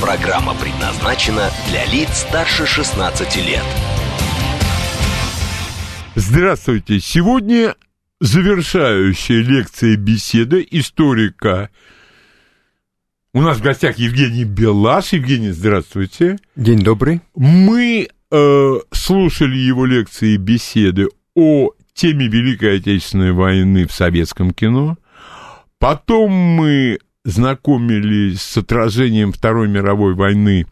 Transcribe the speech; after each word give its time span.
Программа 0.00 0.54
предназначена 0.54 1.50
для 1.68 1.84
лиц 1.86 2.18
старше 2.18 2.66
16 2.66 3.36
лет. 3.44 3.64
Здравствуйте. 6.14 7.00
Сегодня 7.00 7.74
завершающая 8.20 9.42
лекция 9.42 9.96
беседа 9.96 10.60
историка. 10.60 11.70
У 13.34 13.40
нас 13.40 13.58
в 13.58 13.62
гостях 13.62 13.98
Евгений 13.98 14.44
Белаш. 14.44 15.14
Евгений, 15.14 15.50
здравствуйте. 15.50 16.38
День 16.54 16.78
добрый. 16.78 17.20
Мы 17.34 18.08
э, 18.30 18.74
слушали 18.92 19.56
его 19.56 19.84
лекции 19.84 20.34
и 20.34 20.36
беседы 20.36 21.08
о 21.34 21.70
теме 21.92 22.28
Великой 22.28 22.76
Отечественной 22.76 23.32
войны 23.32 23.84
в 23.88 23.92
советском 23.92 24.52
кино. 24.52 24.96
Потом 25.80 26.30
мы 26.30 27.00
знакомились 27.28 28.40
с 28.40 28.56
отражением 28.56 29.32
Второй 29.32 29.68
мировой 29.68 30.14
войны 30.14 30.66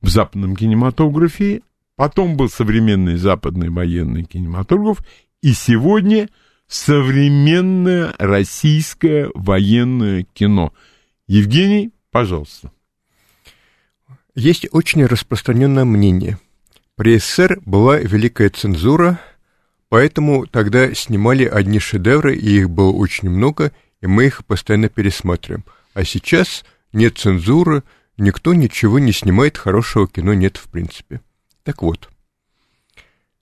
в 0.00 0.08
западном 0.08 0.56
кинематографе. 0.56 1.62
Потом 1.94 2.36
был 2.36 2.48
современный 2.48 3.16
западный 3.16 3.70
военный 3.70 4.24
кинематограф. 4.24 5.04
И 5.40 5.52
сегодня 5.52 6.28
современное 6.66 8.12
российское 8.18 9.30
военное 9.34 10.26
кино. 10.34 10.72
Евгений, 11.28 11.92
пожалуйста. 12.10 12.72
Есть 14.34 14.66
очень 14.72 15.06
распространенное 15.06 15.84
мнение. 15.84 16.40
При 16.96 17.18
СССР 17.18 17.60
была 17.64 17.98
великая 17.98 18.50
цензура, 18.50 19.20
поэтому 19.90 20.46
тогда 20.46 20.92
снимали 20.92 21.44
одни 21.44 21.78
шедевры, 21.78 22.36
и 22.36 22.58
их 22.58 22.68
было 22.68 22.90
очень 22.90 23.30
много, 23.30 23.70
и 24.00 24.06
мы 24.06 24.26
их 24.26 24.44
постоянно 24.44 24.88
пересматриваем. 24.88 25.64
А 25.94 26.04
сейчас 26.04 26.64
нет 26.92 27.18
цензуры, 27.18 27.82
никто 28.16 28.54
ничего 28.54 28.98
не 28.98 29.12
снимает, 29.12 29.58
хорошего 29.58 30.06
кино 30.08 30.34
нет 30.34 30.56
в 30.56 30.68
принципе. 30.68 31.20
Так 31.62 31.82
вот, 31.82 32.10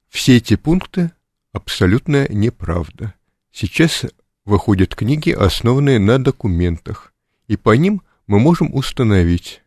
все 0.08 0.36
эти 0.36 0.56
пункты 0.56 1.12
абсолютная 1.52 2.28
неправда. 2.28 3.14
Сейчас 3.52 4.04
выходят 4.44 4.94
книги, 4.94 5.30
основанные 5.30 5.98
на 5.98 6.22
документах, 6.22 7.12
и 7.46 7.56
по 7.56 7.76
ним 7.76 8.02
мы 8.26 8.38
можем 8.38 8.74
установить, 8.74 9.62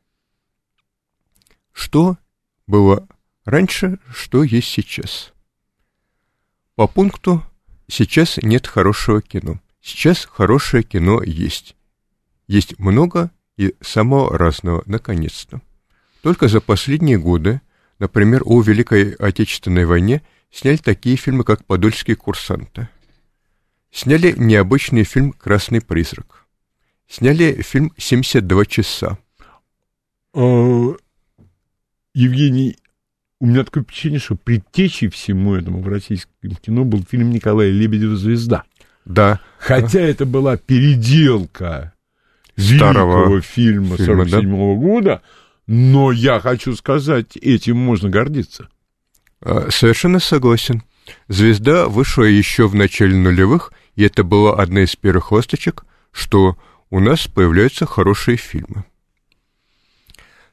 что 1.72 2.17
было 2.67 3.08
раньше, 3.45 4.00
что 4.14 4.44
есть 4.44 4.67
сейчас. 4.67 5.33
По 6.76 6.88
пункту 6.88 7.44
«Сейчас 7.88 8.38
нет 8.38 8.67
хорошего 8.67 9.22
кино». 9.22 9.59
Сейчас 9.82 10.26
хорошее 10.26 10.84
кино 10.84 11.24
есть. 11.24 11.76
Есть 12.48 12.78
много 12.80 13.32
и 13.58 13.76
самого 13.82 14.38
разного, 14.38 14.84
наконец-то. 14.86 15.62
Только 16.22 16.48
за 16.48 16.62
последние 16.62 17.18
годы, 17.18 17.62
например, 17.98 18.44
о 18.46 18.62
Великой 18.62 19.14
Отечественной 19.14 19.86
войне 19.86 20.22
сняли 20.52 20.78
такие 20.78 21.16
фильмы, 21.16 21.44
как 21.44 21.66
«Подольские 21.66 22.16
курсанты». 22.16 22.90
Сняли 23.92 24.33
необычный 24.38 25.04
фильм 25.04 25.33
«Красный 25.33 25.82
призрак». 25.82 26.45
Сняли 27.08 27.61
фильм 27.61 27.92
«72 27.98 28.66
часа». 28.67 29.17
А, 30.34 30.95
Евгений, 32.14 32.78
у 33.39 33.48
меня 33.48 33.64
такое 33.64 33.84
впечатление, 33.84 34.20
что 34.20 34.36
предтечей 34.36 35.10
всему 35.10 35.55
этому 35.55 35.82
в 35.82 35.88
российском 35.88 36.55
кино 36.55 36.86
был 36.86 37.04
фильм 37.04 37.32
Николая 37.32 37.72
Лебедева 37.72 38.16
«Звезда». 38.16 38.64
Да. 39.06 39.39
Хотя 39.60 40.02
это 40.02 40.26
была 40.26 40.58
переделка 40.58 41.94
Старого 42.58 43.20
великого 43.20 43.42
фильма 43.42 43.98
фильма, 43.98 44.28
47 44.28 44.56
-го 44.56 44.76
года, 44.76 45.22
но 45.67 46.12
я 46.12 46.39
хочу 46.39 46.76
сказать, 46.76 47.38
этим 47.38 47.78
можно 47.78 48.10
гордиться. 48.10 48.70
А, 49.42 49.70
Совершенно 49.72 50.20
согласен. 50.20 50.84
«Звезда» 51.28 51.88
вышла 51.88 52.23
еще 52.23 52.67
в 52.67 52.76
начале 52.76 53.16
нулевых, 53.16 53.73
и 53.95 54.04
это 54.04 54.23
была 54.23 54.56
одна 54.61 54.84
из 54.84 54.95
первых 54.95 55.32
ласточек, 55.32 55.84
что 56.11 56.58
у 56.90 57.00
нас 57.00 57.28
появляются 57.28 57.86
хорошие 57.86 58.38
фильмы. 58.38 58.86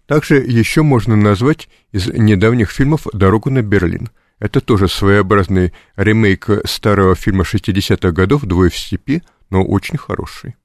Также 0.07 0.37
еще 0.37 0.83
можно 0.83 1.17
назвать 1.17 1.69
из 1.93 2.07
недавних 2.07 2.71
фильмов 2.71 3.07
«Дорогу 3.13 3.51
на 3.51 3.61
Берлин». 3.61 4.09
Это 4.39 4.61
тоже 4.61 4.89
своеобразный 4.89 5.73
ремейк 5.97 6.49
старого 6.65 7.15
фильма 7.15 7.43
60-х 7.45 8.13
годов 8.13 8.43
«Двое 8.45 8.71
в 8.71 8.77
степи», 8.77 9.23
но 9.51 9.65
очень 9.65 9.99
хороший. 9.99 10.57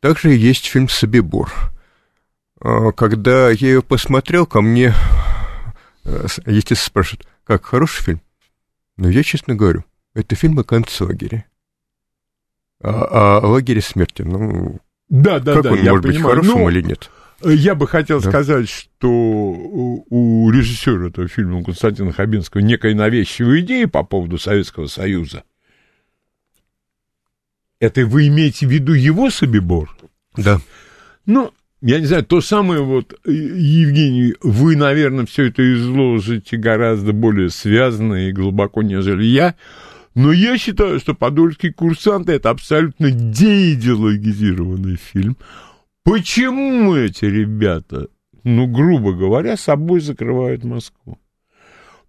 Также 0.00 0.30
есть 0.30 0.66
фильм 0.66 0.88
«Собибор». 0.88 1.52
А, 2.60 2.90
Когда 2.92 3.50
я 3.50 3.68
ее 3.68 3.82
посмотрел, 3.82 4.44
ко 4.46 4.60
мне, 4.60 4.92
э, 6.04 6.26
естественно, 6.46 6.86
спрашивают, 6.86 7.28
как, 7.44 7.64
хороший 7.64 8.02
фильм? 8.02 8.20
Но 8.96 9.08
я 9.08 9.22
честно 9.22 9.54
говорю, 9.54 9.84
это 10.14 10.34
фильм 10.34 10.58
о 10.58 10.64
концлагере. 10.64 11.44
А, 12.82 13.38
о 13.38 13.46
лагере 13.46 13.80
смерти. 13.80 14.22
Ну, 14.22 14.80
Да, 15.08 15.38
да, 15.38 15.54
как 15.54 15.62
да, 15.62 15.72
он 15.72 15.78
я 15.82 15.90
может 15.92 16.04
быть 16.04 16.16
понимаю. 16.16 16.36
хорошим 16.36 16.60
Ну, 16.60 16.68
или 16.68 16.82
нет? 16.82 17.10
Я 17.42 17.74
бы 17.74 17.86
хотел 17.86 18.20
Да. 18.20 18.30
сказать, 18.30 18.68
что 18.68 19.08
у 19.10 20.50
режиссера 20.50 21.08
этого 21.08 21.28
фильма, 21.28 21.58
у 21.58 21.64
Константина 21.64 22.12
Хабенского, 22.12 22.60
некая 22.60 22.94
навязчивая 22.94 23.60
идея 23.60 23.86
по 23.86 24.02
поводу 24.02 24.38
Советского 24.38 24.86
Союза. 24.86 25.44
Это 27.80 28.04
вы 28.06 28.26
имеете 28.26 28.66
в 28.66 28.70
виду 28.70 28.92
его 28.92 29.30
Собибор? 29.30 29.96
Да. 30.36 30.60
Ну, 31.26 31.52
я 31.80 32.00
не 32.00 32.06
знаю, 32.06 32.24
то 32.24 32.40
самое 32.40 32.82
вот, 32.82 33.14
э, 33.24 33.30
Евгений, 33.30 34.34
вы, 34.42 34.74
наверное, 34.74 35.26
все 35.26 35.44
это 35.44 35.62
изложите 35.74 36.56
гораздо 36.56 37.12
более 37.12 37.50
связанно 37.50 38.28
и 38.28 38.32
глубоко, 38.32 38.82
нежели 38.82 39.22
я. 39.24 39.54
Но 40.16 40.32
я 40.32 40.58
считаю, 40.58 40.98
что 40.98 41.14
«Подольские 41.14 41.72
курсанты»— 41.72 42.32
это 42.34 42.50
абсолютно 42.50 43.12
деидеологизированный 43.12 44.96
фильм. 44.96 45.36
Почему 46.08 46.94
эти 46.94 47.26
ребята, 47.26 48.08
ну, 48.42 48.66
грубо 48.66 49.12
говоря, 49.12 49.58
собой 49.58 50.00
закрывают 50.00 50.64
Москву? 50.64 51.18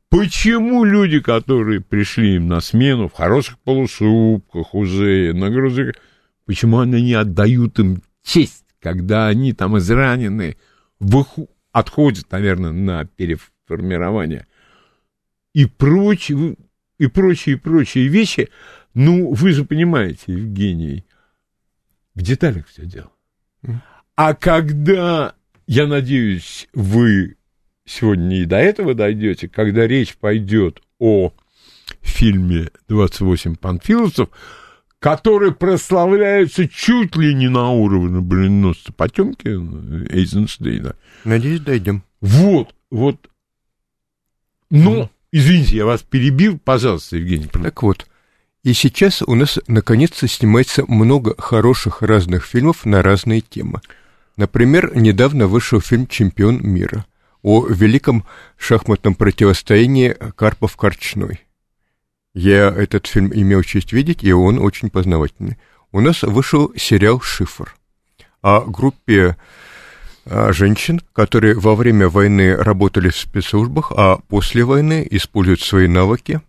Почему 0.07 0.85
люди, 0.85 1.19
которые 1.19 1.81
пришли 1.81 2.35
им 2.35 2.47
на 2.47 2.61
смену 2.61 3.09
в 3.09 3.13
хороших 3.13 3.59
полушубках 3.59 4.73
уже, 4.73 5.33
на 5.33 5.49
грузовиках, 5.49 6.01
почему 6.45 6.79
они 6.79 7.01
не 7.01 7.13
отдают 7.13 7.77
им 7.79 8.01
честь, 8.23 8.63
когда 8.79 9.27
они 9.27 9.51
там 9.51 9.77
изранены, 9.77 10.55
выху- 11.01 11.49
отходят, 11.73 12.31
наверное, 12.31 12.71
на 12.71 13.03
переформирование 13.03 14.47
и 15.53 15.65
прочее, 15.65 16.55
и 16.99 17.07
прочие, 17.07 17.57
и 17.57 17.59
прочие 17.59 18.07
вещи, 18.07 18.47
ну, 18.93 19.33
вы 19.33 19.51
же 19.51 19.65
понимаете, 19.65 20.23
Евгений, 20.27 21.03
в 22.15 22.21
деталях 22.21 22.65
все 22.67 22.85
дело. 22.85 23.11
А 24.21 24.33
когда, 24.33 25.33
я 25.65 25.87
надеюсь, 25.87 26.67
вы 26.73 27.37
сегодня 27.85 28.41
и 28.41 28.45
до 28.45 28.57
этого 28.57 28.93
дойдете, 28.93 29.47
когда 29.47 29.87
речь 29.87 30.17
пойдет 30.17 30.81
о 30.99 31.31
фильме 32.01 32.67
«28 32.89 33.55
панфиловцев», 33.55 34.27
который 34.99 35.53
прославляется 35.53 36.67
чуть 36.67 37.15
ли 37.15 37.33
не 37.33 37.47
на 37.47 37.69
уровне 37.69 38.19
броненосца 38.19 38.91
Потемкина, 38.91 40.05
Эйзенштейна. 40.09 40.97
Надеюсь, 41.23 41.61
дойдем. 41.61 42.03
Вот, 42.19 42.75
вот. 42.91 43.29
Ну, 44.69 45.09
извините, 45.31 45.77
я 45.77 45.85
вас 45.85 46.01
перебил, 46.01 46.59
пожалуйста, 46.59 47.15
Евгений. 47.15 47.47
Так 47.47 47.83
вот, 47.83 48.05
и 48.63 48.73
сейчас 48.73 49.21
у 49.21 49.33
нас 49.35 49.59
наконец-то 49.67 50.27
снимается 50.27 50.83
много 50.89 51.41
хороших 51.41 52.01
разных 52.01 52.43
фильмов 52.43 52.83
на 52.83 53.01
разные 53.01 53.39
темы. 53.39 53.79
Например, 54.39 54.95
недавно 54.95 55.47
вышел 55.47 55.81
фильм 55.81 56.07
«Чемпион 56.07 56.61
мира» 56.63 57.05
о 57.41 57.67
великом 57.67 58.25
шахматном 58.57 59.13
противостоянии 59.13 60.15
Карпов-Корчной. 60.37 61.41
Я 62.33 62.69
этот 62.69 63.07
фильм 63.07 63.33
имел 63.33 63.63
честь 63.63 63.91
видеть, 63.91 64.23
и 64.23 64.31
он 64.31 64.59
очень 64.59 64.89
познавательный. 64.89 65.57
У 65.91 65.99
нас 65.99 66.21
вышел 66.21 66.71
сериал 66.77 67.19
«Шифр» 67.19 67.75
о 68.41 68.61
группе 68.61 69.35
а, 70.23 70.53
женщин, 70.53 71.01
которые 71.11 71.55
во 71.55 71.75
время 71.75 72.07
войны 72.07 72.55
работали 72.55 73.09
в 73.09 73.17
спецслужбах, 73.17 73.91
а 73.93 74.19
после 74.29 74.63
войны 74.63 75.05
используют 75.11 75.59
свои 75.59 75.89
навыки 75.89 76.39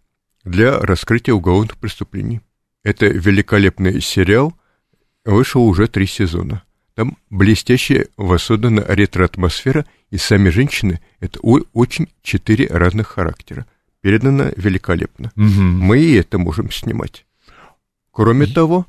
для 0.44 0.78
раскрытия 0.78 1.34
уголовных 1.34 1.76
преступлений. 1.76 2.40
Это 2.84 3.06
великолепный 3.06 4.00
сериал, 4.00 4.54
вышел 5.24 5.66
уже 5.66 5.88
три 5.88 6.06
сезона. 6.06 6.62
Там 7.00 7.16
блестящая 7.30 8.08
воссоздана 8.18 8.84
ретро-атмосфера, 8.86 9.86
и 10.10 10.18
сами 10.18 10.50
женщины— 10.50 11.00
это 11.20 11.40
очень 11.40 12.08
четыре 12.20 12.66
разных 12.66 13.06
характера. 13.08 13.64
Передано 14.02 14.50
великолепно. 14.54 15.32
Угу. 15.34 15.46
Мы 15.46 16.00
и 16.00 16.16
это 16.16 16.36
можем 16.36 16.70
снимать. 16.70 17.24
Кроме 18.10 18.44
и... 18.44 18.52
того, 18.52 18.86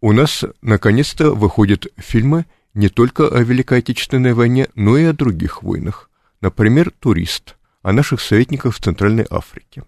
у 0.00 0.10
нас 0.10 0.44
наконец-то 0.62 1.30
выходят 1.30 1.86
фильмы 1.96 2.46
не 2.74 2.88
только 2.88 3.28
о 3.28 3.40
Великой 3.44 3.78
Отечественной 3.78 4.32
войне, 4.32 4.66
но 4.74 4.98
и 4.98 5.04
о 5.04 5.12
других 5.12 5.62
войнах. 5.62 6.10
Например, 6.40 6.90
«Турист», 6.98 7.54
о 7.82 7.92
наших 7.92 8.20
советниках 8.20 8.74
в 8.74 8.80
Центральной 8.80 9.28
Африке. 9.30 9.84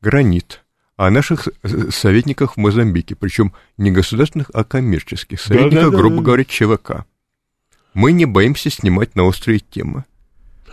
«Гранит», 0.00 0.64
о 1.00 1.08
наших 1.08 1.48
советниках 1.88 2.54
в 2.54 2.56
Мозамбике, 2.58 3.14
причем 3.14 3.54
не 3.78 3.90
государственных, 3.90 4.50
а 4.52 4.64
коммерческих 4.64 5.40
советниках, 5.40 5.84
да, 5.84 5.90
да, 5.90 5.96
грубо 5.96 6.16
да, 6.16 6.22
говоря, 6.22 6.44
ЧВК. 6.44 7.06
Мы 7.94 8.12
не 8.12 8.26
боимся 8.26 8.68
снимать 8.68 9.16
на 9.16 9.24
острые 9.24 9.60
темы. 9.60 10.04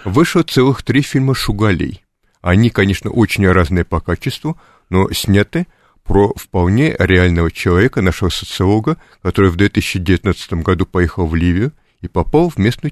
Вышло 0.03 0.43
целых 0.43 0.83
три 0.83 1.01
фильма 1.01 1.33
«Шугалей». 1.33 2.03
Они, 2.41 2.69
конечно, 2.69 3.09
очень 3.09 3.47
разные 3.49 3.85
по 3.85 4.01
качеству, 4.01 4.57
но 4.89 5.09
сняты 5.13 5.65
про 6.03 6.33
вполне 6.35 6.93
реального 6.99 7.49
человека, 7.49 8.01
нашего 8.01 8.27
социолога, 8.27 8.97
который 9.21 9.49
в 9.49 9.55
2019 9.55 10.55
году 10.55 10.85
поехал 10.85 11.25
в 11.25 11.35
Ливию 11.35 11.71
и 12.01 12.09
попал 12.09 12.49
в 12.49 12.57
местную 12.57 12.91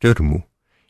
тюрьму. 0.00 0.46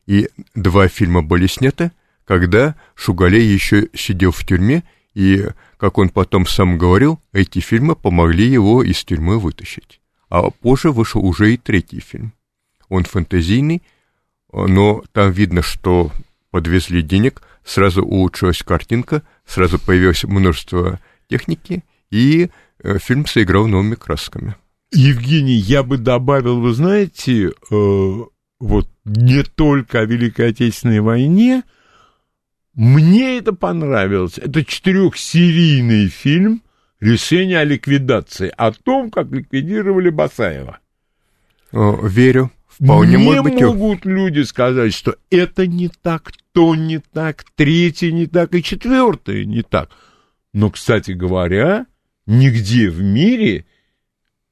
И 0.07 0.29
два 0.55 0.87
фильма 0.87 1.25
были 1.25 1.49
сняты, 1.49 1.91
когда 2.25 2.77
Шугалей 2.95 3.45
еще 3.45 3.89
сидел 3.93 4.31
в 4.31 4.47
тюрьме 4.47 4.85
и, 5.15 5.47
как 5.77 5.99
он 5.99 6.09
потом 6.09 6.47
сам 6.47 6.79
говорил, 6.79 7.21
эти 7.33 7.59
фильмы 7.59 7.97
помогли 7.97 8.47
его 8.47 8.83
из 8.83 9.05
тюрьмы 9.05 9.39
вытащить. 9.39 10.01
А 10.29 10.51
позже 10.51 10.93
вышел 10.93 11.25
уже 11.25 11.55
и 11.55 11.57
третий 11.57 12.01
фильм. 12.01 12.33
Он 12.89 13.05
фэнтезийный, 13.05 13.83
но 14.53 15.03
там 15.13 15.31
видно, 15.33 15.63
что 15.63 16.13
подвезли 16.51 17.03
денег, 17.03 17.43
сразу 17.65 18.03
улучшилась 18.05 18.63
картинка, 18.63 19.23
сразу 19.47 19.79
появилось 19.79 20.25
множество 20.25 21.01
техники, 21.29 21.85
и 22.11 22.51
э, 22.83 22.99
фильм 22.99 23.27
сыграл 23.27 23.67
новыми 23.67 23.95
красками. 23.95 24.57
Евгений, 24.93 25.55
я 25.55 25.83
бы 25.85 25.99
добавил, 25.99 26.61
вы 26.61 26.75
знаете, 26.75 27.53
э, 27.71 28.25
вот 28.61 28.89
не 29.05 29.43
только 29.45 30.01
о 30.01 30.05
Великой 30.05 30.51
Отечественной 30.51 31.01
войне, 31.01 31.63
мне 32.81 33.37
это 33.37 33.53
понравилось. 33.53 34.39
Это 34.39 34.65
четырехсерийный 34.65 36.09
фильм 36.09 36.63
«Решение 36.99 37.59
о 37.59 37.65
ликвидации», 37.65 38.51
о 38.57 38.73
том, 38.73 39.11
как 39.11 39.31
ликвидировали 39.31 40.09
Басаева. 40.09 40.79
О, 41.73 42.07
верю. 42.07 42.51
Вполне 42.69 43.19
Мне 43.19 43.27
может 43.27 43.45
быть... 43.45 43.61
могут 43.61 44.07
люди 44.07 44.41
сказать, 44.45 44.95
что 44.95 45.17
это 45.31 45.67
не 45.67 45.91
так, 45.91 46.33
то 46.53 46.75
не 46.75 47.01
так, 47.01 47.45
третье 47.55 48.13
не 48.13 48.27
так 48.27 48.55
и 48.55 48.63
четвертое 48.63 49.45
не 49.45 49.61
так. 49.61 49.91
Но, 50.55 50.71
кстати 50.71 51.11
говоря, 51.11 51.85
нигде 52.25 52.89
в 52.89 53.03
мире 53.03 53.67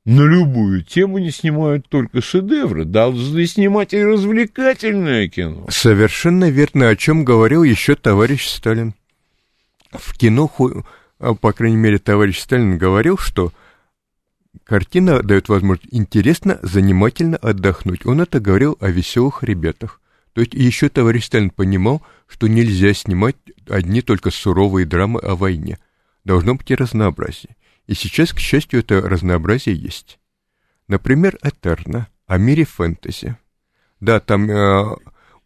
на 0.04 0.22
любую 0.22 0.82
тему 0.82 1.18
не 1.18 1.30
снимают 1.30 1.88
только 1.88 2.22
шедевры, 2.22 2.84
должны 2.84 3.46
снимать 3.46 3.92
и 3.92 4.02
развлекательное 4.02 5.28
кино. 5.28 5.66
Совершенно 5.68 6.48
верно, 6.48 6.88
о 6.88 6.96
чем 6.96 7.24
говорил 7.24 7.62
еще 7.62 7.94
товарищ 7.94 8.46
Сталин. 8.48 8.94
В 9.90 10.16
кино, 10.16 10.50
а, 11.18 11.34
по 11.34 11.52
крайней 11.52 11.76
мере, 11.76 11.98
товарищ 11.98 12.40
Сталин 12.40 12.78
говорил, 12.78 13.18
что 13.18 13.52
картина 14.64 15.22
дает 15.22 15.48
возможность 15.48 15.92
интересно, 15.92 16.58
занимательно 16.62 17.36
отдохнуть. 17.36 18.06
Он 18.06 18.20
это 18.20 18.40
говорил 18.40 18.76
о 18.80 18.90
веселых 18.90 19.42
ребятах. 19.42 20.00
То 20.32 20.40
есть 20.40 20.54
еще 20.54 20.88
товарищ 20.88 21.24
Сталин 21.26 21.50
понимал, 21.50 22.02
что 22.26 22.46
нельзя 22.46 22.94
снимать 22.94 23.36
одни 23.68 24.02
только 24.02 24.30
суровые 24.30 24.86
драмы 24.86 25.20
о 25.20 25.34
войне. 25.34 25.78
Должно 26.24 26.54
быть 26.54 26.70
и 26.70 26.74
разнообразие. 26.74 27.56
И 27.88 27.94
сейчас, 27.94 28.32
к 28.32 28.38
счастью, 28.38 28.80
это 28.80 29.00
разнообразие 29.00 29.74
есть. 29.74 30.20
Например, 30.86 31.38
Этерна 31.42 32.08
о 32.26 32.36
мире 32.36 32.64
фэнтези. 32.64 33.36
Да, 33.98 34.20
там 34.20 34.48
э, 34.50 34.96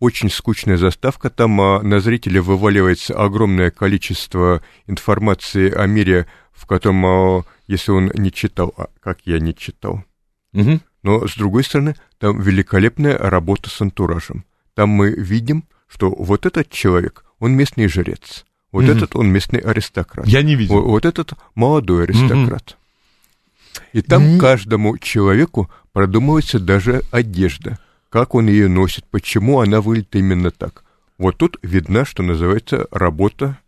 очень 0.01 0.29
скучная 0.29 0.77
заставка, 0.77 1.31
там 1.31 1.61
э, 1.61 1.83
на 1.83 2.01
зрителя 2.01 2.43
вываливается 2.43 3.15
огромное 3.15 3.71
количество 3.71 4.61
информации 4.89 5.71
о 5.73 5.87
мире, 5.87 6.27
в 6.53 6.67
котором, 6.67 7.07
э, 7.07 7.43
если 7.69 7.93
он 7.93 8.11
не 8.15 8.33
читал, 8.33 8.75
а 8.77 8.89
как 9.01 9.21
я 9.25 9.39
не 9.39 9.55
читал. 9.55 10.05
Угу. 10.53 10.81
Но, 11.05 11.29
с 11.29 11.37
другой 11.37 11.63
стороны, 11.63 11.95
там 12.19 12.41
великолепная 12.41 13.17
работа 13.17 13.71
с 13.71 13.81
антуражем. 13.81 14.45
Там 14.75 14.89
мы 14.89 15.13
видим, 15.13 15.65
что 15.87 16.11
вот 16.11 16.45
этот 16.45 16.71
человек, 16.71 17.25
он 17.39 17.53
местный 17.53 17.87
жрец. 17.87 18.45
Вот 18.73 18.85
mm 18.85 18.97
этот 18.97 19.17
он 19.17 19.29
местный 19.29 19.61
аристократ. 19.61 20.27
Я 20.27 20.43
не 20.43 20.55
видел. 20.57 20.77
Вот, 20.77 20.87
вот 20.87 21.05
этот 21.05 21.35
молодой 21.55 22.05
аристократ. 22.05 22.77
mm 22.77 23.81
И 23.93 24.03
там 24.03 24.23
mm 24.23 24.39
каждому 24.39 24.99
человеку 24.99 25.71
продумывается 25.93 26.59
даже 26.59 27.03
одежда. 27.11 27.79
Как 28.09 28.35
он 28.35 28.49
ее 28.49 28.69
носит, 28.69 29.05
почему 29.05 29.61
она 29.61 29.81
выглядит 29.81 30.17
именно 30.17 30.51
так. 30.51 30.85
Вот 31.19 31.37
тут 31.37 31.59
видна, 31.63 32.05
что 32.05 32.23
называется, 32.23 32.87
работа 32.91 33.59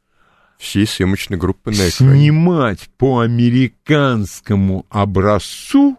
всей 0.58 0.86
съемочной 0.86 1.36
группы 1.36 1.70
на 1.70 1.88
экране. 1.88 1.90
Снимать 1.90 2.88
по 2.96 3.20
американскому 3.20 4.86
образцу, 4.88 5.98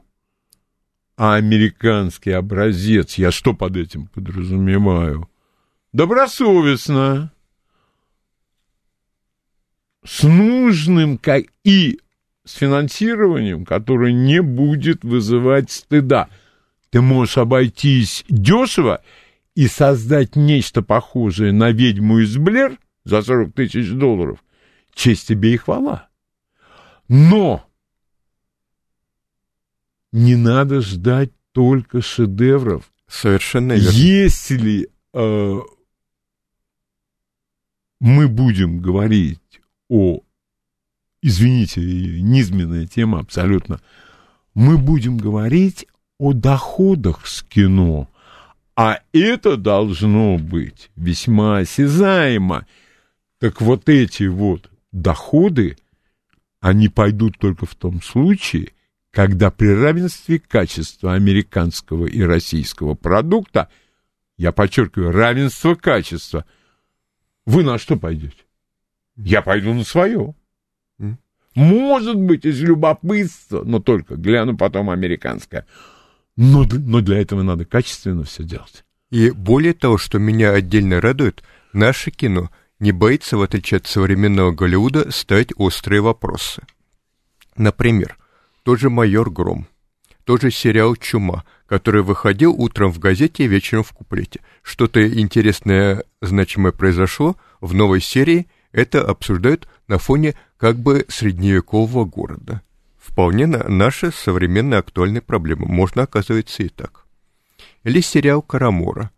а 1.18 1.36
американский 1.36 2.32
образец, 2.32 3.16
я 3.16 3.32
что 3.32 3.54
под 3.54 3.78
этим 3.78 4.08
подразумеваю? 4.08 5.30
Добросовестно 5.94 7.32
с 10.06 10.24
нужным 10.24 11.20
и 11.64 12.00
с 12.46 12.54
финансированием, 12.54 13.66
которое 13.66 14.14
не 14.14 14.42
будет 14.42 15.04
вызывать 15.04 15.72
стыда. 15.72 16.30
Ты 16.92 17.02
можешь 17.02 17.38
обойтись 17.38 18.24
дешево 18.30 19.02
и 19.56 19.68
создать 19.68 20.36
нечто 20.36 20.82
похожее 20.82 21.52
на 21.52 21.72
ведьму 21.72 22.20
из 22.20 22.38
Блер 22.38 22.78
за 23.04 23.22
40 23.22 23.54
тысяч 23.54 23.90
долларов. 23.92 24.44
Честь 24.94 25.28
тебе 25.28 25.56
и 25.56 25.58
хвала. 25.58 26.08
Но 27.08 27.66
не 30.12 30.36
надо 30.36 30.82
ждать 30.82 31.32
только 31.52 32.02
шедевров. 32.02 32.92
Совершенно 33.08 33.74
верно. 33.74 33.90
Если 33.90 34.90
э, 35.14 35.60
мы 38.00 38.28
будем 38.28 38.80
говорить 38.80 39.40
о, 39.90 40.22
извините, 41.22 41.82
низменная 41.82 42.88
тема 42.88 43.20
абсолютно, 43.20 43.80
мы 44.54 44.78
будем 44.78 45.18
говорить 45.18 45.86
о 46.18 46.34
доходах 46.34 47.28
с 47.28 47.44
кино, 47.44 48.10
а 48.76 49.00
это 49.14 49.58
должно 49.58 50.38
быть 50.38 50.90
весьма 50.96 51.60
осязаемо. 51.60 52.66
Так 53.40 53.62
вот 53.62 53.90
эти 53.90 54.24
вот 54.24 54.70
доходы, 54.92 55.78
они 56.62 56.90
пойдут 56.90 57.38
только 57.38 57.66
в 57.66 57.76
том 57.76 58.02
случае, 58.02 58.72
когда 59.12 59.52
при 59.52 59.68
равенстве 59.68 60.40
качества 60.40 61.14
американского 61.14 62.06
и 62.06 62.22
российского 62.22 62.96
продукта, 62.96 63.70
я 64.38 64.52
подчеркиваю, 64.52 65.12
равенство 65.12 65.76
качества, 65.76 66.46
вы 67.46 67.64
на 67.64 67.78
что 67.78 67.98
пойдете? 67.98 68.45
Я 69.16 69.42
пойду 69.42 69.74
на 69.74 69.84
свое. 69.84 70.34
Может 71.56 72.18
быть, 72.18 72.46
из 72.46 72.62
любопытства, 72.62 73.64
но 73.64 73.80
только 73.80 74.16
гляну 74.16 74.58
потом 74.58 74.90
американское. 74.90 75.66
Но, 76.36 76.66
но 76.66 77.00
для 77.00 77.20
этого 77.20 77.44
надо 77.44 77.64
качественно 77.64 78.26
все 78.26 78.44
делать. 78.44 78.84
И 79.10 79.32
более 79.32 79.74
того, 79.74 79.98
что 79.98 80.20
меня 80.20 80.52
отдельно 80.52 81.00
радует, 81.00 81.44
наше 81.72 82.12
кино 82.12 82.50
не 82.80 82.92
боится, 82.92 83.38
в 83.38 83.42
отличие 83.42 83.78
от 83.78 83.88
современного 83.88 84.52
Голливуда, 84.52 85.12
ставить 85.12 85.54
острые 85.56 86.02
вопросы. 86.02 86.64
Например, 87.56 88.18
тот 88.64 88.82
же 88.82 88.90
«Майор 88.90 89.32
Гром», 89.32 89.68
тот 90.26 90.42
же 90.42 90.52
сериал 90.52 90.98
«Чума», 90.98 91.46
который 91.68 92.04
выходил 92.04 92.54
утром 92.54 92.92
в 92.92 93.00
газете 93.00 93.46
и 93.46 93.48
вечером 93.48 93.84
в 93.84 93.94
куплете. 93.94 94.42
Что-то 94.62 95.08
интересное, 95.08 96.04
значимое 96.22 96.74
произошло 96.74 97.38
в 97.62 97.74
новой 97.74 98.02
серии, 98.02 98.48
это 98.76 99.02
обсуждают 99.02 99.68
на 99.88 99.98
фоне 99.98 100.36
как 100.58 100.78
бы 100.78 101.06
средневекового 101.08 102.04
города. 102.04 102.62
Вполне 102.98 103.48
на 103.48 103.64
наши 103.70 104.12
современные 104.12 104.80
актуальные 104.80 105.22
проблемы. 105.22 105.66
Можно, 105.66 106.04
оказывается, 106.04 106.64
и 106.64 106.70
так. 106.70 107.06
Или 107.84 108.02
сериал 108.02 108.42
«Карамора». 108.42 109.12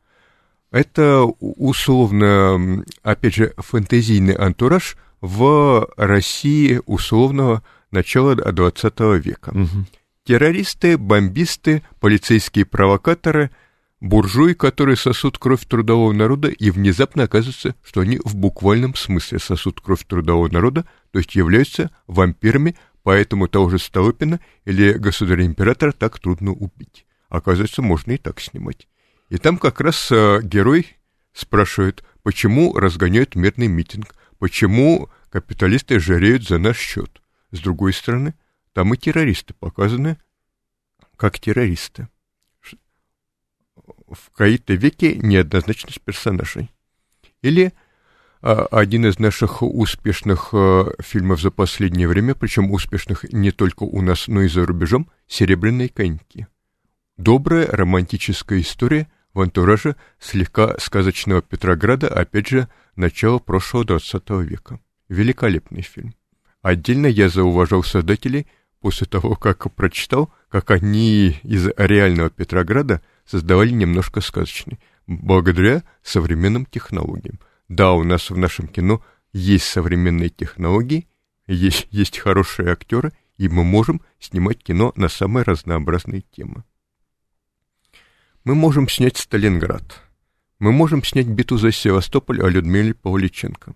Это 0.70 1.24
условно, 1.40 2.84
опять 3.02 3.34
же, 3.34 3.54
фэнтезийный 3.58 4.36
антураж 4.36 4.96
в 5.22 5.90
России 5.98 6.82
условного 6.86 7.64
начала 7.90 8.36
XX 8.36 9.18
века. 9.18 9.50
Угу. 9.50 9.86
Террористы, 10.26 10.98
бомбисты, 10.98 11.84
полицейские 12.00 12.66
провокаторы, 12.66 13.50
буржуи, 14.00 14.54
которые 14.54 14.96
сосут 14.96 15.38
кровь 15.38 15.66
трудового 15.66 16.14
народа, 16.14 16.50
и 16.50 16.70
внезапно 16.70 17.24
оказывается, 17.24 17.76
что 17.84 18.02
они 18.02 18.20
в 18.24 18.36
буквальном 18.36 18.96
смысле 18.96 19.40
сосут 19.40 19.82
кровь 19.82 20.06
трудового 20.06 20.50
народа, 20.50 20.86
то 21.12 21.20
есть 21.20 21.36
являются 21.36 21.92
вампирами, 22.06 22.76
поэтому 23.04 23.48
того 23.48 23.70
же 23.70 23.80
Столыпина 23.80 24.40
или 24.66 24.94
государя-императора 24.94 25.92
так 25.92 26.20
трудно 26.20 26.52
убить. 26.52 27.06
Оказывается, 27.30 27.82
можно 27.82 28.14
и 28.14 28.18
так 28.18 28.40
снимать. 28.40 28.88
И 29.30 29.38
там 29.38 29.58
как 29.58 29.82
раз 29.82 30.10
э, 30.12 30.40
герой 30.44 30.98
спрашивает, 31.34 32.04
почему 32.24 32.74
разгоняют 32.74 33.36
мирный 33.36 33.68
митинг, 33.68 34.16
почему 34.40 35.10
капиталисты 35.30 36.00
жареют 36.00 36.48
за 36.48 36.58
наш 36.58 36.78
счет. 36.78 37.22
С 37.52 37.60
другой 37.60 37.94
стороны, 37.94 38.36
там 38.74 38.94
и 38.94 38.98
террористы 38.98 39.54
показаны 39.54 40.18
как 41.16 41.40
террористы. 41.40 42.08
В 44.08 44.32
какой-то 44.32 44.74
веке 44.74 45.16
неоднозначность 45.16 46.02
персонажей. 46.02 46.72
Или 47.42 47.74
а, 48.42 48.66
один 48.72 49.06
из 49.06 49.20
наших 49.20 49.62
успешных 49.62 50.50
а, 50.54 50.94
фильмов 51.00 51.42
за 51.42 51.52
последнее 51.52 52.08
время, 52.08 52.36
причем 52.36 52.72
успешных 52.72 53.24
не 53.32 53.52
только 53.52 53.84
у 53.84 54.02
нас, 54.02 54.28
но 54.28 54.42
и 54.42 54.48
за 54.48 54.66
рубежом, 54.66 55.10
«Серебряные 55.28 55.90
коньки». 55.90 56.48
Добрая 57.18 57.68
романтическая 57.68 58.62
история 58.62 59.08
в 59.34 59.42
антураже 59.42 59.96
слегка 60.20 60.78
сказочного 60.80 61.42
Петрограда, 61.42 62.08
опять 62.08 62.48
же, 62.48 62.68
начала 62.96 63.40
прошлого 63.40 63.86
20 63.86 64.30
века. 64.42 64.80
Великолепный 65.10 65.82
фильм. 65.82 66.14
Отдельно 66.62 67.08
я 67.08 67.30
зауважал 67.30 67.84
создателей 67.84 68.48
после 68.80 69.08
того, 69.08 69.36
как 69.36 69.74
прочитал, 69.74 70.32
как 70.50 70.72
они 70.72 71.40
из 71.44 71.68
реального 71.78 72.30
Петрограда 72.30 73.02
создавали 73.28 73.72
немножко 73.72 74.22
сказочный, 74.22 74.80
благодаря 75.06 75.84
современным 76.02 76.66
технологиям. 76.66 77.40
Да, 77.68 77.94
у 77.94 78.04
нас 78.04 78.30
в 78.30 78.38
нашем 78.38 78.68
кино 78.68 79.04
есть 79.34 79.66
современные 79.66 80.30
технологии, 80.30 81.08
есть, 81.46 81.88
есть 81.92 82.18
хорошие 82.18 82.72
актеры, 82.72 83.14
и 83.38 83.50
мы 83.50 83.64
можем 83.64 84.02
снимать 84.20 84.64
кино 84.64 84.94
на 84.96 85.10
самые 85.10 85.44
разнообразные 85.44 86.22
темы. 86.22 86.64
Мы 88.44 88.56
можем 88.56 88.88
снять 88.88 89.18
Сталинград. 89.18 90.02
Мы 90.60 90.72
можем 90.72 91.04
снять 91.04 91.28
битву 91.28 91.58
за 91.58 91.72
Севастополь 91.72 92.42
о 92.42 92.50
Людмиле 92.50 92.94
Павличенко. 92.94 93.76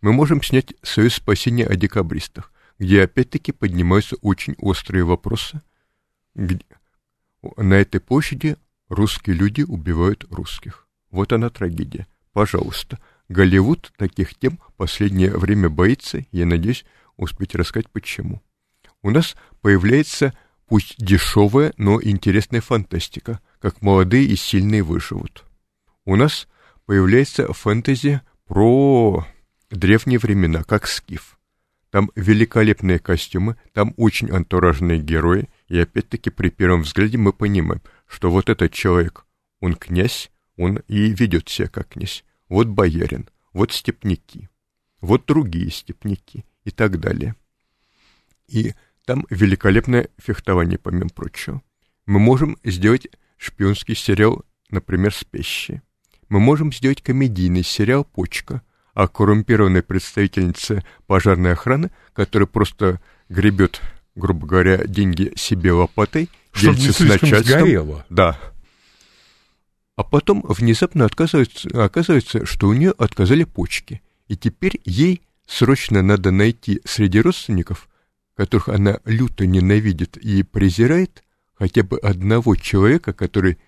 Мы 0.00 0.12
можем 0.12 0.42
снять 0.42 0.74
Союз 0.82 1.14
спасения 1.14 1.66
о 1.66 1.74
декабристах, 1.74 2.52
где 2.78 3.02
опять-таки 3.02 3.52
поднимаются 3.52 4.16
очень 4.16 4.54
острые 4.58 5.04
вопросы. 5.04 5.62
Где... 6.34 6.64
На 7.56 7.74
этой 7.74 8.00
площади 8.00 8.58
русские 8.90 9.36
люди 9.36 9.62
убивают 9.62 10.26
русских. 10.30 10.86
Вот 11.10 11.32
она 11.32 11.48
трагедия. 11.48 12.06
Пожалуйста. 12.34 12.98
Голливуд 13.30 13.92
таких 13.96 14.34
тем 14.34 14.58
последнее 14.76 15.30
время 15.30 15.70
боится, 15.70 16.26
я 16.32 16.44
надеюсь 16.44 16.84
успеть 17.16 17.54
рассказать 17.54 17.88
почему. 17.88 18.42
У 19.00 19.10
нас 19.10 19.34
появляется 19.62 20.34
пусть 20.66 20.96
дешевая, 20.98 21.72
но 21.78 21.98
интересная 22.02 22.60
фантастика– 22.60 23.40
как 23.60 23.82
молодые 23.82 24.24
и 24.24 24.36
сильные 24.36 24.82
выживут. 24.82 25.44
У 26.04 26.16
нас 26.16 26.48
появляется 26.86 27.52
фэнтези 27.52 28.22
про 28.46 29.26
древние 29.70 30.18
времена, 30.18 30.64
как 30.64 30.88
скиф. 30.88 31.38
Там 31.90 32.10
великолепные 32.16 32.98
костюмы, 32.98 33.56
там 33.72 33.94
очень 33.96 34.30
антуражные 34.30 35.00
герои, 35.00 35.48
и 35.68 35.78
опять-таки 35.78 36.30
при 36.30 36.48
первом 36.48 36.82
взгляде 36.82 37.18
мы 37.18 37.32
понимаем, 37.32 37.82
что 38.10 38.28
вот 38.30 38.50
этот 38.50 38.72
человек, 38.72 39.24
он 39.60 39.74
князь, 39.74 40.32
он 40.56 40.78
и 40.88 41.12
ведет 41.12 41.48
себя 41.48 41.68
как 41.68 41.90
князь. 41.90 42.24
Вот 42.48 42.66
боярин, 42.66 43.28
вот 43.52 43.70
степняки, 43.72 44.48
вот 45.00 45.26
другие 45.26 45.70
степняки 45.70 46.44
и 46.64 46.72
так 46.72 46.98
далее. 46.98 47.36
И 48.48 48.74
там 49.06 49.26
великолепное 49.30 50.08
фехтование, 50.18 50.76
помимо 50.76 51.08
прочего. 51.08 51.62
Мы 52.04 52.18
можем 52.18 52.58
сделать 52.64 53.06
шпионский 53.36 53.94
сериал, 53.94 54.44
например, 54.70 55.14
«Спящие». 55.14 55.82
Мы 56.28 56.40
можем 56.40 56.72
сделать 56.72 57.02
комедийный 57.02 57.62
сериал 57.62 58.04
«Почка» 58.04 58.62
о 58.92 59.06
коррумпированной 59.06 59.84
представительнице 59.84 60.84
пожарной 61.06 61.52
охраны, 61.52 61.92
которая 62.12 62.48
просто 62.48 63.00
гребет, 63.28 63.80
грубо 64.16 64.48
говоря, 64.48 64.84
деньги 64.84 65.32
себе 65.36 65.72
лопатой, 65.72 66.28
Чтобы 66.52 66.76
делится 66.76 67.04
с 67.04 67.08
начальством. 67.08 67.60
Сгорело. 67.60 68.06
Да. 68.10 68.38
А 69.96 70.02
потом 70.02 70.44
внезапно 70.48 71.04
оказывается, 71.04 71.68
оказывается, 71.84 72.46
что 72.46 72.68
у 72.68 72.72
нее 72.72 72.94
отказали 72.96 73.44
почки. 73.44 74.00
И 74.28 74.36
теперь 74.36 74.80
ей 74.84 75.22
срочно 75.46 76.02
надо 76.02 76.30
найти 76.30 76.80
среди 76.84 77.20
родственников, 77.20 77.88
которых 78.34 78.68
она 78.68 79.00
люто 79.04 79.46
ненавидит 79.46 80.16
и 80.16 80.42
презирает, 80.42 81.22
хотя 81.54 81.82
бы 81.82 81.98
одного 81.98 82.56
человека, 82.56 83.12
который 83.12 83.58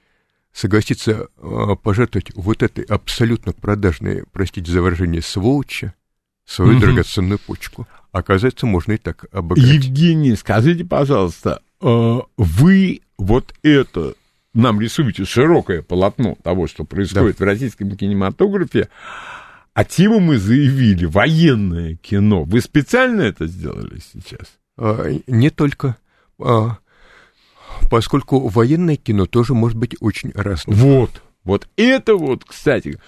согласится 0.53 1.29
а, 1.37 1.77
пожертвовать 1.77 2.33
вот 2.35 2.63
этой 2.63 2.85
абсолютно 2.85 3.53
продажной, 3.53 4.25
простите 4.33 4.71
за 4.71 4.81
выражение, 4.81 5.23
сволочи, 5.23 5.93
свою 6.45 6.73
угу. 6.73 6.81
драгоценную 6.81 7.39
почку. 7.39 7.87
Оказывается, 8.13 8.67
можно 8.67 8.93
и 8.93 8.99
так 8.99 9.27
обыграть. 9.33 9.67
Евгений, 9.67 10.37
скажите, 10.37 10.85
пожалуйста, 10.85 11.63
вы 11.83 13.01
вот 13.19 13.55
это 13.63 14.15
нам 14.55 14.81
рисуете 14.81 15.25
широкое 15.25 15.83
полотно 15.83 16.37
того, 16.43 16.67
что 16.67 16.85
происходит 16.85 17.39
да. 17.39 17.45
в 17.45 17.49
российском 17.49 17.97
кинематографе, 17.97 18.89
а 19.75 19.85
тему 19.85 20.21
мы 20.21 20.39
заявили 20.39 21.07
военное 21.07 21.97
кино. 21.97 22.45
Вы 22.45 22.61
специально 22.61 23.23
это 23.23 23.47
сделали 23.47 24.01
сейчас? 24.13 24.59
А, 24.77 25.09
не 25.27 25.51
только 25.51 25.97
поскольку 27.91 28.49
военное 28.49 28.97
кино 28.97 29.27
тоже 29.27 29.55
может 29.55 29.79
быть 29.79 29.97
очень 30.01 30.33
разным. 30.35 30.77
Вот, 30.77 31.23
вот 31.45 31.69
это 31.77 32.17
вот, 32.17 32.45
кстати, 32.45 32.99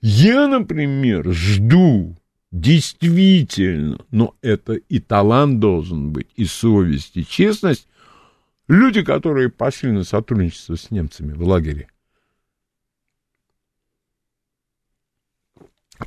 я, 0.00 0.48
например, 0.48 1.32
жду 1.32 2.16
действительно, 2.52 3.98
но 4.10 4.34
это 4.42 4.74
и 4.74 4.98
талант 4.98 5.60
должен 5.60 6.10
быть, 6.10 6.28
и 6.36 6.44
совесть, 6.44 7.12
и 7.16 7.26
честность. 7.26 7.86
Люди, 8.70 9.02
которые 9.02 9.48
пошли 9.48 9.90
на 9.90 10.04
сотрудничество 10.04 10.76
с 10.76 10.92
немцами 10.92 11.32
в 11.32 11.42
лагере. 11.42 11.88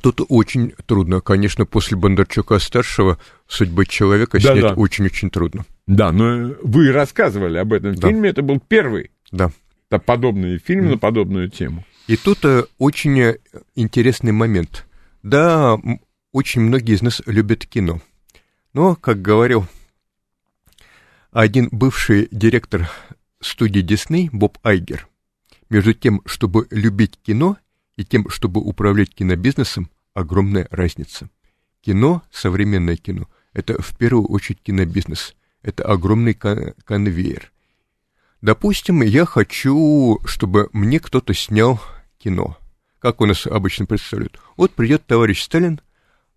Тут 0.00 0.22
очень 0.28 0.72
трудно. 0.86 1.20
Конечно, 1.20 1.66
после 1.66 1.98
Бондарчука-старшего 1.98 3.18
судьбы 3.46 3.84
человека 3.84 4.40
да, 4.40 4.54
снять 4.54 4.78
очень-очень 4.78 5.28
трудно. 5.28 5.66
Да, 5.86 6.10
но 6.10 6.54
вы 6.62 6.90
рассказывали 6.90 7.58
об 7.58 7.74
этом 7.74 7.94
да. 7.96 8.08
фильме, 8.08 8.30
это 8.30 8.40
был 8.40 8.58
первый 8.60 9.10
да. 9.30 9.50
Подобный 9.90 10.58
фильм 10.58 10.86
mm. 10.86 10.90
на 10.92 10.98
подобную 10.98 11.50
тему. 11.50 11.84
И 12.06 12.16
тут 12.16 12.44
э, 12.44 12.64
очень 12.78 13.20
э, 13.20 13.38
интересный 13.74 14.32
момент. 14.32 14.86
Да, 15.22 15.78
очень 16.32 16.62
многие 16.62 16.94
из 16.94 17.02
нас 17.02 17.22
любят 17.26 17.66
кино. 17.66 18.00
Но, 18.72 18.96
как 18.96 19.22
говорил 19.22 19.66
один 21.34 21.68
бывший 21.72 22.28
директор 22.30 22.88
студии 23.40 23.80
Дисней 23.80 24.30
Боб 24.30 24.56
Айгер, 24.62 25.08
между 25.68 25.92
тем, 25.92 26.22
чтобы 26.26 26.68
любить 26.70 27.18
кино 27.20 27.58
и 27.96 28.04
тем, 28.04 28.30
чтобы 28.30 28.60
управлять 28.60 29.12
кинобизнесом, 29.12 29.90
огромная 30.14 30.68
разница. 30.70 31.28
Кино, 31.80 32.22
современное 32.30 32.96
кино, 32.96 33.28
это 33.52 33.82
в 33.82 33.96
первую 33.98 34.28
очередь 34.28 34.62
кинобизнес– 34.62 35.34
это 35.62 35.82
огромный 35.82 36.34
конвейер. 36.34 37.50
Допустим, 38.40 39.02
я 39.02 39.24
хочу, 39.24 40.20
чтобы 40.26 40.68
мне 40.72 41.00
кто-то 41.00 41.34
снял 41.34 41.80
кино. 42.18 42.56
Как 43.00 43.20
у 43.20 43.26
нас 43.26 43.48
обычно 43.48 43.86
представляют. 43.86 44.38
Вот 44.56 44.70
придет 44.70 45.04
товарищ 45.04 45.42
Сталин, 45.42 45.80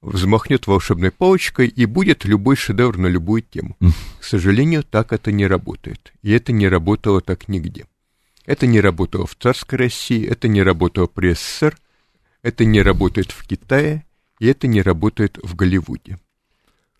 взмахнет 0.01 0.67
волшебной 0.67 1.11
палочкой 1.11 1.67
и 1.67 1.85
будет 1.85 2.25
любой 2.25 2.55
шедевр 2.55 2.97
на 2.97 3.07
любую 3.07 3.41
тему. 3.41 3.77
К 4.19 4.23
сожалению, 4.23 4.83
так 4.83 5.13
это 5.13 5.31
не 5.31 5.47
работает. 5.47 6.13
И 6.21 6.31
это 6.31 6.51
не 6.51 6.67
работало 6.67 7.21
так 7.21 7.47
нигде. 7.47 7.85
Это 8.45 8.65
не 8.65 8.79
работало 8.79 9.27
в 9.27 9.35
царской 9.35 9.77
России, 9.77 10.25
это 10.25 10.47
не 10.47 10.63
работало 10.63 11.07
при 11.07 11.33
СССР, 11.33 11.77
это 12.41 12.63
не 12.63 12.81
работает 12.81 13.31
в 13.31 13.45
Китае, 13.45 14.05
и 14.39 14.47
это 14.47 14.67
не 14.67 14.81
работает 14.81 15.37
в 15.43 15.55
Голливуде. 15.55 16.19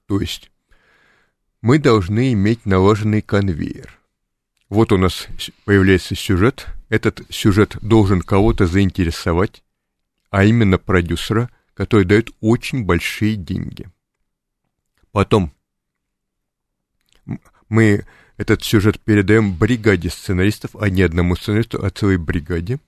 То 0.08 0.20
есть 0.20 0.52
мы 1.62 1.80
должны 1.80 2.34
иметь 2.34 2.66
наложенный 2.66 3.22
конвейер. 3.22 3.98
Вот 4.70 4.92
у 4.92 4.98
нас 4.98 5.28
появляется 5.64 6.16
сюжет, 6.16 6.68
этот 6.90 7.22
сюжет 7.30 7.78
должен 7.82 8.22
кого-то 8.22 8.68
заинтересовать, 8.68 9.64
а 10.30 10.44
именно 10.44 10.78
продюсера, 10.78 11.50
который 11.78 12.06
дает 12.06 12.32
очень 12.42 12.86
большие 12.86 13.36
деньги. 13.36 13.88
Потом 15.12 15.54
мы 17.70 18.04
этот 18.36 18.64
сюжет 18.64 19.00
передаем 19.00 19.56
бригаде 19.56 20.10
сценаристов, 20.10 20.76
а 20.76 20.90
не 20.90 21.04
одному 21.04 21.36
сценаристу, 21.36 21.86
а 21.86 21.92
целой 21.92 22.18
бригаде. 22.18 22.80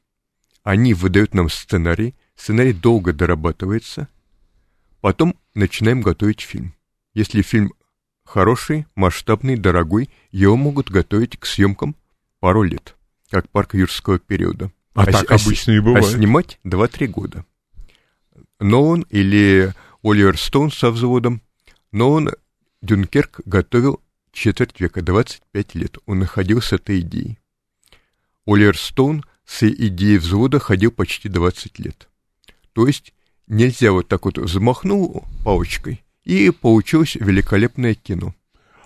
Они 0.63 0.95
выдают 0.95 1.35
нам 1.35 1.49
сценарий, 1.49 2.15
сценарий 2.35 2.73
долго 2.73 3.13
дорабатывается, 3.13 4.07
потом 5.01 5.35
начинаем 5.53 6.01
готовить 6.01 6.41
фильм. 6.41 6.73
Если 7.13 7.43
фильм 7.43 7.73
хороший, 8.25 8.87
масштабный, 8.95 9.55
дорогой, 9.55 10.09
его 10.31 10.57
могут 10.57 10.89
готовить 10.89 11.37
к 11.37 11.45
съемкам 11.45 11.95
пару 12.39 12.63
лет, 12.63 12.95
как 13.29 13.47
парк 13.49 13.75
юрского 13.75 14.17
периода. 14.17 14.71
А, 14.95 15.03
а 15.03 15.05
так 15.11 15.31
а, 15.31 15.35
обычно 15.35 15.73
и 15.73 15.79
бывает. 15.79 16.05
А 16.05 16.09
снимать 16.09 16.59
2-3 16.63 17.07
года. 17.07 17.45
Нолан 18.59 19.05
или 19.09 19.73
Оливер 20.03 20.37
Стоун 20.37 20.71
со 20.71 20.91
взводом. 20.91 21.41
Нолан 21.91 22.31
Дюнкерк 22.81 23.41
готовил 23.45 24.01
четверть 24.31 24.79
века, 24.79 25.01
25 25.01 25.75
лет. 25.75 25.97
Он 26.05 26.19
находил 26.19 26.61
с 26.61 26.73
этой 26.73 26.99
идеей. 27.01 27.39
Оливер 28.45 28.77
Стоун 28.77 29.23
с 29.45 29.63
идеей 29.63 30.17
взвода 30.17 30.59
ходил 30.59 30.91
почти 30.91 31.29
20 31.29 31.79
лет. 31.79 32.09
То 32.73 32.87
есть 32.87 33.13
нельзя 33.47 33.91
вот 33.91 34.07
так 34.07 34.25
вот 34.25 34.37
взмахнул 34.37 35.25
палочкой, 35.43 36.03
и 36.23 36.51
получилось 36.51 37.15
великолепное 37.15 37.95
кино. 37.95 38.35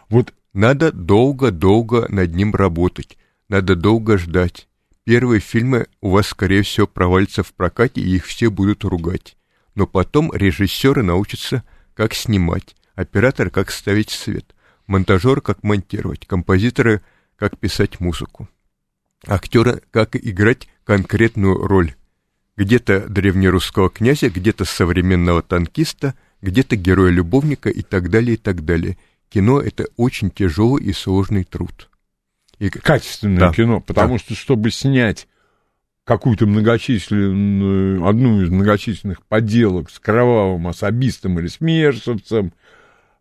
Вот 0.10 0.34
надо 0.54 0.92
долго-долго 0.92 2.08
над 2.10 2.34
ним 2.34 2.56
работать, 2.56 3.18
надо 3.50 3.76
долго 3.76 4.18
ждать. 4.18 4.68
Первые 5.04 5.42
фильмы 5.42 5.88
у 6.00 6.12
вас, 6.12 6.28
скорее 6.28 6.64
всего, 6.64 6.88
провалятся 6.88 7.44
в 7.44 7.54
прокате, 7.54 8.02
и 8.02 8.16
их 8.16 8.26
все 8.26 8.50
будут 8.50 8.86
ругать. 8.86 9.36
Но 9.76 9.88
потом 9.88 10.32
режиссеры 10.34 11.04
научатся, 11.04 11.64
как 11.96 12.14
снимать, 12.14 12.76
оператор, 12.96 13.50
как 13.50 13.72
ставить 13.72 14.10
свет, 14.10 14.56
монтажер, 14.88 15.42
как 15.42 15.64
монтировать, 15.64 16.28
композиторы, 16.28 17.02
как 17.36 17.58
писать 17.58 18.00
музыку, 18.00 18.48
актеры, 19.26 19.82
как 19.92 20.16
играть 20.16 20.68
конкретную 20.84 21.56
роль. 21.68 21.96
Где-то 22.56 23.08
древнерусского 23.10 23.90
князя, 23.90 24.30
где-то 24.30 24.66
современного 24.66 25.42
танкиста, 25.42 26.14
где-то 26.42 26.76
героя-любовника 26.76 27.70
и 27.70 27.82
так 27.82 28.10
далее, 28.10 28.36
и 28.36 28.38
так 28.38 28.64
далее. 28.64 28.98
Кино— 29.30 29.60
это 29.62 29.88
очень 29.98 30.30
тяжелый 30.30 30.84
и 30.84 30.94
сложный 30.94 31.46
труд. 31.46 31.90
И... 32.60 32.70
Качественное 32.70 33.40
да. 33.40 33.54
кино, 33.54 33.82
потому 33.82 34.16
да. 34.16 34.20
что, 34.20 34.36
чтобы 34.36 34.70
снять 34.70 35.28
какую-то 36.04 36.46
многочисленную, 36.46 38.06
одну 38.06 38.42
из 38.42 38.50
многочисленных 38.50 39.24
поделок 39.24 39.90
с 39.90 40.00
кровавым 40.00 40.68
особистом 40.68 41.40
или 41.40 41.48
смершевцем, 41.48 42.54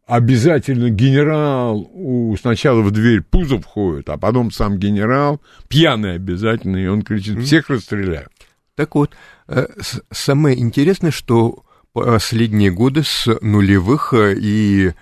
обязательно 0.07 0.91
генерал 0.91 1.89
у, 1.93 2.37
сначала 2.37 2.83
в 2.83 2.91
дверь 2.91 3.23
пузо 3.23 3.59
входит, 3.59 4.09
а 4.09 4.19
потом 4.19 4.51
сам 4.51 4.79
генерал, 4.79 5.41
пьяный 5.69 6.17
обязательно, 6.17 6.77
и 6.77 6.87
он 6.87 7.03
кричит, 7.03 7.39
всех 7.39 7.71
расстреляю. 7.71 8.29
Так 8.75 8.95
вот, 8.95 9.15
э, 9.49 9.67
самое 10.11 10.59
интересное, 10.59 11.11
что 11.11 11.65
последние 11.93 12.71
годы 12.71 13.03
с 13.05 13.27
нулевых 13.43 14.13
э, 14.15 14.35
и 14.39 14.93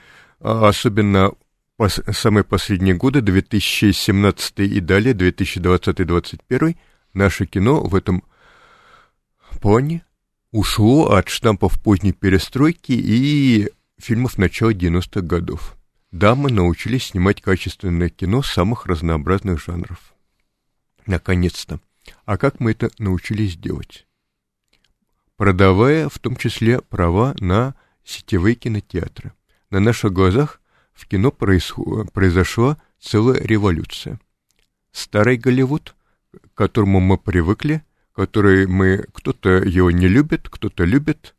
а, 0.41 0.69
особенно 0.69 1.33
самые 1.89 2.45
последние 2.45 2.95
годы, 2.95 3.23
2017 3.23 4.59
и 4.61 4.81
далее, 4.81 5.15
2020-2021, 5.15 6.77
наше 7.13 7.47
кино 7.47 7.83
в 7.83 7.95
этом 7.95 8.25
плане 9.61 10.05
ушло 10.51 11.13
от 11.13 11.29
штампов 11.29 11.81
поздней 11.81 12.13
перестройки 12.13 12.93
и 12.93 13.71
фильмов 13.99 14.39
начала 14.39 14.73
90-х 14.73 15.21
годов. 15.21 15.77
Да, 16.11 16.35
мы 16.35 16.51
научились 16.51 17.09
снимать 17.09 17.41
качественное 17.41 18.09
кино 18.09 18.43
самых 18.43 18.87
разнообразных 18.87 19.63
жанров. 19.63 20.15
Наконец-то. 21.07 21.81
А 22.25 22.37
как 22.37 22.59
мы 22.59 22.73
это 22.73 22.91
научились 22.99 23.57
делать? 23.57 24.07
Продавая 25.37 26.09
в 26.09 26.19
том 26.19 26.37
числе 26.37 26.81
права 26.81 27.35
на 27.39 27.75
сетевые 28.05 28.57
кинотеатры. 28.57 29.33
На 29.71 29.79
наших 29.79 30.13
глазах 30.13 30.61
в 30.93 31.07
кино 31.07 31.31
произошла 31.31 32.77
целая 32.99 33.41
революция. 33.41 34.21
Старый 34.93 35.37
Голливуд, 35.37 35.95
к 36.33 36.55
которому 36.55 37.01
мы 37.01 37.19
привыкли, 37.19 37.83
который 38.15 38.67
мы, 38.67 39.07
кто-то 39.13 39.63
его 39.63 39.91
не 39.91 40.09
любит, 40.09 40.49
кто-то 40.49 40.85
любит, 40.85 41.35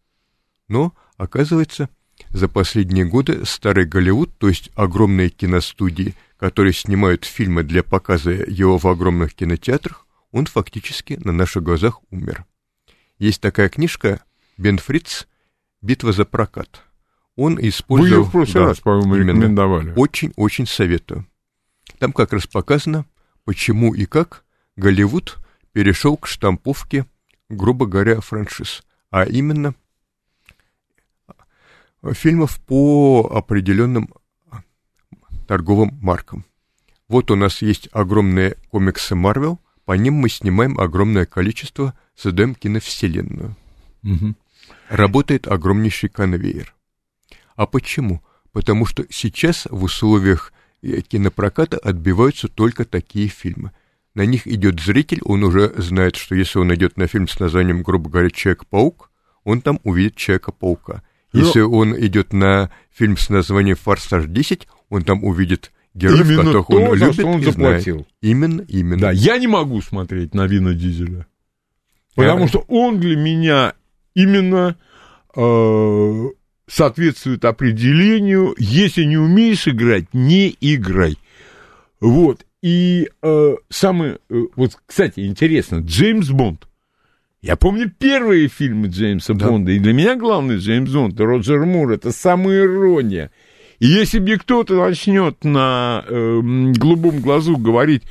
но, 0.67 0.93
оказывается, 1.17 1.89
за 2.29 2.47
последние 2.47 3.05
годы 3.05 3.45
старый 3.45 3.85
Голливуд, 3.85 4.37
то 4.37 4.47
есть 4.47 4.71
огромные 4.75 5.29
киностудии, 5.29 6.15
которые 6.37 6.73
снимают 6.73 7.25
фильмы 7.25 7.63
для 7.63 7.83
показа 7.83 8.31
его 8.31 8.77
в 8.77 8.85
огромных 8.87 9.33
кинотеатрах, 9.33 10.07
он 10.31 10.45
фактически 10.45 11.19
на 11.23 11.31
наших 11.31 11.63
глазах 11.63 11.99
умер. 12.09 12.45
Есть 13.19 13.41
такая 13.41 13.69
книжка 13.69 14.23
Бен 14.57 14.77
Фриц 14.77 15.27
«Битва 15.81 16.13
за 16.13 16.25
прокат». 16.25 16.83
Он 17.35 17.57
использовал... 17.59 18.09
Вы 18.09 18.23
ее 18.23 18.23
в 18.23 18.31
прошлый 18.31 18.63
да, 18.63 18.69
раз, 18.69 18.79
по-моему, 18.79 19.15
рекомендовали. 19.15 19.93
Очень-очень 19.95 20.67
советую. 20.67 21.27
Там 21.97 22.13
как 22.13 22.33
раз 22.33 22.47
показано, 22.47 23.05
почему 23.45 23.93
и 23.93 24.05
как 24.05 24.43
Голливуд 24.75 25.37
перешел 25.73 26.17
к 26.17 26.27
штамповке, 26.27 27.05
грубо 27.49 27.85
говоря, 27.85 28.21
франшиз. 28.21 28.83
А 29.09 29.23
именно 29.23 29.73
фильмов 32.13 32.59
по 32.61 33.29
определенным 33.33 34.09
торговым 35.47 35.97
маркам. 36.01 36.45
Вот 37.07 37.29
у 37.29 37.35
нас 37.35 37.61
есть 37.61 37.89
огромные 37.91 38.55
комиксы 38.69 39.15
Marvel, 39.15 39.57
по 39.85 39.93
ним 39.93 40.13
мы 40.13 40.29
снимаем 40.29 40.79
огромное 40.79 41.25
количество, 41.25 41.93
создаем 42.15 42.55
киновселенную. 42.55 43.55
Угу. 44.03 44.35
Работает 44.89 45.47
огромнейший 45.47 46.09
конвейер. 46.09 46.73
А 47.55 47.65
почему? 47.65 48.21
Потому 48.51 48.85
что 48.85 49.05
сейчас 49.09 49.67
в 49.69 49.83
условиях 49.83 50.53
э, 50.81 51.01
кинопроката 51.01 51.77
отбиваются 51.77 52.47
только 52.47 52.85
такие 52.85 53.27
фильмы. 53.27 53.71
На 54.13 54.25
них 54.25 54.45
идет 54.45 54.79
зритель, 54.81 55.21
он 55.23 55.43
уже 55.43 55.73
знает, 55.77 56.17
что 56.17 56.35
если 56.35 56.59
он 56.59 56.73
идет 56.75 56.97
на 56.97 57.07
фильм 57.07 57.27
с 57.27 57.39
названием, 57.39 57.81
грубо 57.81 58.09
говоря, 58.09 58.29
Человек-паук, 58.29 59.09
он 59.43 59.61
там 59.61 59.79
увидит 59.83 60.15
Человека-паука. 60.15 61.03
Ну, 61.33 61.39
Если 61.45 61.61
Но... 61.61 61.71
он 61.71 61.97
идет 61.97 62.33
на 62.33 62.71
фильм 62.91 63.17
с 63.17 63.29
названием 63.29 63.77
«Форсаж 63.77 64.25
10», 64.25 64.67
он 64.89 65.03
там 65.03 65.23
увидит 65.23 65.71
героев, 65.93 66.25
именно 66.25 66.43
которых 66.43 66.67
то, 66.67 66.73
он 66.75 66.93
любит 66.97 67.25
он 67.25 67.39
и 67.39 67.43
заплатил. 67.45 67.95
Знает. 67.95 68.07
Именно, 68.21 68.61
именно. 68.67 69.01
Да, 69.01 69.11
я 69.11 69.37
не 69.37 69.47
могу 69.47 69.81
смотреть 69.81 70.33
на 70.33 70.45
Вина 70.45 70.73
Дизеля. 70.73 71.25
Потому 72.15 72.41
я... 72.41 72.47
что 72.49 72.65
он 72.67 72.99
для 72.99 73.15
меня 73.15 73.73
именно 74.13 74.75
э, 75.35 76.29
соответствует 76.67 77.45
определению 77.45 78.55
«если 78.57 79.05
не 79.05 79.17
умеешь 79.17 79.67
играть, 79.69 80.13
не 80.13 80.55
играй». 80.59 81.17
Вот. 82.01 82.45
И 82.61 83.09
э, 83.21 83.55
самое... 83.69 84.19
Э, 84.29 84.41
вот, 84.55 84.77
кстати, 84.85 85.21
интересно, 85.21 85.77
Джеймс 85.77 86.29
Бонд 86.29 86.67
я 87.41 87.55
помню 87.55 87.89
первые 87.89 88.47
фильмы 88.49 88.87
Джеймса 88.87 89.33
да. 89.33 89.47
Бонда, 89.47 89.71
и 89.71 89.79
для 89.79 89.93
меня 89.93 90.15
главный 90.15 90.57
Джеймс 90.57 90.91
Бонд, 90.91 91.19
Роджер 91.19 91.65
Мур, 91.65 91.91
это 91.91 92.11
самая 92.11 92.65
ирония. 92.65 93.31
И 93.79 93.87
если 93.87 94.19
мне 94.19 94.37
кто-то 94.37 94.75
начнет 94.75 95.43
на 95.43 96.05
э, 96.07 96.39
голубом 96.75 97.19
глазу 97.19 97.57
говорить, 97.57 98.03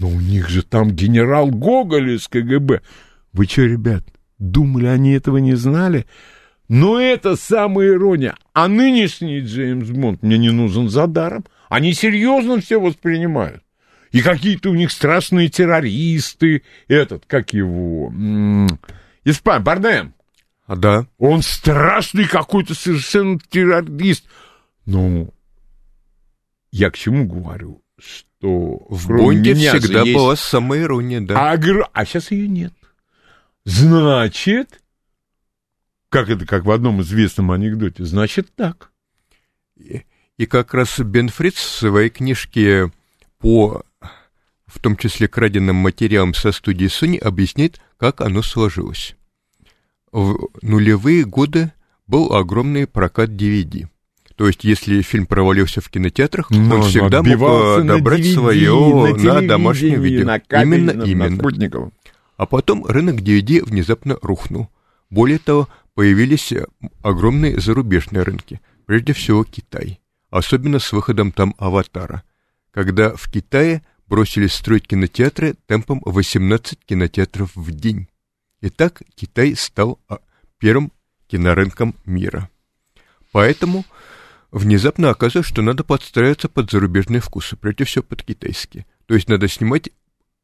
ну 0.00 0.08
у 0.08 0.20
них 0.20 0.48
же 0.48 0.64
там 0.64 0.90
генерал 0.90 1.48
Гоголь 1.48 2.16
из 2.16 2.26
КГБ. 2.26 2.80
Вы 3.32 3.44
что, 3.44 3.62
ребят, 3.62 4.02
думали, 4.40 4.86
они 4.86 5.12
этого 5.12 5.36
не 5.36 5.54
знали? 5.54 6.04
Но 6.68 6.98
это 6.98 7.36
самая 7.36 7.90
ирония. 7.90 8.34
А 8.52 8.66
нынешний 8.66 9.42
Джеймс 9.42 9.90
Бонд 9.90 10.24
мне 10.24 10.38
не 10.38 10.50
нужен 10.50 10.88
за 10.88 11.06
даром. 11.06 11.44
Они 11.68 11.92
серьезно 11.92 12.60
все 12.60 12.80
воспринимают 12.80 13.62
и 14.16 14.22
какие-то 14.22 14.70
у 14.70 14.74
них 14.74 14.90
страшные 14.92 15.50
террористы, 15.50 16.62
этот, 16.88 17.26
как 17.26 17.52
его, 17.52 18.10
Испан, 19.24 19.62
Бардем. 19.62 20.14
А, 20.66 20.74
да. 20.74 21.06
Он 21.18 21.42
страшный 21.42 22.26
какой-то 22.26 22.74
совершенно 22.74 23.38
террорист. 23.38 24.24
Ну, 24.86 25.34
я 26.70 26.90
к 26.90 26.96
чему 26.96 27.26
говорю? 27.26 27.82
Что 27.98 28.86
в 28.88 29.08
Бонде 29.08 29.54
всегда 29.54 30.00
есть... 30.00 30.14
была 30.14 30.34
самоирония, 30.34 31.20
да. 31.20 31.52
А, 31.52 31.58
а 31.92 32.06
сейчас 32.06 32.30
ее 32.30 32.48
нет. 32.48 32.72
Значит, 33.64 34.80
как 36.08 36.30
это, 36.30 36.46
как 36.46 36.64
в 36.64 36.70
одном 36.70 37.02
известном 37.02 37.50
анекдоте, 37.50 38.04
значит 38.04 38.48
так. 38.54 38.92
И, 39.76 40.04
и 40.38 40.46
как 40.46 40.72
раз 40.72 40.98
Бен 41.00 41.28
Фриц 41.28 41.56
в 41.56 41.78
своей 41.78 42.08
книжке 42.08 42.90
по 43.38 43.82
в 44.76 44.78
том 44.78 44.96
числе 44.96 45.26
краденным 45.26 45.76
материалом 45.76 46.34
со 46.34 46.52
студии 46.52 46.86
Sony, 46.86 47.18
объясняет, 47.18 47.80
как 47.96 48.20
оно 48.20 48.42
сложилось. 48.42 49.16
В 50.12 50.48
нулевые 50.60 51.24
годы 51.24 51.72
был 52.06 52.34
огромный 52.34 52.86
прокат 52.86 53.30
DVD. 53.30 53.88
То 54.36 54.46
есть, 54.46 54.64
если 54.64 55.00
фильм 55.00 55.24
провалился 55.24 55.80
в 55.80 55.88
кинотеатрах, 55.88 56.50
Но 56.50 56.76
он 56.76 56.82
всегда 56.82 57.22
мог 57.22 57.40
э, 57.40 57.82
на 57.82 57.96
добрать 57.96 58.20
DVD, 58.20 58.34
свое 58.34 58.70
на, 58.70 59.18
телевидении, 59.18 59.48
домашнее 59.48 59.96
видео. 59.98 60.26
На 60.26 60.40
кабельном, 60.40 61.00
именно, 61.00 61.30
на 61.30 61.36
именно. 61.38 61.90
А 62.36 62.44
потом 62.44 62.84
рынок 62.84 63.16
DVD 63.16 63.64
внезапно 63.64 64.18
рухнул. 64.20 64.68
Более 65.08 65.38
того, 65.38 65.70
появились 65.94 66.52
э, 66.52 66.66
огромные 67.02 67.58
зарубежные 67.58 68.24
рынки, 68.24 68.60
прежде 68.84 69.14
всего 69.14 69.42
Китай, 69.42 70.00
особенно 70.28 70.80
с 70.80 70.92
выходом 70.92 71.32
там 71.32 71.54
«Аватара», 71.56 72.22
когда 72.72 73.16
в 73.16 73.30
Китае 73.30 73.82
бросились 74.08 74.52
строить 74.52 74.86
кинотеатры 74.86 75.54
темпом 75.66 76.00
18 76.04 76.78
кинотеатров 76.84 77.54
в 77.54 77.70
день. 77.70 78.08
И 78.60 78.70
так 78.70 79.02
Китай 79.14 79.54
стал 79.54 80.00
а, 80.08 80.18
первым 80.58 80.92
кинорынком 81.26 81.94
мира. 82.04 82.48
Поэтому 83.32 83.84
внезапно 84.50 85.10
оказалось, 85.10 85.46
что 85.46 85.62
надо 85.62 85.84
подстраиваться 85.84 86.48
под 86.48 86.70
зарубежные 86.70 87.20
вкусы, 87.20 87.56
прежде 87.56 87.84
всего 87.84 88.04
под 88.04 88.22
китайские. 88.22 88.86
То 89.06 89.14
есть 89.14 89.28
надо 89.28 89.48
снимать 89.48 89.90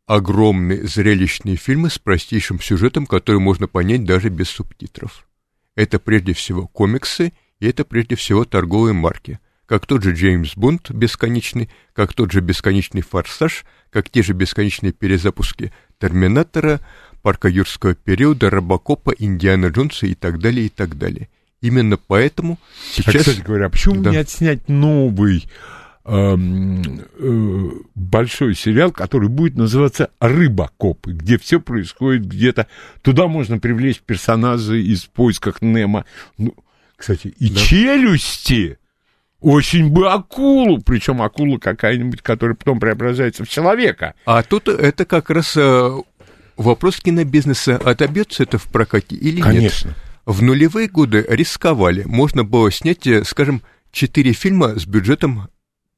огромные 0.06 0.86
зрелищные 0.86 1.56
фильмы 1.56 1.90
с 1.90 1.98
простейшим 1.98 2.60
сюжетом, 2.60 3.06
который 3.06 3.40
можно 3.40 3.68
понять 3.68 4.04
даже 4.04 4.28
без 4.28 4.48
субтитров. 4.48 5.26
Это 5.74 5.98
прежде 5.98 6.34
всего 6.34 6.66
комиксы, 6.66 7.32
и 7.60 7.66
это 7.66 7.84
прежде 7.84 8.16
всего 8.16 8.44
торговые 8.44 8.92
марки, 8.92 9.38
как 9.66 9.86
тот 9.86 10.02
же 10.02 10.12
Джеймс 10.12 10.56
Бонд 10.56 10.90
бесконечный, 10.90 11.70
как 11.94 12.12
тот 12.14 12.32
же 12.32 12.40
бесконечный 12.40 13.02
Форсаж, 13.02 13.64
как 13.90 14.10
те 14.10 14.22
же 14.22 14.32
бесконечные 14.32 14.92
перезапуски 14.92 15.72
Терминатора, 16.00 16.80
Парка 17.22 17.48
юрского 17.48 17.94
периода, 17.94 18.50
Робокопа, 18.50 19.14
Индиана 19.16 19.66
Джонса 19.66 20.06
и 20.06 20.14
так 20.14 20.40
далее, 20.40 20.66
и 20.66 20.68
так 20.68 20.98
далее. 20.98 21.28
Именно 21.60 21.96
поэтому 21.96 22.58
А, 22.62 22.66
сейчас... 22.92 23.22
кстати 23.22 23.40
говоря, 23.40 23.68
почему 23.68 24.02
Да. 24.02 24.10
не 24.10 24.16
отснять 24.16 24.68
новый 24.68 25.44
эм, 26.04 26.82
э, 27.16 27.70
большой 27.94 28.56
сериал, 28.56 28.90
который 28.90 29.28
будет 29.28 29.54
называться 29.56 30.10
«Рыбакопы», 30.18 31.12
где 31.12 31.38
все 31.38 31.60
происходит 31.60 32.26
где-то... 32.26 32.66
Туда 33.02 33.28
можно 33.28 33.60
привлечь 33.60 34.00
персонажей 34.00 34.84
из 34.84 35.04
«Поисках 35.04 35.62
Немо». 35.62 36.04
Ну, 36.38 36.56
кстати, 36.96 37.28
и 37.28 37.48
Да. 37.50 37.60
«Челюсти» 37.60 38.78
очень 39.42 39.90
бы 39.90 40.10
акулу, 40.10 40.80
причем 40.80 41.20
акула 41.20 41.58
какая-нибудь, 41.58 42.22
которая 42.22 42.54
потом 42.56 42.80
преображается 42.80 43.44
в 43.44 43.48
человека. 43.48 44.14
А 44.24 44.42
тут 44.42 44.68
это 44.68 45.04
как 45.04 45.30
раз 45.30 45.56
э, 45.56 45.90
вопрос 46.56 47.00
кинобизнеса. 47.00 47.76
Отобьется 47.76 48.44
это 48.44 48.58
в 48.58 48.64
прокате 48.68 49.16
или 49.16 49.36
нет? 49.36 49.44
Конечно. 49.44 49.94
В 50.24 50.42
нулевые 50.42 50.88
годы 50.88 51.26
рисковали. 51.28 52.04
Можно 52.04 52.44
было 52.44 52.70
снять, 52.70 53.06
э, 53.06 53.24
скажем, 53.24 53.62
четыре 53.90 54.32
фильма 54.32 54.78
с 54.78 54.86
бюджетом 54.86 55.48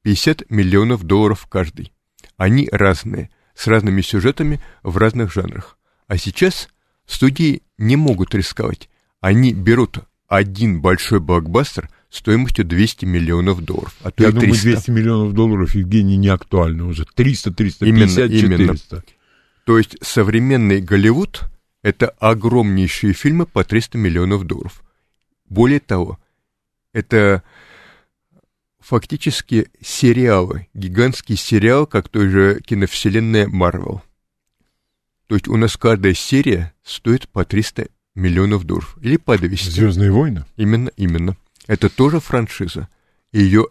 50 0.01 0.49
миллионов 0.49 1.03
долларов 1.03 1.47
каждый. 1.49 1.91
Они 2.37 2.67
разные, 2.71 3.29
с 3.53 3.67
разными 3.67 4.01
сюжетами 4.01 4.59
в 4.83 4.97
разных 4.97 5.31
жанрах. 5.31 5.77
А 6.07 6.17
сейчас 6.17 6.69
студии 7.05 7.61
не 7.77 7.95
могут 7.95 8.33
рисковать. 8.35 8.89
Они 9.21 9.53
берут 9.53 9.99
один 10.27 10.81
большой 10.81 11.19
блокбастер 11.19 11.89
стоимостью 12.15 12.65
200 12.65 13.05
миллионов 13.05 13.63
долларов, 13.63 13.95
а 14.01 14.11
то 14.11 14.23
Я 14.23 14.29
и 14.29 14.31
думаю, 14.31 14.51
300. 14.51 14.69
200 14.69 14.91
миллионов 14.91 15.33
долларов, 15.33 15.75
Евгений, 15.75 16.17
не 16.17 16.29
актуально 16.29 16.87
уже. 16.87 17.05
300, 17.05 17.51
350, 17.51 18.31
Именно, 18.31 18.55
именно. 18.55 18.57
400. 18.77 19.03
То 19.65 19.77
есть 19.77 19.97
современный 20.01 20.81
Голливуд— 20.81 21.43
это 21.83 22.09
огромнейшие 22.19 23.13
фильмы 23.13 23.45
по 23.45 23.63
300 23.63 23.97
миллионов 23.97 24.45
долларов. 24.45 24.83
Более 25.49 25.79
того, 25.79 26.19
это 26.93 27.43
фактически 28.79 29.67
сериалы, 29.81 30.67
гигантский 30.73 31.35
сериал, 31.35 31.87
как 31.87 32.09
той 32.09 32.29
же 32.29 32.61
киновселенная 32.61 33.47
Марвел. 33.47 34.01
То 35.27 35.35
есть 35.35 35.47
у 35.47 35.57
нас 35.57 35.75
каждая 35.75 36.13
серия 36.13 36.73
стоит 36.83 37.27
по 37.27 37.43
300 37.43 37.87
миллионов 38.13 38.63
долларов. 38.63 38.97
Или 39.01 39.17
по 39.17 39.37
200. 39.37 39.69
Звездные 39.69 40.11
войны. 40.11 40.45
Именно, 40.55 40.89
именно. 40.95 41.35
Это 41.67 41.89
тоже 41.89 42.19
франшиза. 42.19 42.87
Ее 43.31 43.67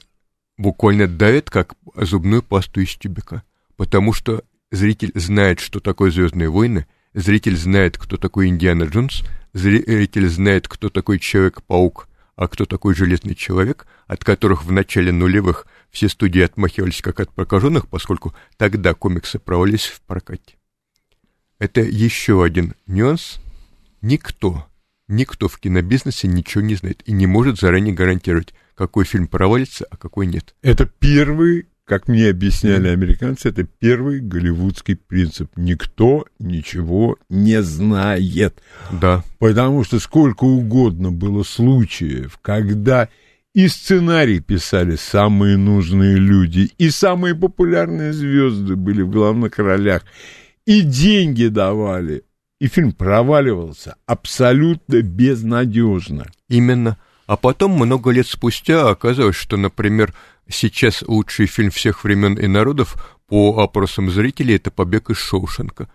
буквально 0.56 1.06
давят, 1.06 1.50
как 1.50 1.74
зубную 1.94 2.42
пасту 2.42 2.80
из 2.80 2.94
тюбика. 2.96 3.42
Потому 3.76 4.12
что 4.12 4.44
зритель 4.70 5.12
знает, 5.14 5.60
что 5.60 5.80
такое 5.80 6.10
Звездные 6.10 6.48
войны, 6.48 6.86
зритель 7.12 7.56
знает, 7.56 7.98
кто 7.98 8.16
такой 8.16 8.48
Индиана 8.48 8.84
Джонс, 8.84 9.22
зритель 9.52 10.28
знает, 10.28 10.68
кто 10.68 10.90
такой 10.90 11.18
Человек-паук, 11.18 12.08
а 12.36 12.48
кто 12.48 12.66
такой 12.66 12.94
Железный 12.94 13.34
Человек, 13.34 13.86
от 14.06 14.24
которых 14.24 14.64
в 14.64 14.72
начале 14.72 15.12
нулевых 15.12 15.66
все 15.90 16.08
студии 16.08 16.40
отмахивались 16.42 17.00
как 17.00 17.20
от 17.20 17.32
прокаженных, 17.32 17.88
поскольку 17.88 18.34
тогда 18.56 18.94
комиксы 18.94 19.38
провалились 19.38 19.86
в 19.86 20.00
прокате. 20.02 20.56
Это 21.58 21.80
еще 21.80 22.42
один 22.42 22.74
нюанс. 22.86 23.40
Никто, 24.02 24.66
никто 25.08 25.48
в 25.48 25.58
кинобизнесе 25.58 26.28
ничего 26.28 26.62
не 26.62 26.74
знает 26.74 27.02
и 27.06 27.12
не 27.12 27.26
может 27.26 27.58
заранее 27.58 27.94
гарантировать, 27.94 28.54
какой 28.74 29.04
фильм 29.04 29.28
провалится, 29.28 29.86
а 29.90 29.96
какой 29.96 30.26
нет. 30.26 30.54
Это 30.62 30.86
первый, 30.86 31.66
как 31.84 32.08
мне 32.08 32.28
объясняли 32.28 32.88
американцы, 32.88 33.48
это 33.48 33.64
первый 33.64 34.20
голливудский 34.20 34.96
принцип. 34.96 35.50
Никто 35.56 36.26
ничего 36.38 37.16
не 37.28 37.62
знает. 37.62 38.62
Да, 38.90 39.22
Потому 39.38 39.84
что 39.84 40.00
сколько 40.00 40.44
угодно 40.44 41.12
было 41.12 41.42
случаев, 41.42 42.38
когда 42.42 43.08
и 43.54 43.68
сценарий 43.68 44.40
писали 44.40 44.96
самые 44.96 45.56
нужные 45.56 46.16
люди, 46.16 46.72
и 46.76 46.90
самые 46.90 47.36
популярные 47.36 48.12
звезды 48.12 48.74
были 48.74 49.02
в 49.02 49.10
главных 49.10 49.58
ролях, 49.58 50.02
и 50.66 50.80
деньги 50.80 51.46
давали, 51.46 52.24
и 52.64 52.66
фильм 52.66 52.92
проваливался 52.92 53.96
абсолютно 54.06 55.02
безнадежно. 55.02 56.26
именно. 56.48 56.96
А 57.26 57.36
потом, 57.36 57.72
много 57.72 58.10
лет 58.10 58.26
спустя, 58.26 58.88
оказалось, 58.88 59.36
что, 59.36 59.58
например, 59.58 60.14
сейчас 60.48 61.02
лучший 61.02 61.44
фильм 61.46 61.70
всех 61.70 62.04
времен 62.04 62.34
и 62.38 62.46
народов 62.46 63.18
по 63.28 63.60
опросам 63.62 64.10
зрителей 64.10 64.56
это 64.56 64.70
«Побег 64.70 65.10
из 65.10 65.18
Шоушенка». 65.18 65.88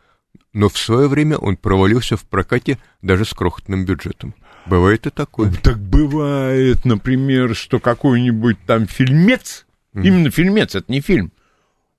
Но 0.54 0.70
в 0.70 0.78
свое 0.78 1.08
время 1.08 1.38
он 1.38 1.58
провалился 1.58 2.18
в 2.18 2.24
прокате 2.24 2.78
даже 3.02 3.26
с 3.26 3.34
крохотным 3.34 3.84
бюджетом. 3.86 4.36
Бывает 4.68 5.08
и 5.08 5.10
такое. 5.10 5.52
Так 5.64 5.80
бывает, 5.80 6.86
например, 6.86 7.56
что 7.56 7.80
какой-нибудь 7.80 8.58
там 8.68 8.86
фильмец, 8.86 9.66
Мгм. 9.94 10.04
именно 10.04 10.30
фильмец, 10.32 10.76
это 10.76 10.92
не 10.92 11.02
фильм, 11.02 11.32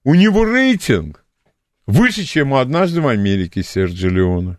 у 0.04 0.14
него 0.14 0.44
рейтинг 0.44 1.24
выше, 1.86 2.22
чем 2.24 2.52
у 2.52 2.56
«Однажды 2.58 3.00
в 3.00 3.08
Америке» 3.08 3.64
Серджо 3.64 4.08
Леоне. 4.10 4.58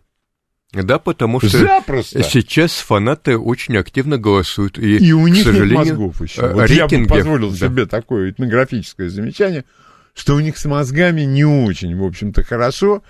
Да, 0.72 0.98
потому 0.98 1.38
что 1.40 1.58
Запросто. 1.58 2.22
сейчас 2.22 2.72
фанаты 2.72 3.36
очень 3.36 3.76
активно 3.76 4.16
голосуют. 4.16 4.78
И, 4.78 4.96
И 4.96 5.12
у 5.12 5.24
к 5.24 5.28
них 5.28 5.36
нет 5.36 5.44
сожалению, 5.44 5.76
мозгов 5.78 6.22
еще. 6.22 6.40
э, 6.40 6.52
Вот 6.54 6.70
я 6.70 6.86
бы 6.86 6.94
рейтинги- 6.96 7.08
позволил 7.08 7.50
да. 7.50 7.56
себе 7.56 7.86
такое 7.86 8.30
этнографическое 8.30 9.10
замечание, 9.10 9.64
что 10.14 10.34
у 10.34 10.40
них 10.40 10.56
с 10.56 10.64
мозгами 10.64 11.22
не 11.22 11.44
очень, 11.44 11.94
в 11.96 12.02
общем-то, 12.02 12.42
хорошо. 12.42 13.02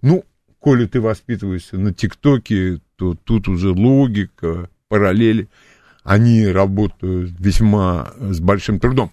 Ну, 0.00 0.24
коли 0.60 0.86
ты 0.86 1.00
воспитываешься 1.00 1.76
на 1.76 1.92
ТикТоке, 1.92 2.80
то 2.96 3.16
тут 3.24 3.48
уже 3.48 3.70
логика, 3.70 4.70
параллели. 4.88 5.48
Они 6.04 6.46
работают 6.46 7.32
весьма 7.38 8.12
с 8.18 8.38
большим 8.40 8.78
трудом. 8.80 9.10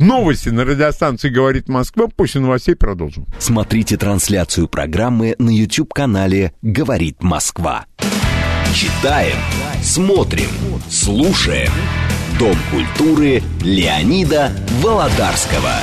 Новости 0.00 0.48
на 0.48 0.64
радиостанции 0.64 1.28
«Говорит 1.28 1.68
Москва». 1.68 2.08
После 2.08 2.40
новостей 2.40 2.74
продолжим. 2.74 3.28
Смотрите 3.38 3.96
трансляцию 3.96 4.66
программы 4.66 5.36
на 5.38 5.50
YouTube-канале 5.50 6.52
«Говорит 6.62 7.22
Москва». 7.22 7.86
Читаем, 8.74 9.36
смотрим, 9.84 10.48
слушаем. 10.88 11.70
Дом 12.40 12.56
культуры 12.72 13.40
Леонида 13.62 14.50
Володарского. 14.82 15.74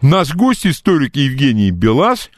Наш 0.00 0.32
гость, 0.36 0.64
историк 0.64 1.16
Евгений 1.16 1.72
Белаш, 1.72 2.30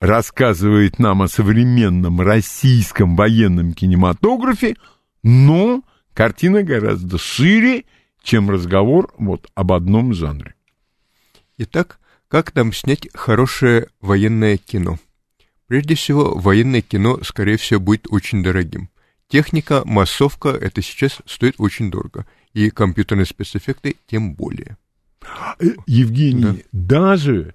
рассказывает 0.00 1.00
нам 1.00 1.22
о 1.22 1.28
современном 1.28 2.20
российском 2.20 3.16
военном 3.16 3.72
кинематографе, 3.72 4.76
но 5.24 5.82
картина 6.14 6.62
гораздо 6.62 7.18
шире, 7.18 7.82
чем 8.26 8.50
разговор 8.50 9.14
вот 9.18 9.48
об 9.54 9.72
одном 9.72 10.12
жанре. 10.12 10.54
Итак, 11.58 12.00
как 12.28 12.54
нам 12.56 12.72
снять 12.72 13.08
хорошее 13.14 13.86
военное 14.00 14.56
кино? 14.56 14.98
Прежде 15.68 15.94
всего, 15.94 16.36
военное 16.36 16.82
кино, 16.82 17.20
скорее 17.22 17.56
всего, 17.56 17.78
будет 17.78 18.06
очень 18.10 18.42
дорогим. 18.42 18.90
Техника, 19.28 19.82
массовка, 19.84 20.48
это 20.48 20.82
сейчас 20.82 21.18
стоит 21.24 21.54
очень 21.58 21.90
дорого. 21.90 22.26
И 22.52 22.70
компьютерные 22.70 23.26
спецэффекты 23.26 23.96
тем 24.08 24.34
более. 24.34 24.76
Э, 25.60 25.66
Евгений, 25.86 26.64
даже 26.72 27.54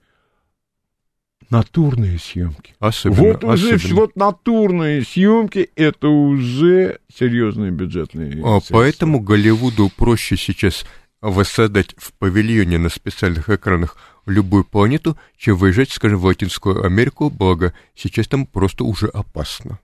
натурные 1.51 2.17
съемки. 2.17 2.73
Особенно, 2.79 3.21
вот 3.21 3.43
уже 3.43 3.75
особенно. 3.75 3.95
вот 3.95 4.15
натурные 4.15 5.03
съемки 5.03 5.69
это 5.75 6.07
уже 6.07 6.99
серьезные 7.13 7.71
бюджетные. 7.71 8.41
А, 8.43 8.59
средства. 8.59 8.73
поэтому 8.73 9.19
Голливуду 9.19 9.91
проще 9.95 10.37
сейчас 10.37 10.85
воссоздать 11.21 11.93
в 11.97 12.13
павильоне 12.13 12.79
на 12.79 12.89
специальных 12.89 13.49
экранах 13.49 13.97
любую 14.25 14.63
планету, 14.63 15.17
чем 15.37 15.57
выезжать, 15.57 15.91
скажем, 15.91 16.19
в 16.19 16.25
Латинскую 16.25 16.83
Америку, 16.83 17.29
благо 17.29 17.73
сейчас 17.95 18.27
там 18.27 18.45
просто 18.45 18.83
уже 18.83 19.07
опасно. 19.07 19.79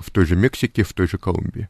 В 0.00 0.10
той 0.10 0.26
же 0.26 0.34
Мексике, 0.34 0.82
в 0.82 0.92
той 0.92 1.08
же 1.08 1.18
Колумбии. 1.18 1.68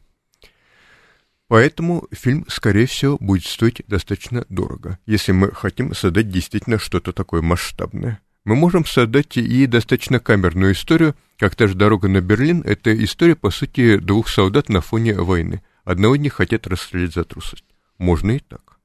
Поэтому 1.47 2.07
фильм, 2.11 2.45
скорее 2.47 2.85
всего, 2.85 3.17
будет 3.19 3.43
стоить 3.45 3.81
достаточно 3.87 4.45
дорого, 4.49 4.99
если 5.07 5.31
мы 5.31 5.51
хотим 5.51 5.95
создать 5.95 6.29
действительно 6.29 6.77
что-то 6.77 7.11
такое 7.11 7.41
масштабное. 7.41 8.21
Мы 8.49 8.55
можем 8.55 8.83
создать 8.83 9.37
и 9.37 9.67
достаточно 9.67 10.19
камерную 10.19 10.73
историю, 10.73 11.15
как 11.37 11.53
та 11.53 11.67
же 11.67 11.75
«Дорога 11.75 12.07
на 12.07 12.19
Берлин»— 12.19 12.63
это 12.65 12.91
история, 13.03 13.35
по 13.35 13.51
сути, 13.51 13.97
двух 13.97 14.27
солдат 14.27 14.69
на 14.69 14.81
фоне 14.81 15.13
войны. 15.13 15.61
Одного 15.83 16.15
них 16.15 16.33
хотят 16.33 16.65
расстрелять 16.65 17.13
за 17.13 17.25
трусость. 17.25 17.65
Можно 17.99 18.31
и 18.31 18.39
так. 18.39 18.79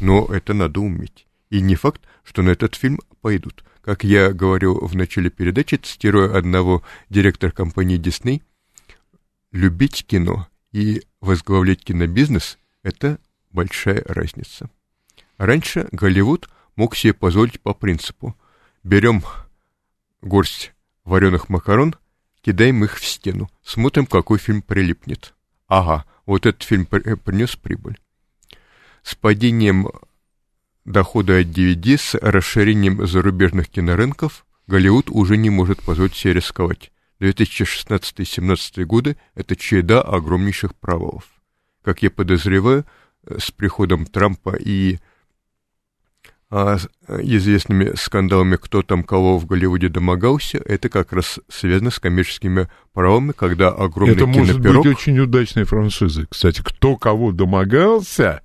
Но 0.00 0.24
это 0.24 0.54
надо 0.54 0.80
уметь. 0.80 1.26
И 1.50 1.60
не 1.60 1.74
факт, 1.74 2.00
что 2.24 2.40
на 2.40 2.48
этот 2.48 2.74
фильм 2.74 3.00
пойдут. 3.20 3.64
Как 3.82 4.02
я 4.02 4.32
говорил 4.32 4.78
в 4.78 4.96
начале 4.96 5.28
передачи, 5.28 5.74
цитируя 5.74 6.34
одного 6.34 6.82
директора 7.10 7.50
компании 7.50 8.00
Disney, 8.00 8.40
любить 9.50 10.06
кино 10.06 10.48
и 10.72 11.02
возглавлять 11.20 11.84
кинобизнес– 11.84 12.56
это 12.82 13.18
большая 13.50 14.02
разница. 14.06 14.70
Раньше 15.36 15.86
Голливуд 15.92 16.48
мог 16.76 16.96
себе 16.96 17.12
позволить 17.12 17.60
по 17.60 17.74
принципу 17.74 18.34
берем 18.82 19.22
горсть 20.20 20.72
вареных 21.04 21.48
макарон, 21.48 21.94
кидаем 22.40 22.84
их 22.84 22.98
в 22.98 23.04
стену, 23.04 23.50
смотрим, 23.62 24.06
какой 24.06 24.38
фильм 24.38 24.62
прилипнет. 24.62 25.34
Ага, 25.68 26.04
вот 26.26 26.46
этот 26.46 26.62
фильм 26.62 26.86
принес 26.86 27.56
прибыль. 27.56 27.98
С 29.02 29.14
падением 29.14 29.88
дохода 30.84 31.38
от 31.38 31.46
DVD, 31.46 31.96
с 31.96 32.14
расширением 32.14 33.06
зарубежных 33.06 33.68
кинорынков, 33.68 34.46
Голливуд 34.66 35.10
уже 35.10 35.36
не 35.36 35.50
может 35.50 35.82
позволить 35.82 36.14
себе 36.14 36.34
рисковать. 36.34 36.92
2016-2017 37.20 38.84
годы– 38.84 39.16
это 39.34 39.54
череда 39.56 40.00
огромнейших 40.02 40.74
провалов. 40.74 41.24
Как 41.82 42.02
я 42.02 42.10
подозреваю, 42.10 42.84
с 43.26 43.50
приходом 43.50 44.06
Трампа 44.06 44.56
и 44.56 44.98
а, 46.54 46.76
известными 47.08 47.96
скандалами, 47.96 48.56
кто 48.56 48.82
там 48.82 49.04
кого 49.04 49.38
в 49.38 49.46
Голливуде 49.46 49.88
домогался, 49.88 50.58
это 50.58 50.90
как 50.90 51.14
раз 51.14 51.40
связано 51.48 51.90
с 51.90 51.98
коммерческими 51.98 52.68
правами, 52.92 53.32
когда 53.32 53.70
огромный 53.70 54.16
Это 54.16 54.26
может 54.26 54.56
кинопирог... 54.56 54.84
быть 54.84 54.96
очень 54.98 55.18
удачной 55.18 55.64
франшизой. 55.64 56.26
Кстати, 56.28 56.60
кто 56.62 56.96
кого 56.96 57.32
домогался, 57.32 58.42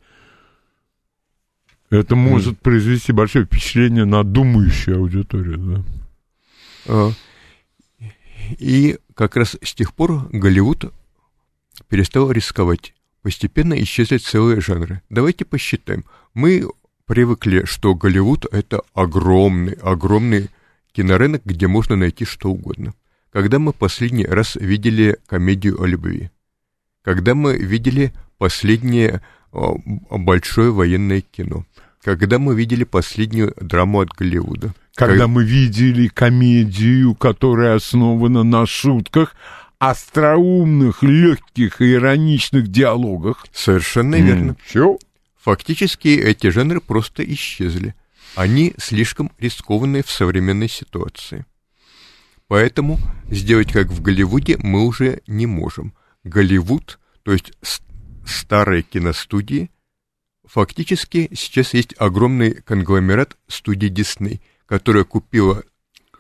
это 1.89 2.15
может 2.15 2.53
mm. 2.53 2.61
произвести 2.61 3.11
большое 3.11 3.43
впечатление 3.43 4.05
на 4.05 4.23
думающую 4.23 4.99
аудиторию. 4.99 5.57
Да? 5.57 5.83
А, 6.85 7.11
и 8.57 8.99
как 9.15 9.35
раз 9.35 9.57
с 9.61 9.73
тех 9.73 9.93
пор 9.93 10.29
Голливуд 10.31 10.93
перестал 11.89 12.31
рисковать. 12.31 12.93
Постепенно 13.21 13.73
исчезли 13.83 14.15
целые 14.15 14.61
жанры. 14.61 15.01
Давайте 15.09 15.43
посчитаем. 15.43 16.05
Мы 16.33 16.65
привыкли, 17.07 17.65
что 17.65 17.95
Голливуд— 17.95 18.45
это 18.51 18.81
огромный, 18.93 19.73
огромный 19.81 20.49
кинорынок, 20.91 21.41
где 21.45 21.67
можно 21.67 21.95
найти 21.95 22.25
что 22.25 22.51
угодно. 22.51 22.93
Когда 23.31 23.57
мы 23.57 23.73
последний 23.73 24.25
раз 24.25 24.55
видели 24.55 25.17
комедию 25.25 25.81
о 25.81 25.87
любви? 25.87 26.29
Когда 27.03 27.33
мы 27.33 27.57
видели 27.57 28.13
последнее 28.37 29.21
большое 29.51 30.71
военное 30.71 31.21
кино? 31.21 31.65
Когда 32.03 32.39
мы 32.39 32.55
видели 32.55 32.83
последнюю 32.83 33.53
драму 33.59 34.01
от 34.01 34.09
Голливуда? 34.09 34.73
Когда 34.95 35.25
как... 35.25 35.29
мы 35.29 35.43
видели 35.43 36.07
комедию, 36.07 37.15
которая 37.15 37.75
основана 37.75 38.43
на 38.43 38.65
шутках, 38.65 39.35
остроумных, 39.79 41.03
легких 41.03 41.81
и 41.81 41.93
ироничных 41.93 42.67
диалогах. 42.69 43.45
Совершенно 43.53 44.15
верно. 44.15 44.55
Все. 44.65 44.97
Фактически 45.47 46.09
эти 46.09 46.47
жанры 46.47 46.81
просто 46.81 47.23
исчезли. 47.23 47.95
Они 48.35 48.73
слишком 48.77 49.31
рискованные 49.39 50.03
в 50.03 50.11
современной 50.11 50.67
ситуации. 50.67 51.45
Поэтому 52.49 52.99
сделать 53.29 53.71
как 53.71 53.87
в 53.87 54.01
Голливуде 54.01 54.57
мы 54.57 54.85
уже 54.85 55.21
не 55.25 55.45
можем. 55.45 55.93
Голливуд, 56.25 56.99
то 57.23 57.31
есть 57.31 57.53
старые 58.25 58.83
киностудии, 58.83 59.71
фактически 60.43 61.29
сейчас 61.33 61.73
есть 61.73 61.95
огромный 61.97 62.55
конгломерат 62.55 63.37
студии 63.47 63.87
Дисней, 63.87 64.41
которая 64.65 65.05
купила 65.05 65.63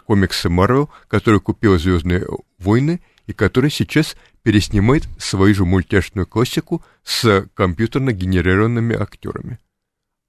комиксы 0.05 0.47
Марвел, 0.47 0.89
которая 1.09 1.41
купила 1.41 1.77
Звездные 1.77 2.25
войны 2.59 3.01
и 3.25 3.33
которая 3.33 3.71
сейчас 3.71 4.15
переснимает 4.47 5.09
свою 5.19 5.53
же 5.53 5.65
мультяшную 5.65 6.25
классику 6.25 6.81
с 7.03 7.49
компьютерно 7.53 8.13
генерированными 8.13 8.95
актерами. 8.95 9.59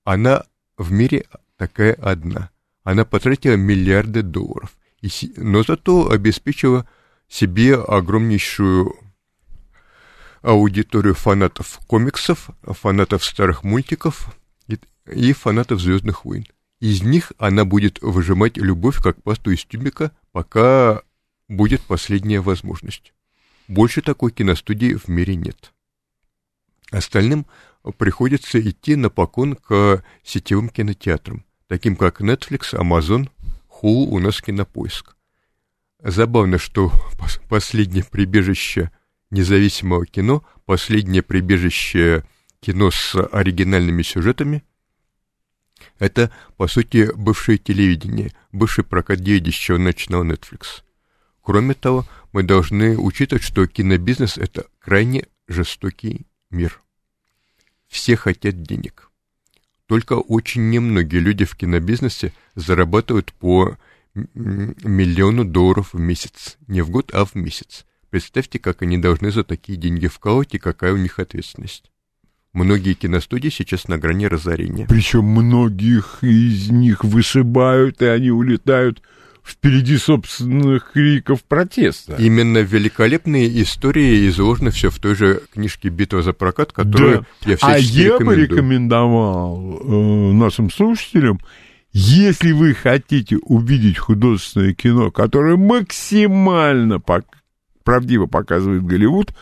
Она 0.02 0.42
в 0.76 0.90
мире 0.90 1.26
такая 1.56 1.92
одна. 1.92 2.50
Она 2.82 3.04
потратила 3.04 3.54
миллиарды 3.54 4.22
долларов, 4.22 4.76
но 5.36 5.62
зато 5.62 6.10
обеспечила 6.10 6.88
себе 7.28 7.76
огромнейшую 7.76 8.92
аудиторию 10.42 11.14
фанатов 11.14 11.78
комиксов, 11.86 12.50
фанатов 12.62 13.24
старых 13.24 13.62
мультиков 13.62 14.36
и, 14.66 14.80
и 15.06 15.32
фанатов 15.32 15.80
Звездных 15.80 16.24
войн. 16.24 16.44
Из 16.80 17.02
них 17.04 17.30
она 17.38 17.64
будет 17.64 18.02
выжимать 18.02 18.56
любовь, 18.56 19.00
как 19.00 19.22
пасту 19.22 19.52
из 19.52 19.64
тюбика, 19.64 20.10
пока 20.32 21.02
будет 21.46 21.82
последняя 21.82 22.40
возможность. 22.40 23.12
Больше 23.68 24.00
такой 24.00 24.32
киностудии 24.32 24.94
в 24.94 25.08
мире 25.08 25.36
нет. 25.36 25.74
Остальным 26.90 27.46
приходится 27.98 28.58
идти 28.58 28.96
на 28.96 29.10
покон 29.10 29.54
к 29.56 30.02
сетевым 30.24 30.70
кинотеатрам, 30.70 31.44
таким 31.66 31.94
как 31.94 32.22
Netflix, 32.22 32.72
Amazon, 32.72 33.28
Hulu 33.68 34.06
у 34.08 34.18
нас 34.20 34.40
кинопоиск. 34.40 35.16
Забавно, 36.02 36.56
что 36.56 36.90
последнее 37.50 38.04
прибежище 38.04 38.90
независимого 39.30 40.06
кино, 40.06 40.44
последнее 40.64 41.22
прибежище 41.22 42.24
кино 42.60 42.90
с 42.90 43.14
оригинальными 43.32 44.02
сюжетами, 44.02 44.64
это, 45.98 46.32
по 46.56 46.68
сути, 46.68 47.10
бывшее 47.14 47.58
телевидение, 47.58 48.32
бывший 48.50 48.82
прокат 48.82 49.20
чего 49.22 49.76
начинал 49.76 50.24
Netflix. 50.24 50.82
Кроме 51.48 51.72
того, 51.72 52.04
мы 52.34 52.42
должны 52.42 52.98
учитывать, 52.98 53.42
что 53.42 53.66
кинобизнес– 53.66 54.36
это 54.36 54.66
крайне 54.80 55.24
жестокий 55.46 56.26
мир. 56.50 56.82
Все 57.86 58.16
хотят 58.16 58.60
денег. 58.60 59.10
Только 59.86 60.12
очень 60.12 60.68
немногие 60.68 61.22
люди 61.22 61.46
в 61.46 61.56
кинобизнесе 61.56 62.34
зарабатывают 62.54 63.32
по 63.32 63.78
миллиону 64.12 65.46
долларов 65.46 65.94
в 65.94 65.98
месяц. 65.98 66.58
Не 66.66 66.82
в 66.82 66.90
год, 66.90 67.14
а 67.14 67.24
в 67.24 67.34
месяц. 67.34 67.86
Представьте, 68.10 68.58
как 68.58 68.82
они 68.82 68.98
должны 68.98 69.30
за 69.30 69.42
такие 69.42 69.78
деньги 69.78 70.06
вкалывать 70.06 70.54
и 70.54 70.58
какая 70.58 70.92
у 70.92 70.98
них 70.98 71.18
ответственность. 71.18 71.90
Многие 72.52 72.92
киностудии 72.92 73.48
сейчас 73.48 73.88
на 73.88 73.96
грани 73.96 74.26
разорения. 74.26 74.84
Причем 74.86 75.24
многих 75.24 76.18
из 76.20 76.68
них 76.68 77.04
вышибают, 77.04 78.02
и 78.02 78.04
они 78.04 78.30
улетают 78.30 79.02
впереди 79.48 79.96
собственных 79.96 80.92
криков 80.92 81.42
протеста. 81.44 82.16
Именно 82.18 82.58
великолепные 82.58 83.62
истории 83.62 84.28
изложены 84.28 84.70
все 84.70 84.90
в 84.90 84.98
той 84.98 85.14
же 85.14 85.42
книжке 85.52 85.88
«Битва 85.88 86.22
за 86.22 86.32
прокат», 86.32 86.72
которую 86.72 87.26
да. 87.44 87.50
я 87.52 87.58
А 87.62 87.78
я 87.78 88.18
бы 88.18 88.34
рекомендовал 88.34 89.80
э, 89.80 90.32
нашим 90.32 90.70
слушателям, 90.70 91.40
если 91.92 92.52
вы 92.52 92.74
хотите 92.74 93.38
увидеть 93.38 93.98
художественное 93.98 94.74
кино, 94.74 95.10
которое 95.10 95.56
максимально 95.56 96.94
пок- 96.94 97.24
правдиво 97.82 98.26
показывает 98.26 98.84
Голливуд, 98.84 99.32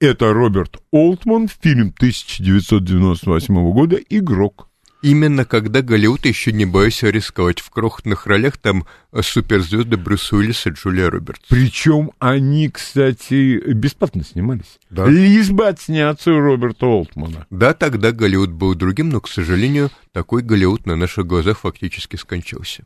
это 0.00 0.32
Роберт 0.32 0.82
Олтман, 0.90 1.48
фильм 1.48 1.94
1998 1.96 3.72
года 3.72 3.96
«Игрок». 4.08 4.68
Именно 5.02 5.44
когда 5.44 5.82
Голливуд 5.82 6.24
еще 6.26 6.52
не 6.52 6.64
боялся 6.64 7.10
рисковать. 7.10 7.58
В 7.58 7.70
крохотных 7.70 8.26
ролях 8.26 8.56
там 8.56 8.86
суперзвезды 9.20 9.96
Брюс 9.96 10.32
Уиллис 10.32 10.66
и 10.66 10.70
Джулия 10.70 11.10
Робертс. 11.10 11.44
Причем 11.48 12.12
они, 12.20 12.68
кстати, 12.68 13.60
бесплатно 13.72 14.22
снимались. 14.22 14.78
Да. 14.90 15.08
Лишь 15.08 15.50
бы 15.50 15.66
отсняться 15.66 16.32
у 16.32 16.38
Роберта 16.38 16.86
Олтмана. 16.86 17.46
Да, 17.50 17.74
тогда 17.74 18.12
Голливуд 18.12 18.52
был 18.52 18.76
другим, 18.76 19.08
но, 19.08 19.20
к 19.20 19.28
сожалению, 19.28 19.90
такой 20.12 20.42
Голливуд 20.42 20.86
на 20.86 20.94
наших 20.94 21.26
глазах 21.26 21.58
фактически 21.58 22.14
скончался. 22.14 22.84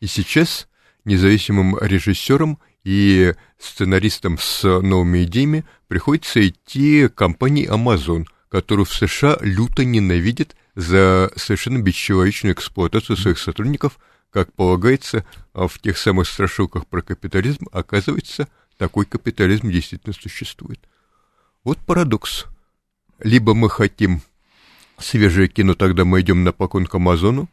И 0.00 0.06
сейчас 0.06 0.68
независимым 1.06 1.78
режиссерам 1.80 2.58
и 2.84 3.32
сценаристам 3.58 4.36
с 4.38 4.62
новыми 4.62 5.24
идеями 5.24 5.64
приходится 5.88 6.46
идти 6.46 7.08
компании 7.08 7.66
Amazon, 7.66 8.26
которую 8.50 8.84
в 8.84 8.92
США 8.92 9.38
люто 9.40 9.84
ненавидит 9.84 10.54
за 10.76 11.32
совершенно 11.34 11.78
бесчеловечную 11.78 12.54
эксплуатацию 12.54 13.16
своих 13.16 13.38
сотрудников, 13.40 13.98
как 14.30 14.52
полагается 14.52 15.24
в 15.54 15.72
тех 15.80 15.98
самых 15.98 16.28
страшилках 16.28 16.86
про 16.86 17.02
капитализм, 17.02 17.66
оказывается, 17.72 18.46
такой 18.76 19.06
капитализм 19.06 19.70
действительно 19.70 20.14
существует. 20.14 20.78
Вот 21.64 21.78
парадокс. 21.78 22.44
Либо 23.18 23.54
мы 23.54 23.70
хотим 23.70 24.20
свежее 24.98 25.48
кино, 25.48 25.74
тогда 25.74 26.04
мы 26.04 26.20
идем 26.20 26.44
на 26.44 26.52
поклон 26.52 26.86
к 26.86 26.94
Амазону, 26.94 27.48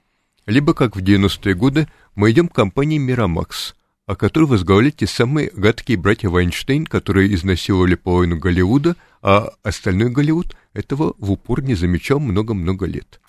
либо, 0.46 0.74
как 0.74 0.98
в 0.98 1.00
90-е 1.00 1.56
годы, 1.56 1.88
мы 2.16 2.32
идем 2.32 2.50
к 2.50 2.54
компании 2.54 3.00
Miramax, 3.00 3.74
о 4.06 4.18
которой 4.18 4.44
возглавляют 4.46 4.98
те 4.98 5.08
самые 5.08 5.50
гадкие 5.56 5.98
братья 5.98 6.28
Вайнштейн, 6.28 6.86
которые 6.86 7.34
изнасиловали 7.34 7.96
половину 7.96 8.38
Голливуда, 8.38 8.98
а 9.24 9.54
остальной 9.64 10.10
Голливуд 10.10 10.56
этого 10.74 11.16
в 11.18 11.32
упор 11.32 11.64
не 11.64 11.76
замечал 11.76 12.20
много-много 12.20 12.86
лет. 12.86 13.22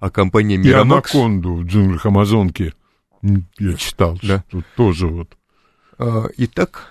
А 0.00 0.10
компания 0.10 0.56
Miramax... 0.56 0.64
И 0.64 0.72
Анаконду 0.72 1.54
в 1.54 1.64
джунглях 1.64 2.06
Амазонки 2.06 2.72
я 3.58 3.74
читал, 3.74 4.18
да. 4.22 4.42
тут 4.50 4.64
тоже 4.76 5.06
вот. 5.06 5.36
А, 5.98 6.26
итак, 6.38 6.90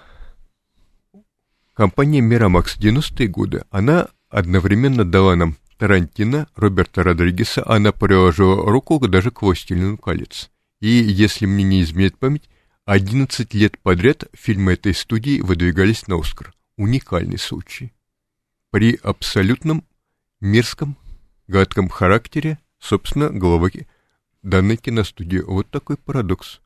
компания 1.73 2.21
Miramax 2.21 2.79
90-е 2.79 3.27
годы, 3.27 3.63
она 3.69 4.07
одновременно 4.29 5.03
дала 5.03 5.35
нам 5.35 5.57
Тарантино, 5.77 6.47
Роберта 6.55 7.03
Родригеса, 7.03 7.63
она 7.65 7.91
приложила 7.91 8.63
руку 8.69 8.99
даже 9.07 9.31
к 9.31 9.41
«Властелину 9.41 9.97
колец». 9.97 10.51
И, 10.79 10.87
если 10.87 11.47
мне 11.47 11.63
не 11.63 11.81
изменяет 11.81 12.17
память, 12.17 12.47
11 12.85 13.53
лет 13.55 13.79
подряд 13.79 14.25
фильмы 14.33 14.73
этой 14.73 14.93
студии 14.93 15.41
выдвигались 15.41 16.07
на 16.07 16.19
«Оскар». 16.19 16.53
Уникальный 16.77 17.39
случай. 17.39 17.91
При 18.71 18.99
абсолютном 19.03 19.83
мерзком, 20.39 20.97
гадком 21.47 21.89
характере, 21.89 22.57
собственно, 22.79 23.29
головы 23.29 23.87
данной 24.41 24.77
киностудии. 24.77 25.39
Вот 25.39 25.69
такой 25.69 25.97
парадокс. 25.97 26.61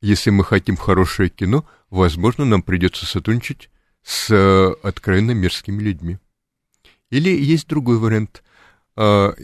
Если 0.00 0.30
мы 0.30 0.44
хотим 0.44 0.76
хорошее 0.76 1.28
кино, 1.28 1.66
возможно, 1.90 2.44
нам 2.44 2.62
придется 2.62 3.06
сотрудничать 3.06 3.70
с 4.02 4.30
э, 4.30 4.74
откровенно 4.82 5.32
мерзкими 5.32 5.82
людьми. 5.82 6.18
Или 7.10 7.28
есть 7.28 7.68
другой 7.68 7.98
вариант. 7.98 8.42
А, 8.96 9.34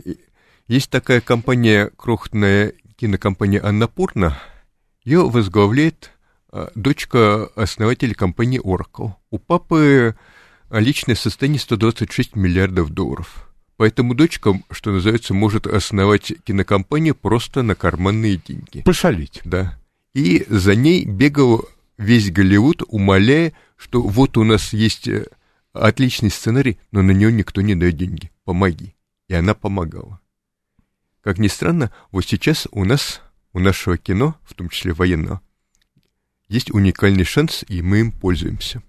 есть 0.68 0.90
такая 0.90 1.20
компания, 1.20 1.90
крохотная 1.96 2.72
кинокомпания 2.96 3.62
«Аннапурна». 3.62 4.38
Ее 5.04 5.28
возглавляет 5.28 6.12
а, 6.50 6.70
дочка 6.74 7.46
основателя 7.54 8.14
компании 8.14 8.60
Oracle. 8.60 9.12
У 9.30 9.38
папы 9.38 10.16
личное 10.70 11.14
состояние 11.14 11.60
126 11.60 12.36
миллиардов 12.36 12.90
долларов. 12.90 13.48
Поэтому 13.76 14.14
дочка, 14.14 14.58
что 14.70 14.90
называется, 14.92 15.34
может 15.34 15.66
основать 15.66 16.32
кинокомпанию 16.44 17.14
просто 17.14 17.62
на 17.62 17.74
карманные 17.74 18.36
деньги. 18.36 18.82
Пошалить. 18.82 19.40
Да. 19.44 19.78
И 20.14 20.46
за 20.48 20.74
ней 20.74 21.04
бегал 21.04 21.68
весь 21.98 22.30
Голливуд, 22.30 22.82
умоляя, 22.88 23.52
что 23.76 24.00
вот 24.00 24.38
у 24.38 24.44
нас 24.44 24.72
есть 24.72 25.08
э, 25.08 25.26
отличный 25.74 26.30
сценарий, 26.30 26.78
но 26.90 27.02
на 27.02 27.10
нее 27.10 27.30
никто 27.30 27.60
не 27.60 27.74
дает 27.74 27.96
деньги. 27.96 28.30
Помоги 28.44 28.96
и 29.28 29.34
она 29.34 29.54
помогала. 29.54 30.20
Как 31.22 31.38
ни 31.38 31.48
странно, 31.48 31.92
вот 32.12 32.24
сейчас 32.24 32.68
у 32.70 32.84
нас, 32.84 33.20
у 33.52 33.58
нашего 33.58 33.98
кино, 33.98 34.36
в 34.44 34.54
том 34.54 34.68
числе 34.68 34.92
военного, 34.92 35.40
есть 36.48 36.70
уникальный 36.70 37.24
шанс, 37.24 37.64
и 37.66 37.82
мы 37.82 38.00
им 38.00 38.12
пользуемся. 38.12 38.82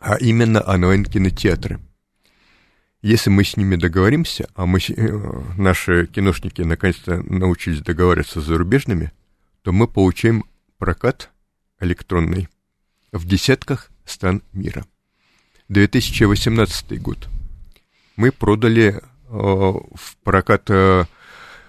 А 0.00 0.16
именно 0.16 0.60
онлайн-кинотеатры. 0.62 1.78
Если 3.02 3.30
мы 3.30 3.44
с 3.44 3.56
ними 3.56 3.76
договоримся, 3.76 4.48
а 4.54 4.66
мы, 4.66 4.80
э, 4.80 5.42
наши 5.56 6.06
киношники 6.06 6.62
наконец-то 6.62 7.22
научились 7.22 7.82
договариваться 7.82 8.40
с 8.40 8.44
зарубежными, 8.44 9.12
то 9.62 9.72
мы 9.72 9.86
получаем 9.86 10.44
прокат 10.78 11.30
электронный 11.78 12.48
в 13.12 13.24
десятках 13.26 13.90
стран 14.04 14.42
мира. 14.52 14.84
2018 15.68 17.00
год. 17.00 17.28
Мы 18.16 18.32
продали 18.32 19.00
Э, 19.30 19.32
в 19.32 20.16
прокат 20.24 20.68
э, 20.70 21.04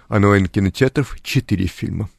онлайн-кинотеатров 0.09 1.21
4 1.21 1.67
фильма. 1.67 2.09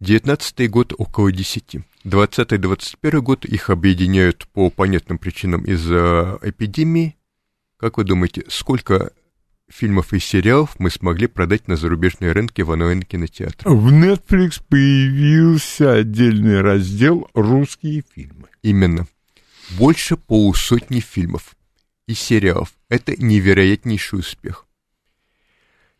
19 0.00 0.68
год 0.70 0.92
около 0.98 1.30
10. 1.30 1.76
20-21 2.08 3.20
год 3.20 3.44
их 3.44 3.70
объединяют 3.70 4.48
по 4.48 4.70
понятным 4.70 5.18
причинам 5.18 5.64
из-за 5.64 6.38
эпидемии. 6.42 7.16
Как 7.76 7.98
вы 7.98 8.04
думаете, 8.04 8.44
сколько 8.48 9.12
фильмов 9.68 10.12
и 10.12 10.18
сериалов 10.18 10.78
мы 10.78 10.90
смогли 10.90 11.26
продать 11.26 11.68
на 11.68 11.76
зарубежные 11.76 12.32
рынки 12.32 12.62
в 12.62 12.70
онлайн-кинотеатрах? 12.70 13.72
В 13.72 13.92
Netflix 13.92 14.62
появился 14.68 15.92
отдельный 15.92 16.60
раздел 16.60 17.30
«Русские 17.34 18.02
фильмы». 18.14 18.48
Именно. 18.62 19.06
Больше 19.78 20.16
полусотни 20.16 21.00
фильмов 21.00 21.56
и 22.06 22.14
сериалов. 22.14 22.72
Это 22.88 23.14
невероятнейший 23.22 24.20
успех. 24.20 24.66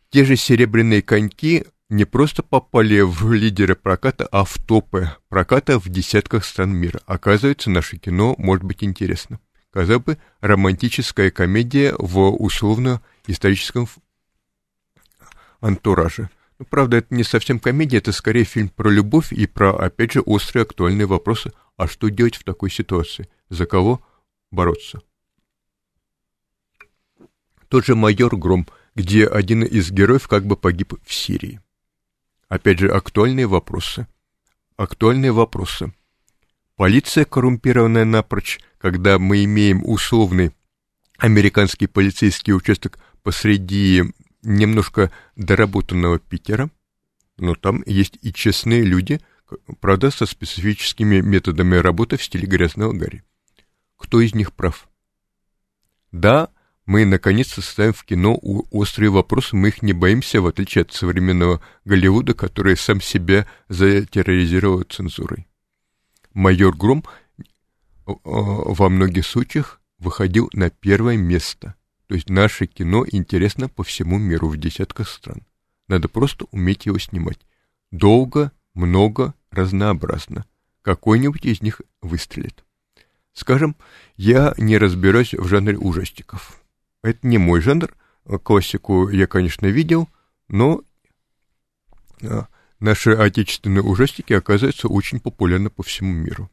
Те 0.09 0.25
же 0.25 0.35
«Серебряные 0.35 1.03
коньки» 1.03 1.65
не 1.89 2.05
просто 2.05 2.43
попали 2.43 3.01
в 3.01 3.31
лидеры 3.33 3.75
проката, 3.75 4.27
а 4.31 4.43
в 4.43 4.57
топы 4.57 5.09
проката 5.27 5.79
в 5.79 5.89
десятках 5.89 6.45
стран 6.45 6.71
мира. 6.71 7.01
Оказывается, 7.05 7.69
наше 7.69 7.97
кино 7.97 8.35
может 8.37 8.63
быть 8.63 8.83
интересно. 8.83 9.39
Казалось 9.71 10.03
бы, 10.03 10.17
романтическая 10.41 11.31
комедия 11.31 11.93
в 11.97 12.29
условно-историческом 12.29 13.87
антураже. 15.61 16.29
Ну, 16.57 16.65
правда, 16.65 16.97
это 16.97 17.13
не 17.13 17.23
совсем 17.23 17.59
комедия, 17.59 17.97
это 17.97 18.11
скорее 18.11 18.43
фильм 18.43 18.69
про 18.69 18.89
любовь 18.89 19.31
и 19.31 19.47
про, 19.47 19.75
опять 19.75 20.13
же, 20.13 20.21
острые 20.21 20.63
актуальные 20.63 21.07
вопросы. 21.07 21.51
А 21.77 21.87
что 21.87 22.09
делать 22.09 22.35
в 22.35 22.43
такой 22.43 22.69
ситуации? 22.69 23.29
За 23.49 23.65
кого 23.65 24.01
бороться? 24.51 25.01
Тот 27.67 27.85
же 27.85 27.95
майор 27.95 28.35
Гром– 28.35 28.67
где 28.99 29.27
один 29.27 29.63
из 29.63 29.91
героев 29.91 30.27
как 30.27 30.45
бы 30.45 30.57
погиб 30.57 30.93
в 31.05 31.13
Сирии. 31.13 31.61
Опять 32.49 32.79
же, 32.79 32.89
актуальные 32.91 33.47
вопросы. 33.47 34.07
Актуальные 34.75 35.31
вопросы. 35.31 35.93
Полиция 36.75 37.25
коррумпированная 37.25 38.05
напрочь, 38.05 38.59
когда 38.79 39.19
мы 39.19 39.43
имеем 39.43 39.85
условный 39.85 40.51
американский 41.17 41.87
полицейский 41.87 42.53
участок 42.53 42.97
посреди 43.21 44.03
немножко 44.41 45.11
доработанного 45.35 46.17
Питера, 46.17 46.69
но 47.37 47.55
там 47.55 47.83
есть 47.85 48.17
и 48.21 48.33
честные 48.33 48.83
люди, 48.83 49.19
правда, 49.79 50.09
со 50.09 50.25
специфическими 50.25 51.21
методами 51.21 51.75
работы 51.75 52.17
в 52.17 52.23
стиле 52.23 52.47
грязного 52.47 52.93
Гарри. 52.93 53.23
Кто 53.97 54.21
из 54.21 54.33
них 54.33 54.53
прав? 54.53 54.89
Да, 56.11 56.49
мы 56.89 57.05
наконец-то 57.05 57.61
ставим 57.61 57.93
в 57.93 58.03
кино 58.03 58.35
острые 58.71 59.11
вопросы, 59.11 59.55
мы 59.55 59.67
их 59.67 59.83
не 59.83 59.93
боимся, 59.93 60.41
в 60.41 60.47
отличие 60.47 60.81
от 60.81 60.91
современного 60.91 61.61
Голливуда, 61.85 62.33
который 62.33 62.75
сам 62.75 62.99
себя 62.99 63.47
затерроризировал 63.67 64.81
цензурой. 64.81 65.45
Майор 66.33 66.75
Гром 66.75 67.05
во 68.07 68.89
многих 68.89 69.27
случаях 69.27 69.79
выходил 69.99 70.49
на 70.53 70.71
первое 70.71 71.15
место. 71.15 71.75
То 72.07 72.15
есть 72.15 72.27
наше 72.27 72.65
кино 72.65 73.05
интересно 73.11 73.69
по 73.69 73.83
всему 73.83 74.17
миру 74.17 74.49
в 74.49 74.57
десятках 74.57 75.09
стран. 75.09 75.43
Надо 75.87 76.07
просто 76.07 76.45
уметь 76.49 76.87
его 76.87 76.97
снимать. 76.97 77.37
Долго, 77.91 78.51
много, 78.73 79.35
разнообразно. 79.51 80.43
Какой-нибудь 80.81 81.45
из 81.45 81.61
них 81.61 81.81
выстрелит. 82.01 82.65
Скажем, 83.33 83.75
я 84.17 84.55
не 84.57 84.79
разбираюсь 84.79 85.35
в 85.35 85.47
жанре 85.47 85.77
ужастиков. 85.77 86.58
Это 87.03 87.25
не 87.25 87.37
мой 87.37 87.61
жанр. 87.61 87.95
Классику 88.43 89.09
я, 89.09 89.27
конечно, 89.27 89.65
видел, 89.65 90.07
но 90.47 90.81
а, 92.21 92.47
наши 92.79 93.11
отечественные 93.11 93.81
ужастики 93.81 94.33
оказываются 94.33 94.87
очень 94.87 95.19
популярны 95.19 95.69
по 95.69 95.83
всему 95.83 96.13
миру. 96.13 96.49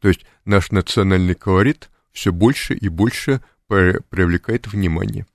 То 0.00 0.08
есть 0.08 0.26
наш 0.44 0.70
национальный 0.70 1.34
колорит 1.34 1.90
все 2.12 2.32
больше 2.32 2.74
и 2.74 2.88
больше 2.88 3.40
привлекает 3.66 4.66
внимание. 4.66 5.26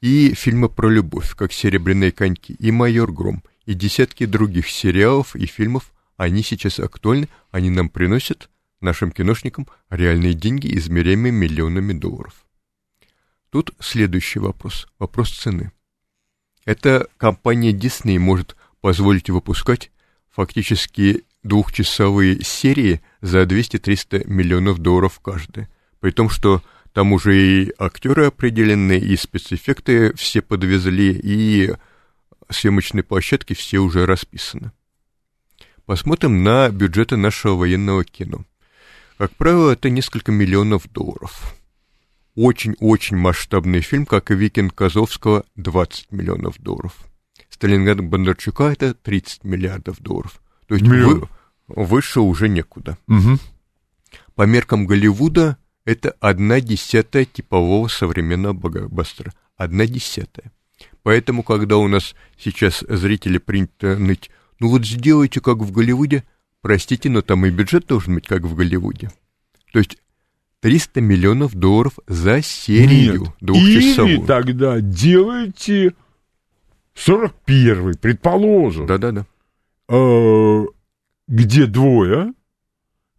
И 0.00 0.34
фильмы 0.34 0.68
про 0.68 0.88
любовь, 0.88 1.34
как 1.36 1.52
«Серебряные 1.52 2.10
коньки», 2.10 2.54
и 2.54 2.72
«Майор 2.72 3.12
Гром», 3.12 3.42
и 3.66 3.74
десятки 3.74 4.26
других 4.26 4.68
сериалов 4.68 5.36
и 5.36 5.46
фильмов, 5.46 5.92
они 6.16 6.42
сейчас 6.42 6.80
актуальны, 6.80 7.28
они 7.52 7.70
нам 7.70 7.88
приносят, 7.88 8.50
нашим 8.80 9.12
киношникам, 9.12 9.68
реальные 9.90 10.34
деньги, 10.34 10.76
измеряемые 10.76 11.30
миллионами 11.30 11.92
долларов. 11.92 12.41
Тут 13.52 13.72
следующий 13.80 14.38
вопрос, 14.38 14.88
вопрос 14.98 15.30
цены. 15.30 15.72
Эта 16.64 17.06
компания 17.18 17.72
Disney 17.72 18.18
может 18.18 18.56
позволить 18.80 19.28
выпускать 19.28 19.90
фактически 20.30 21.24
двухчасовые 21.42 22.42
серии 22.42 23.02
за 23.20 23.42
200-300 23.42 24.26
миллионов 24.26 24.78
долларов 24.78 25.20
каждая. 25.20 25.68
При 26.00 26.12
том, 26.12 26.30
что 26.30 26.62
там 26.94 27.12
уже 27.12 27.36
и 27.36 27.72
актеры 27.78 28.24
определены, 28.28 28.98
и 28.98 29.14
спецэффекты 29.16 30.14
все 30.14 30.40
подвезли, 30.40 31.12
и 31.12 31.74
съемочные 32.48 33.02
площадки 33.02 33.52
все 33.52 33.80
уже 33.80 34.06
расписаны. 34.06 34.72
Посмотрим 35.84 36.42
на 36.42 36.70
бюджеты 36.70 37.18
нашего 37.18 37.56
военного 37.56 38.02
кино. 38.02 38.46
Как 39.18 39.32
правило, 39.32 39.72
это 39.72 39.90
несколько 39.90 40.32
миллионов 40.32 40.90
долларов. 40.90 41.54
Очень-очень 42.34 43.16
масштабный 43.16 43.80
фильм, 43.82 44.06
как 44.06 44.30
и 44.30 44.34
«Викинг 44.34 44.74
Козовского» 44.74 45.44
20 45.56 46.12
миллионов 46.12 46.58
долларов. 46.58 46.96
«Сталинград 47.50 48.00
Бондарчука»— 48.00 48.64
это 48.72 48.94
30 48.94 49.44
миллиардов 49.44 50.00
долларов. 50.00 50.40
То 50.66 50.74
есть 50.76 50.86
вы, 50.86 51.28
выше 51.68 52.20
уже 52.20 52.48
некуда. 52.48 52.96
Угу. 53.08 53.38
По 54.34 54.42
меркам 54.44 54.86
Голливуда 54.86 55.58
это 55.84 56.14
одна 56.20 56.60
десятая 56.60 57.24
типового 57.24 57.88
современного 57.88 58.52
блокбастера. 58.52 59.32
Одна 59.56 59.86
десятая. 59.86 60.52
Поэтому, 61.02 61.42
когда 61.42 61.76
у 61.76 61.88
нас 61.88 62.14
сейчас 62.38 62.84
зрители 62.88 63.38
принято 63.38 63.98
ныть, 63.98 64.30
ну 64.60 64.68
вот 64.68 64.86
сделайте 64.86 65.40
как 65.40 65.58
в 65.58 65.72
Голливуде, 65.72 66.24
простите, 66.60 67.10
но 67.10 67.22
там 67.22 67.44
и 67.46 67.50
бюджет 67.50 67.86
должен 67.86 68.14
быть 68.14 68.28
как 68.28 68.42
в 68.42 68.54
Голливуде. 68.54 69.10
То 69.72 69.78
есть 69.80 69.98
300 70.62 71.00
миллионов 71.00 71.54
долларов 71.56 71.94
за 72.06 72.40
серию 72.40 73.22
Нет. 73.22 73.30
двухчасовую. 73.40 74.14
Или 74.18 74.24
тогда 74.26 74.80
делайте 74.80 75.92
41-й, 76.96 77.98
предположим. 77.98 78.86
Да-да-да. 78.86 79.26
э, 79.88 80.64
где 81.26 81.66
двое, 81.66 82.32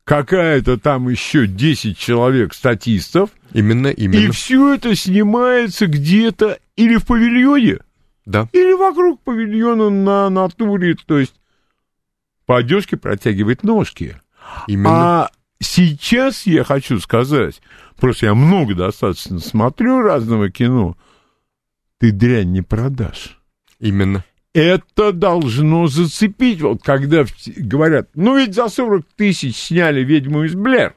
какая-то 0.06 0.78
там 0.78 1.10
еще 1.10 1.46
10 1.48 1.98
человек 1.98 2.54
статистов, 2.54 3.30
Именно, 3.52 3.88
и 3.88 4.04
именно. 4.06 4.32
все 4.32 4.76
это 4.76 4.96
снимается 4.96 5.88
где-то 5.88 6.60
или 6.78 6.96
в 6.96 7.06
павильоне, 7.06 7.80
Да, 8.26 8.48
или 8.54 8.72
вокруг 8.74 9.22
павильона 9.22 9.89
на 9.89 10.30
натуре, 10.30 10.96
то 11.06 11.20
есть 11.20 11.36
по 12.46 12.58
одежке 12.58 12.96
протягивает 12.96 13.64
ножки. 13.64 14.18
именно. 14.68 14.89
А 15.24 15.32
сейчас 15.64 16.45
я 16.45 16.64
хочу 16.64 16.99
сказать, 16.99 17.61
просто 17.97 18.28
я 18.28 18.36
много 18.36 18.76
достаточно 18.76 19.39
смотрю 19.39 20.01
разного 20.01 20.49
кино, 20.51 20.95
ты 21.99 22.11
дрянь 22.11 22.51
не 22.51 22.61
продашь. 22.61 23.39
Именно. 23.80 24.24
Это 24.53 25.11
должно 25.11 25.88
зацепить. 25.88 26.61
Вот 26.61 26.84
когда 26.84 27.26
говорят, 27.57 28.09
ну 28.14 28.38
ведь 28.38 28.53
за 28.53 28.70
40 28.70 29.05
тысяч 29.16 29.55
сняли 29.55 30.01
«Ведьму 30.01 30.43
из 30.43 30.53
Блэр». 30.53 30.93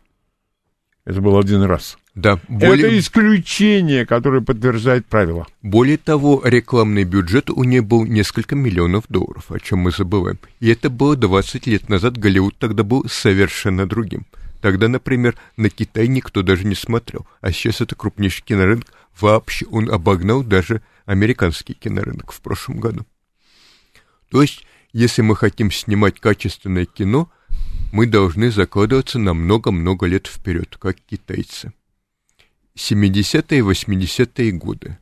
Это 1.06 1.20
был 1.20 1.38
один 1.38 1.62
раз. 1.62 1.96
Да, 2.16 2.40
более, 2.48 2.86
Это 2.86 2.98
исключение, 2.98 4.06
которое 4.06 4.40
подтверждает 4.40 5.06
правило. 5.06 5.46
более 5.62 5.98
того, 5.98 6.42
рекламный 6.44 7.04
бюджет 7.04 7.50
у 7.50 7.62
нее 7.62 7.82
был 7.82 8.04
несколько 8.06 8.56
миллионов 8.56 9.04
долларов, 9.08 9.52
о 9.52 9.60
чем 9.60 9.80
мы 9.80 9.90
забываем. 9.90 10.38
И 10.58 10.68
это 10.68 10.88
было 10.88 11.14
20 11.14 11.66
лет 11.66 11.88
назад, 11.90 12.16
Голливуд 12.16 12.56
тогда 12.58 12.82
был 12.82 13.04
совершенно 13.08 13.86
другим. 13.86 14.26
Тогда, 14.60 14.88
например, 14.88 15.36
на 15.56 15.68
Китай 15.68 16.08
никто 16.08 16.42
даже 16.42 16.64
не 16.64 16.74
смотрел, 16.74 17.26
а 17.40 17.52
сейчас 17.52 17.80
это 17.80 17.94
крупнейший 17.94 18.44
кинорынок. 18.44 18.92
Вообще 19.20 19.66
он 19.66 19.90
обогнал 19.90 20.42
даже 20.42 20.82
американский 21.04 21.74
кинорынок 21.74 22.32
в 22.32 22.40
прошлом 22.40 22.80
году. 22.80 23.06
То 24.30 24.42
есть, 24.42 24.66
если 24.92 25.22
мы 25.22 25.36
хотим 25.36 25.70
снимать 25.70 26.20
качественное 26.20 26.86
кино, 26.86 27.30
мы 27.92 28.06
должны 28.06 28.50
закладываться 28.50 29.18
на 29.18 29.34
много-много 29.34 30.06
лет 30.06 30.26
вперед, 30.26 30.76
как 30.78 30.96
китайцы. 31.00 31.72
70-е 32.76 33.58
и 33.58 33.62
80-е 33.62 34.52
годы. 34.52 34.98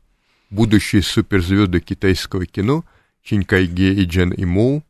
Будущие 0.51 1.03
суперзвезды 1.03 1.81
китайского 1.81 2.47
кино 2.47 2.85
Чинь 3.23 3.45
Кайге 3.45 3.95
и 3.95 4.05
Джан 4.05 4.33
Имоу, 4.37 4.85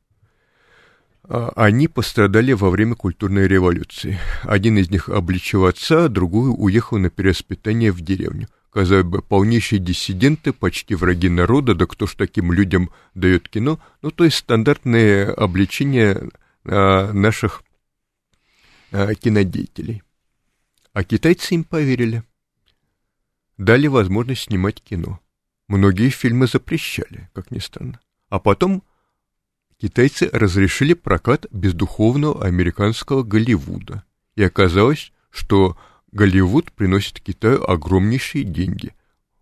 они 1.29 1.89
пострадали 1.89 2.53
во 2.53 2.71
время 2.71 2.95
культурной 2.95 3.49
революции. 3.49 4.19
Один 4.43 4.79
из 4.79 4.91
них 4.91 5.09
обличил 5.09 5.65
отца, 5.65 6.05
а 6.05 6.09
другой 6.09 6.55
уехал 6.57 6.99
на 6.99 7.11
перевоспитание 7.11 7.93
в 7.93 8.01
деревню. 8.01 8.49
Казалось 8.75 9.05
бы, 9.05 9.23
полнейшие 9.23 9.79
диссиденты, 9.79 10.53
почти 10.53 10.97
враги 10.97 11.29
народа, 11.29 11.77
да 11.77 11.87
кто 11.87 12.09
ж 12.09 12.17
таким 12.17 12.53
людям 12.53 12.91
дает 13.15 13.49
кино? 13.49 13.79
Ну, 14.03 14.11
то 14.11 14.25
есть 14.25 14.39
стандартные 14.39 15.27
обличения 15.27 16.29
а, 16.65 17.13
наших 17.13 17.63
а, 18.91 19.15
кинодеятелей. 19.15 20.03
А 20.93 21.05
китайцы 21.05 21.55
им 21.55 21.63
поверили. 21.63 22.25
Дали 23.59 23.87
возможность 23.87 24.43
снимать 24.43 24.83
кино. 24.83 25.21
Многие 25.69 26.09
фильмы 26.09 26.49
запрещали, 26.49 27.31
как 27.33 27.53
ни 27.53 27.61
странно. 27.61 28.01
А 28.29 28.41
потом 28.41 28.83
китайцы 29.81 30.29
разрешили 30.33 30.95
прокат 30.95 31.47
бездуховного 31.51 32.45
американского 32.45 33.23
Голливуда. 33.23 34.05
И 34.37 34.43
оказалось, 34.43 35.13
что 35.31 35.77
Голливуд 36.13 36.73
приносит 36.73 37.21
Китаю 37.21 37.69
огромнейшие 37.69 38.45
деньги. 38.45 38.93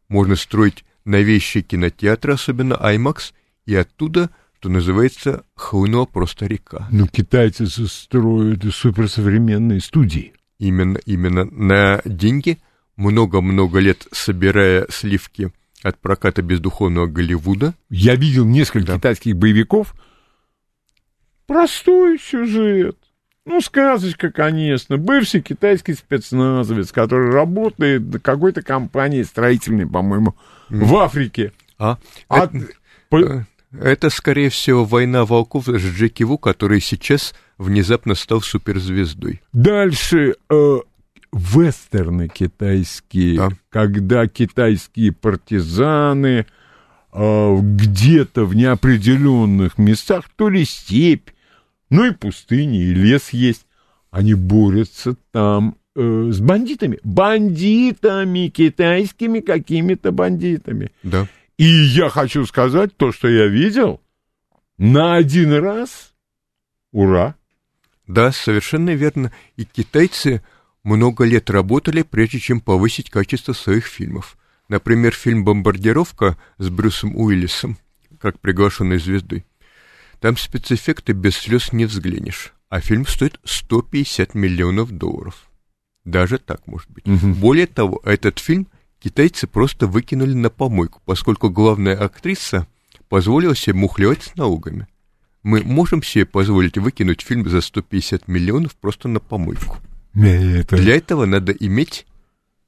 Можно 0.09 0.37
строить 0.37 0.85
новейшие 1.05 1.63
кинотеатры, 1.63 2.35
особенно 2.35 2.75
IMAX, 2.75 3.33
и 3.67 3.75
оттуда, 3.75 4.31
что 4.59 4.69
называется, 4.69 5.45
хлынула 5.55 6.05
просто 6.07 6.47
река. 6.47 6.89
Ну, 6.91 7.07
китайцы 7.09 7.67
строят 7.67 8.63
суперсовременные 8.75 9.81
студии. 9.81 10.33
Именно, 10.59 10.99
именно 11.07 11.45
на 11.45 12.01
деньги, 12.05 12.59
много-много 12.97 13.81
лет 13.81 14.07
собирая 14.13 14.87
сливки 14.91 15.51
от 15.83 15.99
проката 15.99 16.43
бездуховного 16.43 17.07
Голливуда, 17.07 17.75
Я 17.91 18.15
видел 18.15 18.45
несколько 18.45 18.87
Да. 18.87 18.97
китайских 18.97 19.37
боевиков. 19.37 19.95
Простой 21.47 22.19
сюжет. 22.19 22.97
Ну, 23.45 23.61
сказочка, 23.61 24.31
конечно. 24.31 24.97
Бывший 24.99 25.43
китайский 25.43 25.95
спецназовец, 25.95 26.93
который 26.93 27.31
работает 27.31 28.03
в 28.03 28.21
какой-то 28.21 28.63
компании 28.63 29.23
строительной, 29.25 29.87
по-моему, 29.87 30.37
в 30.69 30.97
Африке. 30.97 31.53
а, 31.79 31.99
А 32.29 32.45
это, 32.45 32.67
по- 33.09 33.19
э, 33.21 33.45
это, 33.73 34.11
скорее 34.11 34.49
всего, 34.51 34.85
«Война 34.85 35.25
волков» 35.25 35.65
с 35.67 35.71
Джеки 35.83 36.23
Ву, 36.23 36.39
который 36.39 36.81
сейчас 36.81 37.35
внезапно 37.59 38.15
стал 38.15 38.41
суперзвездой. 38.43 39.43
Дальше 39.53 40.37
э, 40.49 40.77
вестерны 41.33 42.29
китайские, 42.29 43.37
Да. 43.39 43.49
когда 43.71 44.29
китайские 44.29 45.11
партизаны 45.13 46.47
э, 47.13 47.57
где-то 47.61 48.45
в 48.45 48.55
неопределенных 48.55 49.79
местах, 49.79 50.25
то 50.37 50.49
ли 50.49 50.65
степь, 50.65 51.31
ну 51.91 52.07
и 52.07 52.13
пустыни, 52.13 52.83
и 52.83 52.95
лес 52.95 53.31
есть, 53.31 53.67
они 54.11 54.35
борются 54.35 55.17
там 55.31 55.77
э, 55.95 56.29
с 56.31 56.41
бандитами. 56.41 56.99
Бандитами, 57.05 58.49
китайскими 58.49 59.41
какими-то 59.41 60.13
бандитами. 60.13 60.91
Да. 61.03 61.27
И 61.59 61.65
я 61.65 62.09
хочу 62.09 62.45
сказать, 62.47 62.97
то, 62.97 63.13
что 63.13 63.29
я 63.29 63.47
видел, 63.47 64.01
на 64.79 65.17
один 65.17 65.53
раз, 65.53 66.13
ура, 66.93 67.37
Да, 68.07 68.33
совершенно 68.33 68.91
верно. 68.91 69.33
И 69.57 69.65
китайцы 69.65 70.43
много 70.83 71.25
лет 71.25 71.51
работали, 71.51 72.03
прежде 72.03 72.39
чем 72.39 72.61
повысить 72.61 73.11
качество 73.11 73.53
своих 73.53 73.87
фильмов. 73.87 74.37
Например, 74.73 75.13
фильм 75.13 75.45
«Бомбардировка» 75.45 76.39
с 76.57 76.71
Брюсом 76.71 77.15
Уиллисом, 77.15 77.77
как 78.19 78.41
приглашенной 78.41 78.99
звездой. 78.99 79.45
Там 80.19 80.39
спецэффекты 80.39 81.13
без 81.13 81.37
слез 81.37 81.75
не 81.75 81.85
взглянешь, 81.85 82.55
а 82.71 82.81
фильм 82.81 83.07
стоит 83.07 83.39
150 83.45 84.35
миллионов 84.35 84.91
долларов. 84.91 85.51
Даже 86.07 86.39
так 86.39 86.67
может 86.67 86.91
быть. 86.91 87.07
Мгм. 87.07 87.35
Более 87.35 87.67
того, 87.67 88.01
этот 88.03 88.39
фильм 88.39 88.67
китайцы 88.99 89.47
просто 89.47 89.87
выкинули 89.87 90.33
на 90.33 90.49
помойку, 90.49 91.03
поскольку 91.05 91.51
главная 91.51 92.03
актриса 92.03 92.67
позволила 93.11 93.55
себе 93.55 93.75
мухлевать 93.75 94.23
с 94.23 94.37
налогами. 94.37 94.87
Мы 95.43 95.63
можем 95.63 96.03
себе 96.03 96.25
позволить 96.25 96.79
выкинуть 96.79 97.21
фильм 97.21 97.47
за 97.47 97.61
150 97.61 98.27
миллионов 98.27 98.75
просто 98.77 99.09
на 99.09 99.21
помойку. 99.21 99.77
Это... 100.15 100.77
Для 100.77 100.97
этого 100.97 101.27
надо 101.27 101.53
иметь 101.53 102.07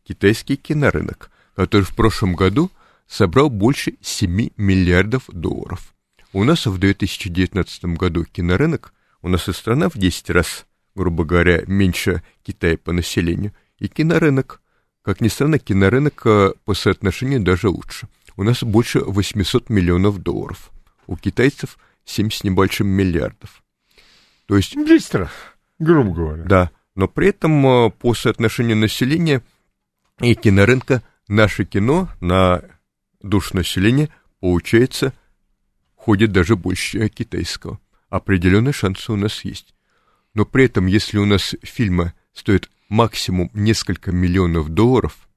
китайский 0.07 0.57
кинорынок, 0.57 1.30
который 1.55 1.82
в 1.82 1.94
прошлом 1.94 2.34
году 2.34 2.70
собрал 3.07 3.50
больше 3.50 3.94
7 4.00 4.50
миллиардов 4.57 5.24
долларов. 5.28 5.94
У 6.32 6.42
нас 6.44 6.66
в 6.66 6.78
2019 6.78 7.84
году 7.96 8.24
кинорынок, 8.24 8.92
у 9.22 9.28
нас 9.28 9.48
и 9.48 9.52
страна 9.52 9.88
в 9.88 9.96
10 9.96 10.30
раз, 10.30 10.66
грубо 10.94 11.24
говоря, 11.24 11.62
меньше 11.66 12.22
Китая 12.42 12.76
по 12.76 12.92
населению, 12.92 13.52
и 13.78 13.88
кинорынок, 13.88 14.61
как 15.02 15.20
ни 15.20 15.28
странно, 15.28 15.59
кинорынок 15.59 16.22
э, 16.26 16.52
по 16.64 16.74
соотношению 16.74 17.40
даже 17.40 17.68
лучше. 17.68 18.09
У 18.36 18.42
нас 18.42 18.62
больше 18.62 19.00
800 19.00 19.70
миллионов 19.70 20.18
долларов, 20.18 20.72
у 21.07 21.16
китайцев 21.16 21.78
7 22.05 22.30
с 22.30 22.42
небольшим 22.42 22.88
миллиардов. 22.88 23.62
То 24.46 24.57
есть... 24.57 24.74
10 24.74 25.14
раз, 25.14 25.30
грубо 25.78 26.12
говоря. 26.12 26.44
Да, 26.44 26.70
но 26.94 27.07
при 27.07 27.28
этом 27.28 27.66
э, 27.66 27.90
по 27.90 28.14
соотношению 28.14 28.76
населения 28.76 29.42
и 30.20 30.34
кинорынка 30.34 31.02
наше 31.29 31.64
кино 31.64 32.09
на 32.20 32.62
душу 33.20 33.57
населения 33.57 34.11
получается 34.41 35.12
ходит 35.95 36.33
даже 36.33 36.57
больше 36.57 37.09
китайского. 37.09 37.81
Определенные 38.09 38.72
шансы 38.72 39.11
у 39.11 39.16
нас 39.16 39.45
есть. 39.45 39.75
Но 40.35 40.45
при 40.45 40.66
этом, 40.66 40.87
если 40.87 41.18
у 41.18 41.25
нас 41.25 41.55
фильмы 41.62 42.12
стоят 42.33 42.68
максимум 42.89 43.51
несколько 43.55 44.12
миллионов 44.12 44.68
долларов, 44.68 45.29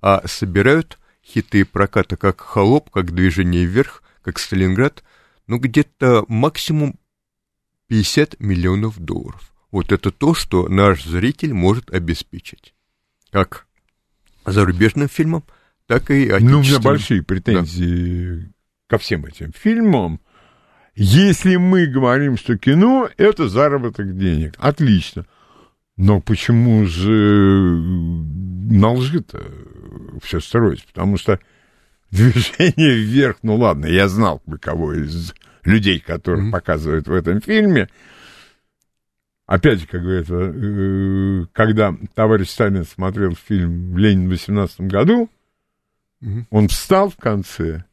а 0.00 0.26
собирают 0.26 0.98
хиты 1.24 1.64
проката 1.64 2.16
как 2.16 2.40
«Холоп», 2.40 2.90
как 2.90 3.14
«Движение 3.14 3.64
вверх», 3.64 4.02
как 4.22 4.38
«Сталинград», 4.38 5.04
ну 5.46 5.58
где-то 5.58 6.24
максимум 6.28 6.98
50 7.88 8.40
миллионов 8.40 8.98
долларов. 8.98 9.52
Вот 9.70 9.92
это 9.92 10.10
то, 10.10 10.34
что 10.34 10.68
наш 10.68 11.04
зритель 11.04 11.52
может 11.52 11.90
обеспечить. 11.92 12.74
Как 13.30 13.66
зарубежным 14.44 15.08
фильмам, 15.08 15.44
так 15.86 16.10
и 16.10 16.24
отечественным. 16.24 16.52
Ну, 16.52 16.58
у 16.58 16.62
меня 16.62 16.78
большие 16.80 17.22
претензии 17.22 18.36
да. 18.36 18.46
ко 18.88 18.98
всем 18.98 19.26
этим 19.26 19.52
фильмам. 19.52 20.20
Если 20.94 21.56
мы 21.56 21.86
говорим, 21.86 22.36
что 22.36 22.58
кино— 22.58 23.08
это 23.16 23.48
заработок 23.48 24.16
денег, 24.16 24.54
отлично. 24.58 25.26
Но 25.96 26.20
почему 26.20 26.86
же 26.86 27.78
на 28.70 28.92
лжи-то 28.92 29.42
все 30.22 30.40
строить? 30.40 30.84
Потому 30.86 31.16
что 31.16 31.38
движение 32.10 32.96
вверх, 32.96 33.36
ну 33.42 33.56
ладно, 33.56 33.86
я 33.86 34.08
знал 34.08 34.42
кого 34.60 34.94
из 34.94 35.34
людей, 35.64 36.00
которых 36.00 36.46
mm-hmm. 36.46 36.52
показывают 36.52 37.06
в 37.06 37.12
этом 37.12 37.40
фильме, 37.40 37.88
опять 39.50 39.80
же, 39.80 39.86
как 39.88 40.02
говорится, 40.02 40.34
э, 40.34 41.46
когда 41.52 41.94
товарищ 42.14 42.48
Сталин 42.50 42.84
смотрел 42.84 43.34
фильм 43.34 43.98
«Ленин» 43.98 44.28
в 44.28 44.30
18 44.30 44.82
году, 44.82 45.28
угу. 46.22 46.46
он 46.50 46.68
встал 46.68 47.10
в 47.10 47.16
конце, 47.16 47.84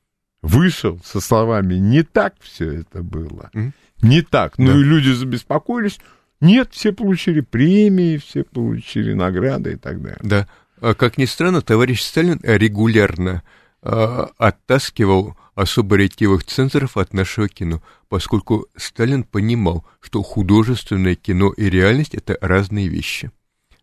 вышел 0.43 1.01
со 1.03 1.19
словами 1.19 1.73
«не 1.73 2.03
так 2.03 2.35
все 2.39 2.81
это 2.81 3.01
было», 3.01 3.49
угу. 3.53 3.71
«не 4.03 4.21
так». 4.21 4.59
Ну 4.59 4.67
да. 4.67 4.77
и 4.77 4.83
люди 4.83 5.09
забеспокоились. 5.09 5.99
Нет, 6.39 6.69
все 6.73 6.93
получили 6.93 7.41
премии, 7.41 8.17
все 8.17 8.43
получили 8.43 9.13
награды 9.13 9.73
и 9.73 9.77
так 9.77 9.99
далее. 10.03 10.19
Да. 10.21 10.47
А 10.79 10.93
как 10.93 11.17
ни 11.17 11.25
странно, 11.25 11.61
товарищ 11.63 12.03
Сталин 12.03 12.39
регулярно 12.43 13.41
оттаскивал 13.81 15.37
особо 15.55 15.95
ретивых 15.95 16.43
цензоров 16.43 16.97
от 16.97 17.13
нашего 17.13 17.47
кино, 17.47 17.81
поскольку 18.09 18.67
Сталин 18.75 19.23
понимал, 19.23 19.85
что 19.99 20.21
художественное 20.21 21.15
кино 21.15 21.51
и 21.51 21.69
реальность— 21.69 22.13
это 22.15 22.37
разные 22.41 22.87
вещи. 22.87 23.31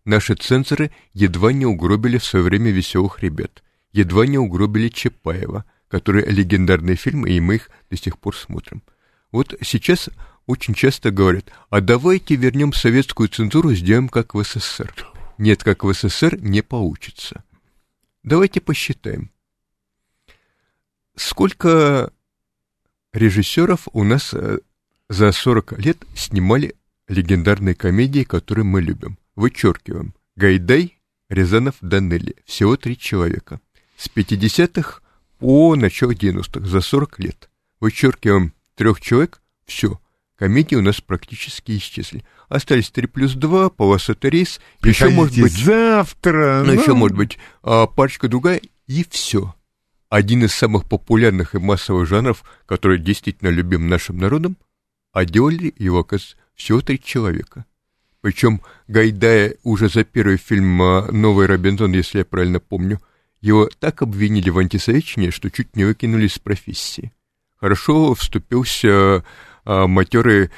Наши 0.05 0.35
цензоры 0.35 0.91
едва 1.13 1.53
не 1.53 1.67
угробили 1.67 2.19
в 2.19 2.25
свое 2.25 2.45
время 2.45 2.71
«Веселых 2.71 3.23
ребят», 3.23 3.63
едва 3.93 4.27
не 4.27 4.39
угробили 4.39 4.89
Чапаева, 4.89 5.65
который 5.89 6.25
легендарный 6.27 6.97
фильм, 6.97 7.27
и 7.27 7.41
мы 7.41 7.57
их 7.57 7.71
до 7.91 7.97
сих 7.97 8.19
пор 8.19 8.37
смотрим. 8.37 8.83
Вот 9.33 9.55
сейчас 9.63 10.11
очень 10.47 10.75
часто 10.75 11.11
говорят, 11.11 11.51
а 11.71 11.81
давайте 11.81 12.37
вернем 12.37 12.73
советскую 12.73 13.29
цензуру, 13.29 13.73
сделаем 13.75 14.09
как 14.09 14.35
в 14.35 14.43
СССР. 14.45 14.95
Нет, 15.39 15.65
как 15.65 15.83
в 15.85 15.93
СССР 15.93 16.39
не 16.41 16.63
получится. 16.63 17.43
Давайте 18.23 18.61
посчитаем. 18.61 19.31
Сколько 21.17 22.13
режиссеров 23.13 23.89
у 23.93 24.03
нас 24.03 24.35
э, 24.35 24.59
за 25.09 25.33
40 25.33 25.79
лет 25.79 25.99
снимали 26.17 26.75
легендарные 27.09 27.75
комедии, 27.75 28.25
которые 28.25 28.65
мы 28.65 28.83
любим? 28.83 29.19
Вычеркиваем. 29.37 30.15
Гайдай, 30.37 30.99
Рязанов, 31.29 31.77
Данелли. 31.81 32.37
Всего 32.45 32.77
три 32.77 32.99
человека. 32.99 33.61
С 33.97 34.09
50-х 34.09 35.01
по 35.39 35.77
начало 35.77 36.13
90-х, 36.13 36.67
за 36.67 36.81
40 36.81 37.19
лет. 37.21 37.51
Вычеркиваем 37.79 38.53
трех 38.75 39.01
человек, 39.01 39.41
все. 39.67 40.01
Комедии 40.37 40.75
у 40.75 40.83
нас 40.83 41.01
практически 41.01 41.77
исчезли. 41.77 42.25
Остались 42.49 42.91
3 42.91 43.07
плюс 43.07 43.35
2, 43.35 43.71
полосатый 43.71 44.31
рейс, 44.31 44.61
еще 44.83 45.11
может 45.11 45.39
быть... 45.39 45.53
завтра! 45.53 46.65
Ну, 46.65 46.73
ну, 46.73 46.81
еще 46.81 46.95
может 46.95 47.17
быть 47.17 47.39
а, 47.63 47.87
парочка 47.87 48.27
другая, 48.27 48.61
и 48.89 49.07
все 49.09 49.55
один 50.15 50.45
из 50.45 50.55
самых 50.55 50.89
популярных 50.89 51.57
и 51.57 51.59
массовых 51.59 52.07
жанров, 52.07 52.45
который 52.67 53.01
действительно 53.01 53.49
любим 53.49 53.89
нашим 53.89 54.17
народом, 54.17 54.57
а 55.13 55.25
делали 55.25 55.75
его, 55.77 55.99
оказывается, 55.99 56.37
всего 56.55 56.81
три 56.83 57.03
человека. 57.03 57.65
Причем 58.21 58.61
Гайдая 58.87 59.57
уже 59.65 59.89
за 59.89 60.05
первый 60.05 60.37
фильм 60.37 60.81
а, 60.81 61.11
«Новый 61.11 61.47
Робинзон», 61.47 61.95
если 61.95 62.19
я 62.19 62.25
правильно 62.25 62.61
помню, 62.61 63.01
его 63.41 63.69
так 63.81 64.03
обвинили 64.03 64.51
в 64.51 64.59
антисоветчине, 64.59 65.33
что 65.33 65.51
чуть 65.51 65.75
не 65.75 65.85
выкинули 65.85 66.29
с 66.29 66.39
профессии. 66.39 67.13
Хорошо 67.57 68.15
вступился 68.15 69.25
а, 69.65 69.89
матерый 69.89 70.51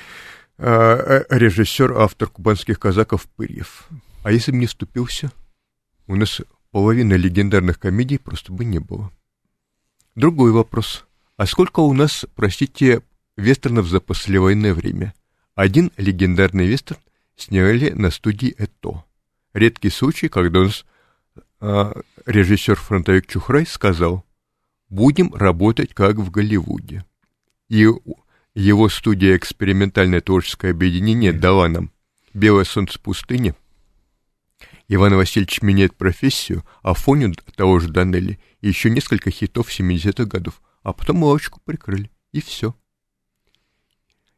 а, 0.58 1.24
режиссер, 1.30 1.94
автор 1.94 2.28
кубанских 2.28 2.78
казаков 2.78 3.24
Пырьев. 3.36 3.88
А 4.22 4.32
если 4.32 4.52
бы 4.52 4.58
не 4.58 4.66
вступился, 4.66 5.32
у 6.06 6.14
нас 6.14 6.42
половины 6.72 7.14
легендарных 7.14 7.80
комедий 7.80 8.18
просто 8.18 8.52
бы 8.52 8.66
не 8.66 8.80
было. 8.80 9.10
Другой 10.16 10.50
вопрос. 10.50 11.04
А 11.36 11.44
сколько 11.44 11.80
у 11.80 11.92
нас, 11.92 12.24
простите, 12.34 13.02
вестернов 13.36 13.86
за 13.86 14.00
послевоенное 14.00 14.72
время? 14.72 15.12
Один 15.54 15.92
легендарный 15.98 16.66
вестерн 16.66 16.98
сняли 17.36 17.90
на 17.90 18.10
студии 18.10 18.54
ЭТО. 18.56 19.04
Редкий 19.52 19.90
случай, 19.90 20.28
когда 20.28 20.60
у 20.60 20.64
нас 20.64 20.86
а, 21.60 22.00
режиссер-фронтовик 22.24 23.26
Чухрай 23.26 23.66
сказал, 23.66 24.24
будем 24.88 25.34
работать 25.34 25.92
как 25.92 26.16
в 26.16 26.30
Голливуде. 26.30 27.04
И 27.68 27.86
его 28.54 28.88
студия 28.88 29.36
«Экспериментальное 29.36 30.22
творческое 30.22 30.70
объединение» 30.70 31.34
дала 31.34 31.68
нам 31.68 31.92
«Белое 32.32 32.64
солнце 32.64 32.98
пустыни», 32.98 33.54
Иван 34.88 35.14
Васильевич 35.16 35.62
меняет 35.62 35.96
профессию, 35.96 36.64
а 36.82 36.94
фоне 36.94 37.32
того 37.56 37.80
же 37.80 37.88
Данелли 37.88 38.38
еще 38.60 38.88
несколько 38.88 39.30
хитов 39.30 39.68
70-х 39.68 40.24
годов, 40.24 40.62
а 40.82 40.92
потом 40.92 41.24
лавочку 41.24 41.60
прикрыли, 41.64 42.10
и 42.32 42.40
все. 42.40 42.74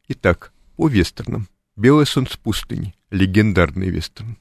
Итак, 0.07 0.53
по 0.75 0.87
вестернам. 0.87 1.47
«Белое 1.75 2.05
солнце 2.05 2.37
пустыни», 2.37 2.93
легендарный 3.09 3.89
вестерн. 3.89 4.37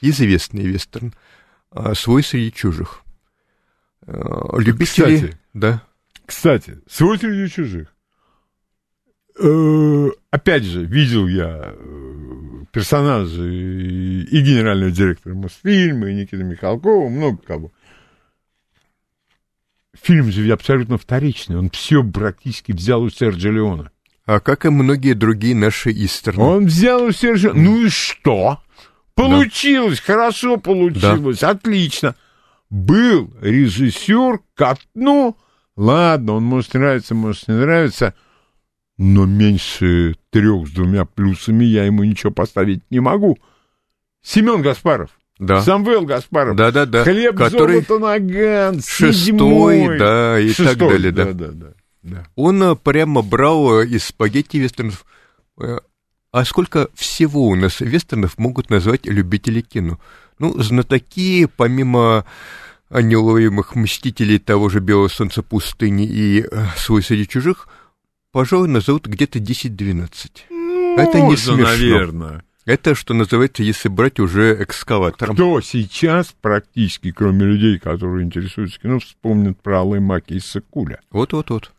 Известный 0.00 0.66
вестерн, 0.66 1.14
а, 1.70 1.94
свой 1.94 2.22
среди 2.22 2.52
чужих. 2.52 3.02
А, 4.06 4.58
любители... 4.58 5.16
Кстати, 5.16 5.38
да. 5.52 5.82
Кстати, 6.26 6.80
свой 6.88 7.18
среди 7.18 7.52
чужих. 7.52 7.94
Э, 9.38 10.08
опять 10.30 10.64
же, 10.64 10.84
видел 10.84 11.26
я 11.26 11.74
э, 11.74 12.64
персонажей 12.72 14.22
и 14.22 14.40
генерального 14.40 14.90
директора 14.90 15.34
Мосфильма, 15.34 16.10
и 16.10 16.14
Никиты 16.14 16.44
Михалкова, 16.44 17.08
много 17.08 17.38
кого. 17.38 17.72
Фильм 20.00 20.30
же 20.30 20.50
абсолютно 20.52 20.98
вторичный, 20.98 21.58
он 21.58 21.70
все 21.70 22.02
практически 22.02 22.72
взял 22.72 23.02
у 23.02 23.10
Серджа 23.10 23.50
Леона. 23.50 23.90
А 24.24 24.40
как 24.40 24.64
и 24.64 24.70
многие 24.70 25.14
другие 25.14 25.54
наши 25.54 25.90
истории. 25.90 26.38
Он 26.38 26.66
взял 26.66 27.02
у 27.02 27.12
Серджа... 27.12 27.52
Ну 27.52 27.84
и 27.84 27.88
что? 27.88 28.60
Получилось, 29.14 29.98
да. 29.98 30.14
хорошо 30.14 30.56
получилось, 30.56 31.40
да. 31.40 31.50
отлично. 31.50 32.14
Был 32.70 33.32
режиссер, 33.40 34.38
как, 34.54 34.78
ну, 34.94 35.36
ладно, 35.76 36.34
он 36.34 36.44
может 36.44 36.74
нравиться, 36.74 37.14
может 37.14 37.48
не 37.48 37.54
нравиться, 37.54 38.14
но 39.02 39.24
меньше 39.24 40.14
трех 40.28 40.68
с 40.68 40.72
двумя 40.72 41.06
плюсами 41.06 41.64
я 41.64 41.86
ему 41.86 42.04
ничего 42.04 42.30
поставить 42.30 42.82
не 42.90 43.00
могу. 43.00 43.38
Семен 44.20 44.60
Гаспаров. 44.60 45.08
Да. 45.38 45.62
Самвел 45.62 46.04
Гаспаров. 46.04 46.54
Да, 46.54 46.70
да, 46.70 46.84
да. 46.84 47.02
Хлеб, 47.04 47.34
Который 47.34 47.82
золото, 47.86 47.98
наган, 47.98 48.82
Шестой, 48.82 49.14
седьмой. 49.14 49.98
да, 49.98 50.38
и 50.38 50.48
Шестой, 50.48 50.66
так 50.66 50.76
далее, 50.76 51.12
да. 51.12 51.24
Да, 51.24 51.32
да, 51.32 51.48
да. 51.48 51.66
да. 52.02 52.26
Он 52.36 52.62
э, 52.62 52.76
прямо 52.76 53.22
брал 53.22 53.80
э, 53.80 53.86
из 53.86 54.04
спагетти 54.04 54.58
вестернов. 54.58 55.06
Э, 55.58 55.78
а 56.30 56.44
сколько 56.44 56.90
всего 56.92 57.48
у 57.48 57.54
нас 57.54 57.80
вестернов 57.80 58.36
могут 58.36 58.68
назвать 58.68 59.06
любители 59.06 59.62
кино? 59.62 59.98
Ну, 60.38 60.60
знатоки, 60.60 61.48
помимо 61.56 62.26
неуловимых 62.90 63.74
мстителей 63.76 64.38
того 64.38 64.68
же 64.68 64.80
«Белого 64.80 65.08
солнца 65.08 65.42
пустыни» 65.42 66.06
и 66.06 66.44
«Свой 66.76 67.02
среди 67.02 67.26
чужих», 67.26 67.66
пожалуй, 68.32 68.68
назовут 68.68 69.06
где-то 69.06 69.38
10-12. 69.38 70.30
Ну, 70.50 70.98
Это 70.98 71.20
не 71.20 71.36
смешно. 71.36 71.64
наверное. 71.64 72.44
Это, 72.66 72.94
что 72.94 73.14
называется, 73.14 73.62
если 73.62 73.88
брать 73.88 74.20
уже 74.20 74.62
экскаватором. 74.62 75.34
Кто 75.34 75.60
сейчас 75.60 76.34
практически, 76.40 77.10
кроме 77.10 77.44
людей, 77.46 77.78
которые 77.78 78.24
интересуются 78.24 78.78
кино, 78.78 79.00
вспомнит 79.00 79.60
про 79.60 79.78
Алый 79.78 80.00
Маки 80.00 80.34
и 80.34 80.40
Сакуля? 80.40 81.00
Вот-вот-вот. 81.10 81.72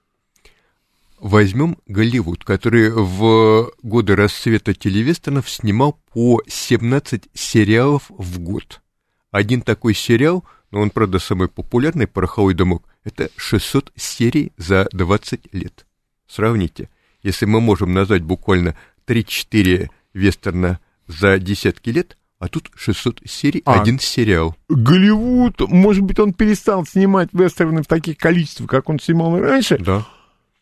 Возьмем 1.19 1.77
Голливуд, 1.87 2.43
который 2.43 2.89
в 2.89 3.71
годы 3.83 4.15
расцвета 4.15 4.73
телевестернов 4.73 5.47
снимал 5.49 5.99
по 6.11 6.41
17 6.47 7.29
сериалов 7.33 8.05
в 8.09 8.39
год. 8.39 8.81
Один 9.29 9.61
такой 9.61 9.93
сериал, 9.93 10.43
но 10.71 10.81
он, 10.81 10.89
правда, 10.89 11.19
самый 11.19 11.47
популярный, 11.47 12.07
«Пороховой 12.07 12.55
домок», 12.55 12.83
это 13.03 13.29
600 13.37 13.91
серий 13.95 14.51
за 14.57 14.89
20 14.91 15.53
лет. 15.53 15.85
Сравните. 16.31 16.87
Если 17.23 17.45
мы 17.45 17.59
можем 17.59 17.93
назвать 17.93 18.23
буквально 18.23 18.75
3-4 19.05 19.89
вестерна 20.13 20.79
за 21.07 21.39
десятки 21.39 21.89
лет, 21.89 22.17
а 22.39 22.47
тут 22.47 22.71
600 22.75 23.21
серий, 23.25 23.61
А. 23.65 23.81
один 23.81 23.99
сериал. 23.99 24.55
Голливуд, 24.69 25.59
может 25.69 26.03
быть, 26.03 26.19
он 26.19 26.33
перестал 26.33 26.85
снимать 26.85 27.29
вестерны 27.33 27.83
в 27.83 27.87
таких 27.87 28.17
количествах, 28.17 28.69
как 28.69 28.89
он 28.89 28.99
снимал 28.99 29.37
раньше, 29.39 29.77
Да. 29.77 30.07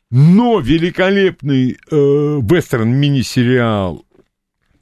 но 0.10 0.60
великолепный 0.60 1.74
э, 1.74 1.76
вестерн 1.92 2.90
мини-сериал 2.90 4.04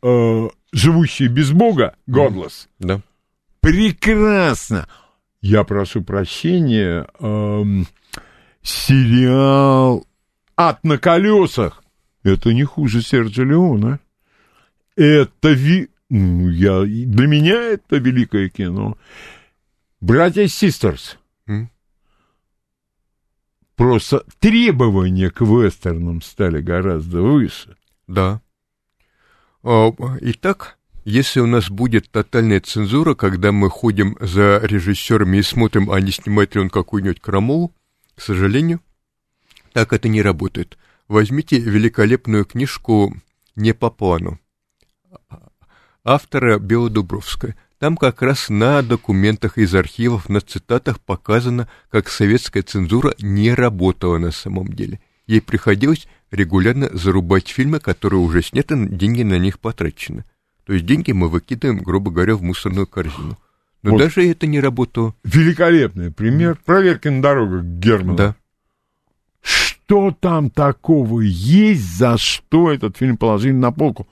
э, 0.01 0.49
«Живущие 0.71 1.27
без 1.27 1.51
Бога» 1.51 1.95
Godless 2.09 2.67
Да. 2.79 3.01
прекрасно. 3.59 4.87
Я 5.41 5.63
прошу 5.65 6.01
прощения, 6.01 7.07
эм, 7.19 7.85
сериал 8.63 10.05
«Ад 10.57 10.83
на 10.83 10.97
колесах». 10.97 11.83
Это 12.23 12.53
не 12.53 12.63
хуже 12.63 13.01
Серджа 13.01 13.43
Леона. 13.43 13.99
Это 14.95 15.53
ви... 15.53 15.89
ну, 16.09 16.49
я... 16.49 16.81
Для 16.81 17.27
меня 17.27 17.61
это 17.61 17.97
великое 17.97 18.49
кино. 18.49 18.97
«Братья 20.01 20.47
Систерс». 20.47 21.17
М. 21.47 21.69
Просто 23.75 24.25
требования 24.39 25.29
к 25.29 25.41
вестернам 25.41 26.21
стали 26.21 26.61
гораздо 26.61 27.21
выше. 27.21 27.77
Да. 28.07 28.41
А, 29.63 29.91
Итак, 30.21 30.77
если 31.05 31.39
у 31.39 31.45
нас 31.45 31.69
будет 31.69 32.09
тотальная 32.09 32.59
цензура, 32.59 33.13
когда 33.13 33.51
мы 33.51 33.69
ходим 33.69 34.17
за 34.19 34.59
режиссерами 34.63 35.37
и 35.37 35.41
смотрим, 35.43 35.91
а 35.91 36.01
не 36.01 36.11
снимает 36.11 36.55
ли 36.55 36.61
он 36.61 36.69
какую-нибудь 36.69 37.21
крамолу, 37.21 37.71
к 38.15 38.21
сожалению, 38.21 38.81
так 39.77 39.93
это 39.93 40.09
не 40.09 40.23
работает. 40.23 40.75
Возьмите 41.07 41.59
великолепную 41.59 42.45
книжку 42.45 43.15
«Не 43.55 43.75
по 43.75 43.91
плану» 43.91 44.39
автора 46.03 46.57
Белодубровская. 46.57 47.55
Там 47.77 47.95
как 47.95 48.23
раз 48.23 48.49
на 48.49 48.81
документах 48.81 49.59
из 49.59 49.75
архивов, 49.75 50.29
на 50.29 50.41
цитатах 50.41 50.99
показано, 50.99 51.69
как 51.91 52.09
советская 52.09 52.63
цензура 52.63 53.13
не 53.19 53.53
работала 53.53 54.17
на 54.17 54.31
самом 54.31 54.69
деле. 54.73 54.99
Ей 55.27 55.41
приходилось 55.41 56.07
регулярно 56.31 56.89
зарубать 56.91 57.47
фильмы, 57.47 57.79
которые 57.79 58.19
уже 58.19 58.41
сняты, 58.41 58.83
деньги 58.83 59.21
на 59.21 59.37
них 59.37 59.59
потрачены. 59.59 60.25
То 60.65 60.73
есть 60.73 60.87
деньги 60.87 61.11
мы 61.11 61.29
выкидываем, 61.29 61.83
грубо 61.83 62.09
говоря, 62.09 62.35
в 62.35 62.41
мусорную 62.41 62.87
корзину. 62.87 63.37
Но 63.83 63.91
Вот. 63.91 63.99
даже 63.99 64.27
это 64.27 64.47
не 64.47 64.59
работало. 64.59 65.13
Великолепный 65.23 66.11
пример. 66.11 66.57
Проверки 66.65 67.09
на 67.09 67.21
дорогах 67.21 67.63
Германа. 67.63 68.17
Да. 68.17 68.35
Что 69.87 70.11
там 70.11 70.49
такого 70.49 71.21
есть, 71.21 71.97
за 71.97 72.17
что 72.17 72.73
этот 72.73 72.97
фильм 72.97 73.15
положили 73.15 73.53
на 73.53 73.71
полку? 73.71 74.05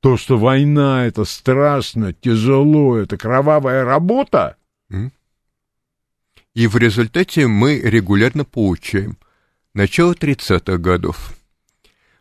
То, 0.00 0.16
что 0.16 0.36
война— 0.36 1.06
это 1.06 1.24
страшно, 1.24 2.12
тяжело, 2.12 2.96
это 2.96 3.16
кровавая 3.16 3.84
работа? 3.84 4.56
И 6.54 6.66
в 6.66 6.76
результате 6.76 7.46
мы 7.46 7.78
регулярно 7.78 8.44
получаем 8.44 9.16
начало 9.74 10.14
30-х 10.14 10.78
годов. 10.78 11.34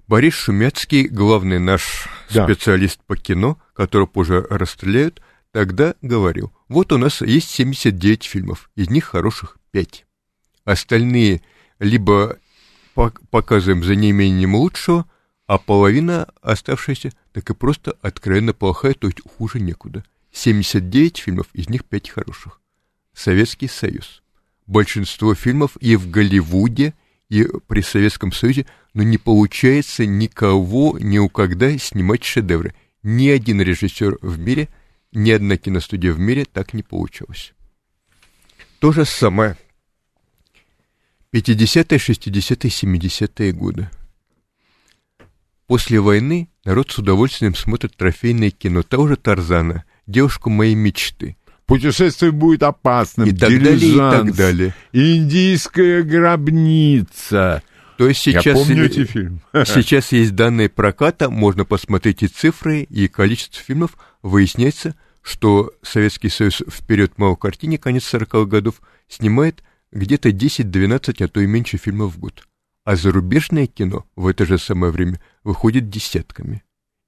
Борис 0.08 0.36
Шумяцкий, 0.36 1.08
главный 1.08 1.58
наш 1.58 2.08
Да. 2.30 2.46
специалист 2.46 3.00
по 3.08 3.18
кино, 3.18 3.58
которого 3.74 4.06
позже 4.06 4.46
расстреляют, 4.48 5.24
тогда 5.52 5.96
говорил, 6.04 6.54
вот 6.70 6.92
у 6.92 7.00
нас 7.00 7.22
есть 7.22 7.50
79 7.50 8.26
фильмов, 8.26 8.70
из 8.76 8.92
них 8.92 9.06
хороших 9.06 9.58
5. 9.72 10.06
Остальные 10.66 11.42
либо 11.80 12.38
пок- 12.96 13.22
показываем 13.30 13.84
за 13.84 13.96
неимением 13.96 14.56
лучшего, 14.56 15.06
а 15.48 15.58
половина 15.58 16.28
оставшаяся 16.42 17.12
так 17.34 17.50
и 17.50 17.54
просто 17.54 17.98
откровенно 18.02 18.54
плохая, 18.54 18.94
то 18.94 19.08
есть 19.08 19.20
хуже 19.38 19.60
некуда. 19.60 20.04
79 20.32 21.18
фильмов, 21.18 21.48
из 21.54 21.70
них 21.70 21.86
5 21.86 22.10
хороших. 22.10 22.62
Советский 23.14 23.68
Союз. 23.68 24.24
Большинство 24.68 25.36
фильмов 25.36 25.76
и 25.82 25.96
в 25.96 26.10
Голливуде, 26.10 26.94
и 27.30 27.48
при 27.68 27.82
Советском 27.82 28.32
Союзе, 28.32 28.66
но 28.94 29.04
не 29.04 29.18
получается 29.18 30.06
никого, 30.06 30.98
ни 31.00 31.18
у 31.18 31.30
когда 31.30 31.78
снимать 31.78 32.24
шедевры. 32.24 32.74
Ни 33.04 33.30
один 33.30 33.62
режиссер 33.62 34.20
в 34.22 34.40
мире, 34.40 34.70
ни 35.12 35.32
одна 35.32 35.58
киностудия 35.58 36.14
в 36.14 36.20
мире 36.20 36.46
так 36.46 36.74
не 36.74 36.84
получилось. 36.84 37.54
То 38.80 38.92
же 38.92 39.06
самое. 39.06 39.58
50-е, 41.34 41.98
60-е, 41.98 42.70
70-е 42.70 43.52
годы. 43.54 43.90
После 45.68 46.02
войны 46.02 46.50
народ 46.66 46.92
с 46.92 46.98
удовольствием 46.98 47.56
смотрит 47.56 47.96
трофейное 47.96 48.52
кино 48.52 48.84
того 48.84 49.08
же 49.08 49.16
Тарзана, 49.16 49.86
девушку 50.06 50.50
моей 50.50 50.76
мечты 50.76 51.38
Путешествие 51.72 52.34
будет 52.34 52.64
опасным, 52.64 53.30
и 53.30 53.32
так 53.32 53.50
далее, 53.50 53.78
и 53.78 53.96
так 53.96 54.36
далее. 54.36 54.76
Индийская 54.92 56.04
гробница. 56.04 57.64
То 57.98 58.10
есть 58.10 58.28
Я 58.28 58.42
сейчас, 58.42 58.58
помню 58.58 58.84
э, 58.84 58.86
эти 58.88 59.06
фильмы. 59.06 59.40
сейчас 59.66 60.12
есть 60.12 60.36
данные 60.36 60.68
проката, 60.68 61.30
можно 61.30 61.64
посмотреть 61.64 62.24
и 62.24 62.28
цифры, 62.28 62.82
и 62.82 63.08
количество 63.08 63.64
фильмов. 63.64 63.92
Выясняется, 64.22 64.96
что 65.22 65.72
Советский 65.82 66.28
Союз 66.28 66.62
вперед 66.70 67.14
мало 67.16 67.36
картине, 67.36 67.78
конец 67.78 68.14
40-х 68.14 68.50
годов, 68.50 68.82
снимает 69.08 69.64
где-то 69.92 70.30
10-12, 70.30 71.24
а 71.24 71.28
то 71.28 71.40
и 71.42 71.48
меньше 71.48 71.78
фильмов 71.78 72.16
в 72.16 72.20
год. 72.20 72.48
А 72.84 72.96
зарубежное 72.96 73.68
кино 73.68 74.06
в 74.16 74.28
это 74.28 74.46
же 74.46 74.58
самое 74.58 74.92
время 74.92 75.20
выходит 75.44 75.90
десятками. 75.90 76.64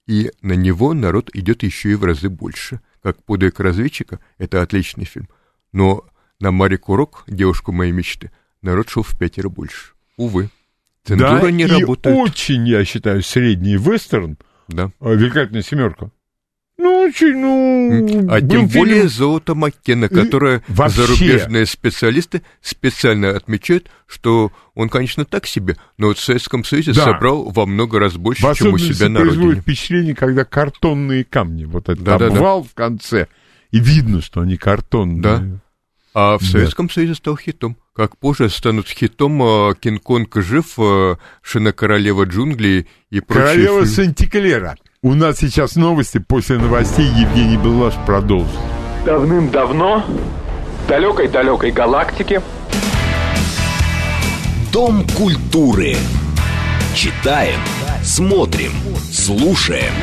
И 0.05 0.31
на 0.41 0.53
него 0.53 0.93
народ 0.93 1.29
идет 1.33 1.63
еще 1.63 1.91
и 1.91 1.95
в 1.95 2.03
разы 2.03 2.29
больше. 2.29 2.81
Как 3.01 3.23
«Подвиг 3.23 3.59
разведчика»— 3.59 4.19
это 4.37 4.61
отличный 4.61 5.05
фильм. 5.05 5.29
Но 5.71 6.05
на 6.39 6.51
Марику 6.51 6.95
Рок, 6.95 7.23
девушку 7.27 7.71
моей 7.71 7.91
мечты, 7.91 8.31
народ 8.61 8.89
шел 8.89 9.01
в 9.03 9.17
пятеро 9.17 9.49
больше. 9.49 9.93
Увы. 10.17 10.49
Цензура 11.05 11.41
да, 11.41 11.51
не 11.51 11.63
и 11.63 11.67
работает. 11.67 12.15
очень, 12.17 12.67
я 12.67 12.85
считаю, 12.85 13.21
средний 13.23 13.75
вестерн, 13.77 14.37
Да. 14.67 14.91
э, 15.01 15.15
великолепная 15.15 15.61
семерка. 15.61 16.11
Ну, 16.83 16.99
очень, 16.99 17.37
ну... 17.37 18.27
А 18.29 18.41
тем 18.41 18.67
фильм- 18.67 18.81
более 18.83 19.07
золото 19.07 19.55
Маккена, 19.55 20.09
которое 20.09 20.61
вообще. 20.67 20.97
зарубежные 21.05 21.65
специалисты 21.65 22.41
специально 22.61 23.29
отмечают, 23.31 23.89
что 24.05 24.51
он, 24.75 24.89
конечно, 24.89 25.23
так 25.23 25.45
себе, 25.45 25.77
но 25.97 26.07
вот 26.07 26.17
в 26.17 26.21
Советском 26.23 26.65
Союзе 26.65 26.91
Да. 26.93 27.05
собрал 27.05 27.49
во 27.51 27.65
много 27.65 27.99
раз 27.99 28.15
больше, 28.17 28.45
В 28.45 28.53
чем 28.55 28.73
у 28.73 28.77
себя 28.77 29.07
на 29.07 29.21
родине. 29.21 29.55
впечатление, 29.61 30.13
когда 30.13 30.43
картонные 30.43 31.23
камни, 31.23 31.63
вот 31.63 31.87
этот 31.87 32.03
Да-да-да. 32.03 32.35
обвал 32.35 32.63
в 32.63 32.73
конце, 32.73 33.27
и 33.71 33.79
видно, 33.79 34.21
что 34.21 34.41
они 34.41 34.57
картонные. 34.57 35.21
Да. 35.21 35.43
А 36.13 36.37
в 36.37 36.41
Да. 36.41 36.47
Советском 36.47 36.89
Союзе 36.89 37.15
стал 37.15 37.37
хитом. 37.37 37.77
Как 37.95 38.17
позже 38.17 38.49
станут 38.49 38.87
хитом 38.89 39.41
а, 39.41 39.73
«Кинг-Конг 39.73 40.35
жив», 40.43 40.73
а, 40.79 41.17
«Шина 41.41 41.71
королева 41.71 42.25
джунглей» 42.25 42.87
и 43.09 43.19
прочие 43.21 43.67
Королева. 43.67 43.85
Сантиклера. 43.85 44.75
У 45.05 45.15
нас 45.15 45.39
сейчас 45.39 45.75
новости. 45.75 46.17
После 46.17 46.57
новостей 46.57 47.05
Евгений 47.05 47.57
Белаш 47.57 47.93
продолжит. 48.05 48.47
Давным-давно, 49.05 50.01
в 50.85 50.87
далекой-далекой 50.87 51.71
галактике, 51.71 52.41
Дом 54.71 55.05
культуры. 55.17 55.97
Читаем, 56.95 57.59
смотрим, 58.01 58.71
слушаем. 59.11 59.93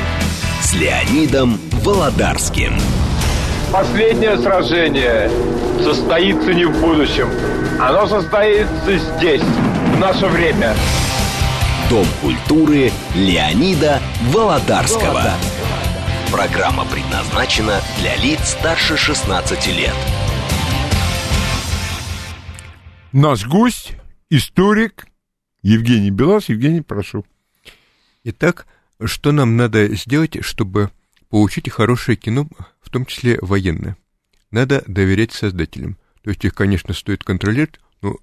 С 0.61 0.75
Леонидом 0.75 1.59
Володарским. 1.83 2.75
последнее 3.73 4.37
сражение 4.37 5.31
состоится 5.83 6.53
не 6.53 6.67
в 6.67 6.79
будущем. 6.79 7.29
Оно 7.81 8.07
состоится 8.07 8.99
здесь, 9.17 9.41
в 9.97 9.99
наше 9.99 10.27
время. 10.27 10.75
Дом 11.91 12.07
культуры 12.21 12.93
Леонида 13.17 14.01
Володарского. 14.33 15.33
Программа 16.31 16.85
предназначена 16.85 17.81
для 17.99 18.15
лиц 18.15 18.51
старше 18.51 18.97
16 18.97 19.67
лет. 19.77 19.95
Наш 23.11 23.45
гость, 23.45 23.95
историк 24.29 25.09
Евгений 25.63 26.13
Белаш. 26.13 26.45
Евгений, 26.45 26.81
прошу. 26.81 27.27
Итак, 28.23 28.69
что 29.05 29.33
нам 29.33 29.57
надо 29.57 29.93
сделать, 29.97 30.45
чтобы 30.45 30.93
получить 31.29 31.69
хорошее 31.71 32.17
кино, 32.17 32.47
в 32.81 32.91
том 32.91 33.05
числе 33.05 33.37
военное? 33.43 33.97
Надо 34.53 34.85
доверять 34.87 35.33
создателям. 35.33 35.99
То 36.23 36.31
есть 36.31 36.45
их, 36.45 36.55
конечно, 36.55 36.95
стоит 36.95 37.25
контролировать, 37.25 37.81
но 38.01 38.15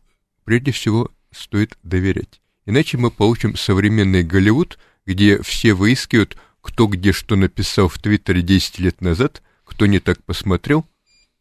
прежде 0.45 0.71
всего 0.71 1.11
стоит 1.33 1.77
доверять. 1.83 2.39
Иначе 2.67 2.97
мы 2.97 3.11
получим 3.11 3.55
современный 3.55 4.23
Голливуд, 4.23 4.77
где 5.05 5.41
все 5.41 5.73
выискивают, 5.73 6.37
кто 6.61 6.87
где 6.87 7.13
что 7.13 7.37
написал 7.37 7.87
в 7.87 7.97
Твиттере 7.97 8.41
10 8.41 8.79
лет 8.79 8.99
назад, 8.99 9.41
кто 9.63 9.85
не 9.85 10.01
так 10.01 10.21
посмотрел, 10.25 10.85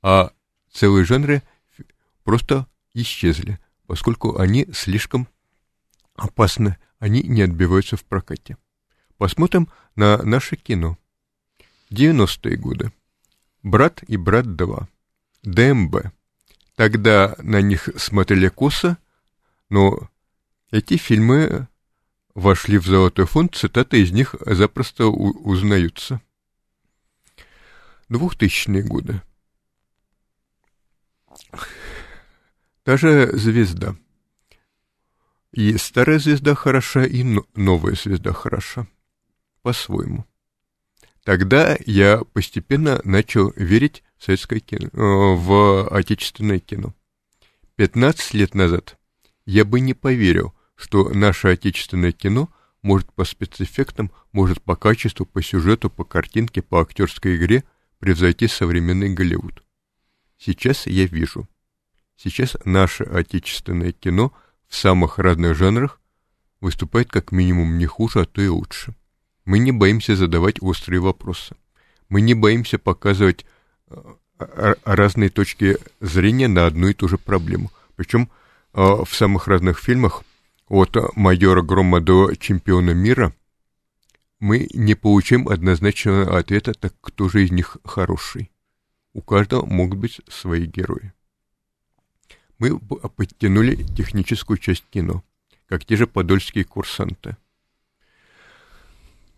а 0.02 0.30
целые 0.72 1.04
жанры 1.04 1.42
просто 2.22 2.68
исчезли, 2.94 3.58
поскольку 3.88 4.38
они 4.38 4.68
слишком 4.72 5.26
опасны, 6.14 6.76
они 7.00 7.24
не 7.24 7.42
отбиваются 7.42 7.96
в 7.96 8.04
прокате. 8.04 8.56
Посмотрим 9.18 9.68
на 9.96 10.18
наше 10.18 10.54
кино. 10.54 10.96
90-е 11.90 12.56
годы. 12.56 12.92
«Брат 13.64 14.04
и 14.06 14.16
брат 14.16 14.46
2». 14.46 14.86
ДМБ. 15.42 16.12
Тогда 16.76 17.34
на 17.38 17.60
них 17.62 17.88
смотрели 17.96 18.46
косо, 18.46 18.96
но 19.70 20.08
эти 20.76 20.96
фильмы 20.98 21.68
вошли 22.34 22.76
в 22.78 22.86
золотой 22.86 23.24
фонд, 23.26 23.54
цитаты 23.54 24.02
из 24.02 24.12
них 24.12 24.34
запросто 24.40 25.06
узнаются. 25.06 26.20
2000-е 28.10 28.82
годы. 28.82 29.22
Та 32.84 32.96
же 32.96 33.36
звезда. 33.36 33.96
И 35.52 35.76
старая 35.78 36.18
звезда 36.18 36.54
хороша, 36.54 37.04
и 37.04 37.24
новая 37.54 37.94
звезда 37.94 38.32
хороша. 38.32 38.86
По-своему. 39.62 40.26
Тогда 41.24 41.76
я 41.86 42.18
постепенно 42.32 43.00
начал 43.02 43.52
верить 43.56 44.04
в 44.18 44.24
советское 44.24 44.60
кино, 44.60 44.88
э, 44.92 45.36
в 45.36 45.88
отечественное 45.88 46.60
кино. 46.60 46.94
15 47.74 48.34
лет 48.34 48.54
назад 48.54 48.96
я 49.46 49.64
бы 49.64 49.80
не 49.80 49.94
поверил, 49.94 50.55
что 50.76 51.08
наше 51.08 51.48
отечественное 51.48 52.12
кино 52.12 52.48
может 52.82 53.12
по 53.12 53.24
спецэффектам, 53.24 54.12
может 54.32 54.62
по 54.62 54.76
качеству, 54.76 55.26
по 55.26 55.42
сюжету, 55.42 55.90
по 55.90 56.04
картинке, 56.04 56.62
по 56.62 56.80
актерской 56.80 57.36
игре 57.36 57.64
превзойти 57.98 58.46
современный 58.46 59.12
Голливуд. 59.12 59.62
Сейчас 60.38 60.86
я 60.86 61.06
вижу. 61.06 61.48
Сейчас 62.16 62.56
наше 62.64 63.04
отечественное 63.04 63.92
кино 63.92 64.32
в 64.68 64.76
самых 64.76 65.18
разных 65.18 65.56
жанрах 65.56 66.00
выступает 66.60 67.10
как 67.10 67.32
минимум 67.32 67.78
не 67.78 67.86
хуже, 67.86 68.20
а 68.20 68.24
то 68.24 68.40
и 68.40 68.48
лучше. 68.48 68.94
Мы 69.44 69.58
не 69.58 69.72
боимся 69.72 70.16
задавать 70.16 70.62
острые 70.62 71.00
вопросы. 71.00 71.56
Мы 72.08 72.20
не 72.20 72.34
боимся 72.34 72.78
показывать 72.78 73.46
э, 73.88 74.74
разные 74.84 75.30
точки 75.30 75.78
зрения 76.00 76.48
на 76.48 76.66
одну 76.66 76.88
и 76.88 76.94
ту 76.94 77.08
же 77.08 77.18
проблему. 77.18 77.70
Причем 77.96 78.30
э, 78.72 78.80
в 78.80 79.08
самых 79.12 79.48
разных 79.48 79.78
фильмах, 79.78 80.22
от 80.68 80.96
майора 81.16 81.62
Грома 81.62 82.00
до 82.00 82.34
чемпиона 82.34 82.90
мира, 82.90 83.34
мы 84.38 84.68
не 84.74 84.94
получаем 84.94 85.48
однозначного 85.48 86.38
ответа, 86.38 86.74
так 86.74 86.94
кто 87.00 87.28
же 87.28 87.44
из 87.44 87.50
них 87.50 87.78
хороший. 87.84 88.50
У 89.12 89.22
каждого 89.22 89.64
могут 89.64 89.98
быть 89.98 90.20
свои 90.28 90.66
герои. 90.66 91.12
Мы 92.58 92.78
подтянули 92.78 93.76
техническую 93.96 94.58
часть 94.58 94.84
кино, 94.90 95.22
как 95.66 95.84
те 95.84 95.96
же 95.96 96.06
подольские 96.06 96.64
курсанты– 96.64 97.36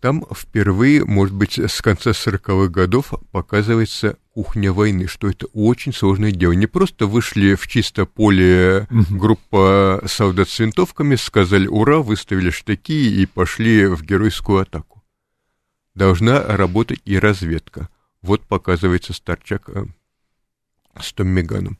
там 0.01 0.25
впервые, 0.33 1.05
может 1.05 1.35
быть, 1.35 1.59
с 1.59 1.83
конца 1.83 2.11
40-х 2.11 2.69
годов 2.69 3.13
показывается 3.33 4.17
кухня 4.33 4.73
войны, 4.73 5.09
что 5.09 5.29
это 5.29 5.47
очень 5.47 5.93
сложное 5.93 6.31
дело. 6.31 6.53
Не 6.53 6.67
просто 6.67 7.07
вышли 7.07 7.55
в 7.55 7.67
чисто 7.67 8.07
поле 8.07 8.87
группа 9.11 10.03
солдат 10.07 10.49
с 10.49 10.59
винтовками, 10.61 11.17
сказали 11.17 11.67
«Ура!», 11.67 11.99
выставили 11.99 12.51
штыки 12.51 13.21
и 13.21 13.27
пошли 13.27 13.87
в 13.87 14.03
геройскую 14.03 14.61
атаку. 14.61 15.03
Должна 15.95 16.43
работать 16.43 17.01
и 17.05 17.19
разведка. 17.19 17.89
Вот 18.23 18.43
показывается 18.43 19.13
Старчак 19.13 19.69
э, 19.69 19.87
с 21.01 21.13
Том 21.13 21.29
Меганом. 21.29 21.79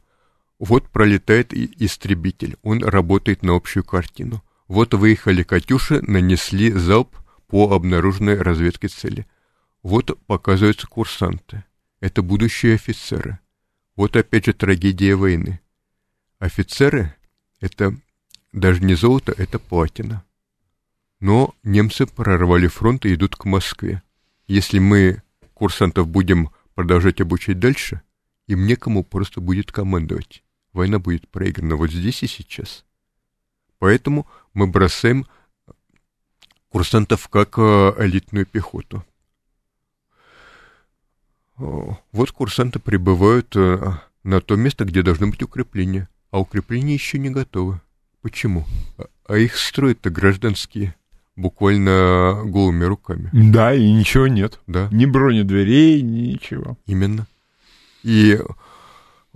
Вот 0.59 0.89
пролетает 0.89 1.55
истребитель, 1.55 2.57
он 2.63 2.83
работает 2.83 3.45
на 3.45 3.55
общую 3.55 3.85
картину. 3.85 4.43
Вот 4.67 4.93
выехали 4.93 5.45
«Катюши», 5.45 6.01
нанесли 6.03 6.73
залп– 6.73 7.17
по 7.49 7.73
обнаруженной 7.75 8.41
разведке 8.41 8.89
цели. 8.89 9.27
Вот 9.83 10.17
показываются 10.27 10.87
курсанты. 10.87 11.65
Это 12.01 12.23
будущие 12.23 12.75
офицеры. 12.75 13.41
Вот 13.97 14.15
опять 14.17 14.47
же 14.47 14.53
трагедия 14.53 15.17
войны. 15.17 15.61
Офицеры— 16.39 17.17
это 17.61 17.97
даже 18.53 18.85
не 18.85 18.95
золото, 18.95 19.35
это 19.37 19.59
платина. 19.59 20.25
Но 21.21 21.55
немцы 21.65 22.07
прорвали 22.07 22.69
фронт 22.69 23.05
и 23.05 23.15
идут 23.15 23.35
к 23.35 23.45
Москве. 23.45 24.03
Если 24.47 24.79
мы 24.79 25.23
курсантов 25.55 26.07
будем 26.07 26.51
продолжать 26.75 27.21
обучать 27.21 27.59
дальше, 27.59 28.03
им 28.47 28.67
некому 28.67 29.03
просто 29.03 29.41
будет 29.41 29.73
командовать. 29.73 30.45
Война 30.73 31.01
будет 31.01 31.29
проиграна 31.29 31.75
вот 31.75 31.91
здесь 31.91 32.23
и 32.23 32.29
сейчас. 32.29 32.85
Поэтому 33.79 34.27
мы 34.55 34.67
бросаем 34.69 35.27
курсантов 36.71 37.29
как 37.29 37.59
э, 37.59 37.95
элитную 37.99 38.47
пехоту. 38.47 39.05
Вот 41.59 42.31
курсанты 42.31 42.79
прибывают 42.79 43.57
э, 43.57 43.79
на 44.23 44.41
то 44.41 44.55
место, 44.55 44.85
где 44.85 45.03
должны 45.03 45.27
быть 45.27 45.43
укрепления, 45.43 46.09
а 46.31 46.41
укрепления 46.41 46.95
еще 46.95 47.19
не 47.19 47.31
готовы. 47.31 47.81
Почему? 48.23 48.65
А, 48.97 49.07
а 49.27 49.37
их 49.39 49.57
строят-то 49.57 50.11
гражданские, 50.11 50.95
буквально 51.35 52.43
голыми 52.45 52.85
руками. 52.85 53.31
Да, 53.33 53.75
и 53.75 53.91
ничего 53.91 54.29
нет. 54.29 54.61
Да. 54.69 54.89
Ни 54.93 55.07
бронедверей, 55.07 56.01
ничего. 56.03 56.79
Именно. 56.87 57.27
И 58.05 58.39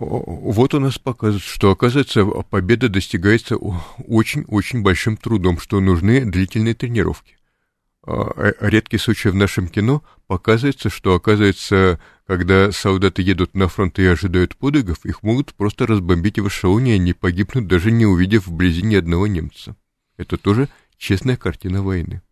вот 0.05 0.75
у 0.75 0.81
нас 0.81 0.99
показывает, 0.99 1.45
что, 1.45 1.71
оказывается, 1.71 2.25
победа 2.25 2.89
достигается 2.89 3.57
очень-очень 3.57 4.83
большим 4.83 5.17
трудом, 5.17 5.59
что 5.59 5.81
нужны 5.81 6.25
длительные 6.25 6.75
тренировки. 6.75 7.37
А, 8.05 8.33
э, 8.37 8.53
редкий 8.61 8.99
случай 8.99 9.29
в 9.29 9.35
нашем 9.35 9.69
кино 9.69 10.03
показывается, 10.27 10.91
что, 10.91 11.15
оказывается, 11.15 12.01
когда 12.27 12.73
солдаты 12.73 13.23
едут 13.23 13.55
на 13.55 13.69
фронт 13.69 13.99
и 13.99 14.05
ожидают 14.05 14.57
подвигов, 14.57 15.05
их 15.05 15.23
могут 15.23 15.55
просто 15.55 15.87
разбомбить 15.87 16.39
в 16.39 16.49
эшелоне, 16.49 16.93
и 16.93 16.97
они 16.97 17.13
погибнут, 17.13 17.69
даже 17.69 17.93
не 17.93 18.07
увидев 18.07 18.47
вблизи 18.47 18.83
ни 18.83 18.97
одного 18.97 19.29
немца. 19.29 19.77
Это 20.17 20.37
тоже 20.37 20.69
честная 20.97 21.37
картина 21.37 21.83
войны. 21.83 22.23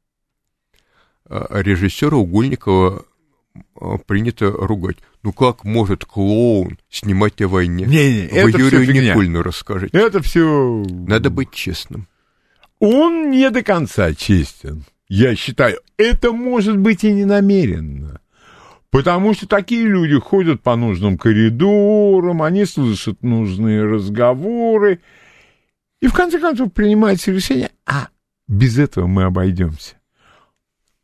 А 1.24 1.62
режиссера 1.62 2.16
Угольникова 2.16 3.06
принято 4.06 4.50
ругать. 4.50 4.96
Ну 5.22 5.32
как 5.32 5.64
может 5.64 6.04
клоун 6.04 6.78
снимать 6.88 7.40
о 7.42 7.48
войне? 7.48 7.84
Не, 7.86 8.22
не, 8.22 8.28
Вы 8.28 8.50
это 8.50 8.58
Юрию 8.58 8.82
все 8.82 8.92
Никульну 8.92 9.42
расскажете. 9.42 9.96
Это 9.96 10.22
все... 10.22 10.84
Надо 10.88 11.30
быть 11.30 11.50
честным. 11.52 12.06
Он 12.78 13.30
не 13.30 13.50
до 13.50 13.62
конца 13.62 14.14
честен. 14.14 14.84
Я 15.08 15.34
считаю, 15.34 15.80
это 15.96 16.32
может 16.32 16.78
быть 16.78 17.04
и 17.04 17.12
не 17.12 17.24
намеренно. 17.24 18.20
Потому 18.90 19.34
что 19.34 19.46
такие 19.46 19.86
люди 19.86 20.18
ходят 20.18 20.62
по 20.62 20.74
нужным 20.76 21.16
коридорам, 21.16 22.42
они 22.42 22.64
слышат 22.64 23.22
нужные 23.22 23.84
разговоры, 23.84 25.00
и 26.00 26.08
в 26.08 26.12
конце 26.12 26.40
концов 26.40 26.72
принимается 26.72 27.30
решение, 27.30 27.70
а 27.86 28.08
без 28.48 28.78
этого 28.78 29.06
мы 29.06 29.24
обойдемся. 29.24 29.99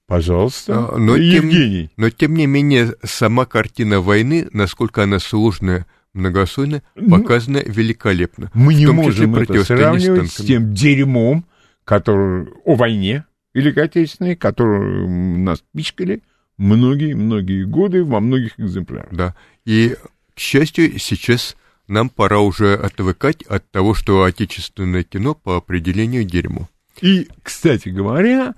Пожалуйста, 0.06 0.88
А, 0.92 0.98
но 0.98 1.16
Евгений. 1.16 1.88
Тем, 1.88 1.90
но 1.96 2.10
тем 2.10 2.34
не 2.34 2.46
менее, 2.46 2.94
сама 3.02 3.44
картина 3.44 4.00
войны, 4.00 4.48
насколько 4.52 5.02
она 5.02 5.18
сложная, 5.18 5.86
многослойная, 6.14 6.82
Ну, 6.94 7.18
показана 7.18 7.58
великолепно. 7.58 8.50
Мы 8.54 8.74
не 8.74 8.86
можем 8.86 9.34
это 9.34 9.64
сравнивать 9.64 10.32
с 10.32 10.36
тем 10.36 10.72
дерьмом, 10.72 11.44
который 11.84 12.48
о 12.64 12.76
войне 12.76 13.24
Великой 13.52 13.84
Отечественной, 13.84 14.36
который 14.36 15.08
нас 15.08 15.62
пичкали 15.74 16.22
многие-многие 16.56 17.64
годы 17.64 18.04
во 18.04 18.20
многих 18.20 18.58
экземплярах. 18.58 19.08
Да. 19.12 19.34
И, 19.64 19.96
к 20.34 20.38
счастью, 20.38 20.98
сейчас 20.98 21.56
нам 21.88 22.08
пора 22.08 22.40
уже 22.40 22.74
отвыкать 22.74 23.42
от 23.42 23.70
того, 23.70 23.94
что 23.94 24.24
отечественное 24.24 25.02
кино 25.02 25.34
по 25.34 25.56
определению 25.56 26.24
дерьмо. 26.24 26.68
И, 27.00 27.28
кстати 27.42 27.88
говоря, 27.88 28.54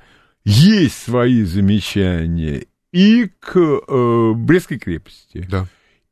есть 0.51 1.03
свои 1.03 1.43
замечания 1.45 2.65
и 2.93 3.31
к 3.41 3.57
э, 3.57 4.33
Брестской 4.35 4.79
крепости, 4.79 5.47
Да, 5.51 5.67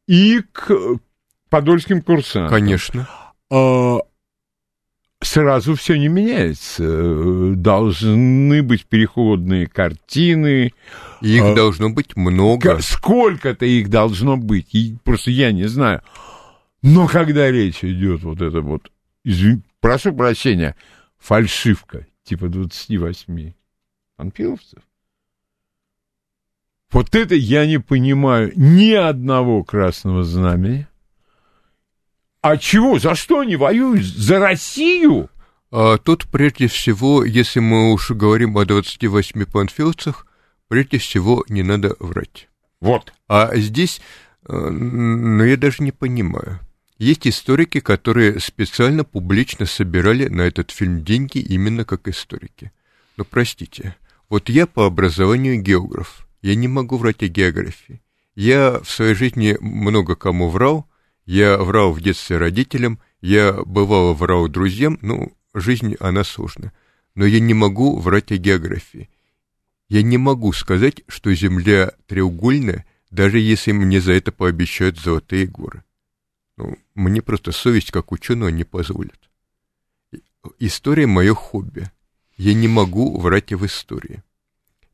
и 0.07 0.41
к 0.53 0.71
подольским 1.49 2.03
курсантам. 2.03 2.51
конечно. 2.51 3.09
А, 3.51 3.99
сразу 5.23 5.75
все 5.75 5.97
не 5.97 6.09
меняется. 6.09 6.85
Э, 6.85 7.53
Должны 7.57 8.63
быть 8.63 8.85
переходные 8.87 9.67
картины. 9.67 10.73
Их 11.23 11.43
А, 11.43 11.55
должно 11.55 11.91
быть 11.91 12.15
много. 12.17 12.79
Сколько-то 12.81 13.65
их 13.65 13.89
должно 13.89 14.37
быть, 14.37 14.75
и 14.75 14.97
просто 15.03 15.31
я 15.31 15.53
не 15.53 15.65
знаю. 15.65 16.03
Но 16.83 17.07
когда 17.09 17.51
речь 17.51 17.83
идет 17.83 18.23
вот 18.23 18.41
это 18.43 18.61
вот, 18.61 18.91
извин- 19.25 19.63
прошу 19.81 20.13
прощения, 20.15 20.77
фальшивка, 21.19 22.07
типа 22.23 22.49
28 22.49 23.53
панфиловцев. 24.17 24.83
Вот 26.91 27.15
это 27.15 27.35
я 27.35 27.67
не 27.67 27.79
понимаю 27.79 28.53
ни 28.57 28.93
одного 28.93 29.65
красного 29.65 30.25
знамени. 30.25 30.87
А 32.41 32.57
чего? 32.57 32.99
За 32.99 33.15
что 33.15 33.41
они 33.41 33.57
воюют? 33.57 34.05
За 34.05 34.39
Россию? 34.39 35.29
А 35.73 35.99
тут, 35.99 36.27
прежде 36.27 36.69
всего, 36.69 37.25
если 37.25 37.59
мы 37.59 37.93
уж 37.93 38.13
говорим 38.13 38.57
о 38.57 38.65
28 38.65 39.45
панфиловцах, 39.47 40.27
прежде 40.69 40.99
всего 40.99 41.45
не 41.49 41.63
надо 41.63 41.97
врать. 41.99 42.49
Вот. 42.81 43.13
А 43.27 43.57
здесь, 43.57 44.01
э, 44.49 44.53
ну, 44.57 45.43
я 45.43 45.57
даже 45.57 45.83
не 45.83 45.91
понимаю. 45.91 46.61
Есть 46.99 47.27
историки, 47.27 47.81
которые 47.81 48.41
специально 48.41 49.05
публично 49.05 49.67
собирали 49.67 50.29
на 50.29 50.43
этот 50.43 50.71
фильм 50.71 51.05
деньги 51.05 51.39
именно 51.39 51.85
как 51.85 52.09
историки. 52.09 52.73
Но 53.17 53.25
простите, 53.25 53.97
вот 54.29 54.49
я 54.49 54.67
по 54.67 54.87
образованию 54.87 55.61
географ, 55.61 56.27
я 56.43 56.55
не 56.55 56.69
могу 56.69 56.97
врать 56.97 57.23
о 57.23 57.29
географии. 57.29 58.01
Я 58.35 58.81
в 58.81 58.91
своей 58.91 59.15
жизни 59.15 59.57
много 59.61 60.15
кому 60.17 60.49
врал, 60.49 60.87
я 61.25 61.59
врал 61.59 61.93
в 61.93 62.01
детстве 62.01 62.37
родителям, 62.37 63.01
я 63.21 63.53
бывало 63.65 64.13
врал 64.13 64.49
друзьям, 64.49 64.99
ну, 65.01 65.33
жизнь, 65.55 65.97
она 66.01 66.23
сложная. 66.23 66.73
Но 67.15 67.25
я 67.25 67.41
не 67.41 67.55
могу 67.55 67.99
врать 67.99 68.31
о 68.31 68.37
географии. 68.37 69.09
Я 69.89 70.03
не 70.03 70.19
могу 70.19 70.53
сказать, 70.53 71.03
что 71.09 71.33
Земля 71.35 71.93
треугольная, 72.07 72.85
даже 73.11 73.39
если 73.39 73.73
мне 73.73 74.01
за 74.01 74.13
это 74.13 74.33
пообещают 74.33 74.99
золотые 74.99 75.47
горы. 75.47 75.83
Ну, 76.57 76.77
мне 76.95 77.23
просто 77.23 77.53
совесть 77.53 77.91
как 77.91 78.13
ученого 78.13 78.49
не 78.49 78.65
позволит. 78.65 79.19
История— 80.59 81.07
мое 81.09 81.35
хобби. 81.35 81.91
Я 82.37 82.55
не 82.55 82.69
могу 82.69 83.19
врать 83.19 83.53
в 83.53 83.65
истории. 83.65 84.23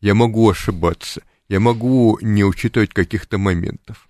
Я 0.00 0.14
могу 0.14 0.50
ошибаться, 0.50 1.22
я 1.48 1.60
могу 1.60 2.18
не 2.20 2.44
учитывать 2.44 2.92
каких-то 2.92 3.38
моментов. 3.38 4.08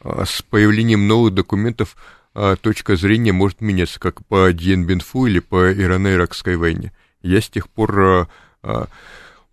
А 0.00 0.24
с 0.24 0.42
появлением 0.42 1.06
новых 1.08 1.34
документов 1.34 1.96
а, 2.34 2.56
точка 2.56 2.96
зрения 2.96 3.32
может 3.32 3.60
меняться, 3.60 3.98
как 3.98 4.24
по 4.26 4.52
Дьен 4.52 4.86
Бенфу 4.86 5.26
или 5.26 5.38
по 5.38 5.72
Ирано-Иракской 5.72 6.56
войне. 6.56 6.92
Я 7.22 7.40
с 7.40 7.48
тех 7.48 7.68
пор 7.68 8.28
а, 8.62 8.88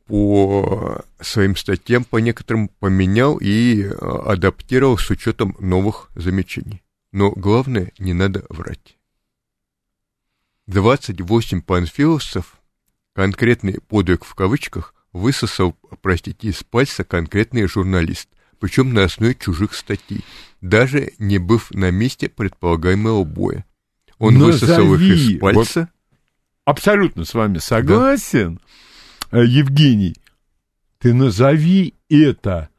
по 0.07 1.05
своим 1.19 1.55
статьям 1.55 2.03
по 2.03 2.17
некоторым 2.17 2.67
поменял 2.67 3.38
и 3.38 3.84
адаптировал 3.84 4.97
с 4.97 5.09
учетом 5.09 5.55
новых 5.59 6.09
замечаний. 6.15 6.82
Но 7.11 7.32
главное, 7.32 7.91
не 7.97 8.13
надо 8.13 8.45
врать. 8.49 8.97
28 10.67 11.61
панфиловцев, 11.61 12.61
конкретный 13.14 13.80
подвиг 13.82 14.24
в 14.26 14.36
кавычках, 14.36 14.93
высосал, 15.14 15.76
простите, 16.01 16.49
из 16.49 16.64
пальца 16.64 17.03
конкретный 17.03 17.68
журналист, 17.68 18.30
причем 18.59 18.93
на 18.93 19.03
основе 19.03 19.36
чужих 19.36 19.74
статей, 19.74 20.24
даже 20.62 21.14
не 21.18 21.38
быв 21.38 21.72
на 21.72 21.91
месте 21.91 22.30
предполагаемого 22.30 23.24
боя. 23.24 23.66
Он 24.18 24.36
Назови, 24.36 24.51
высосал 24.51 24.95
их 24.95 25.01
из 25.01 25.39
пальца. 25.39 25.80
Вот 25.80 25.89
абсолютно 26.66 27.26
с 27.26 27.34
вами 27.34 27.57
согласен, 27.57 28.59
да. 29.32 29.41
Евгений. 29.41 30.16
Ты 30.99 31.14
назови 31.14 31.95
это 32.09 32.70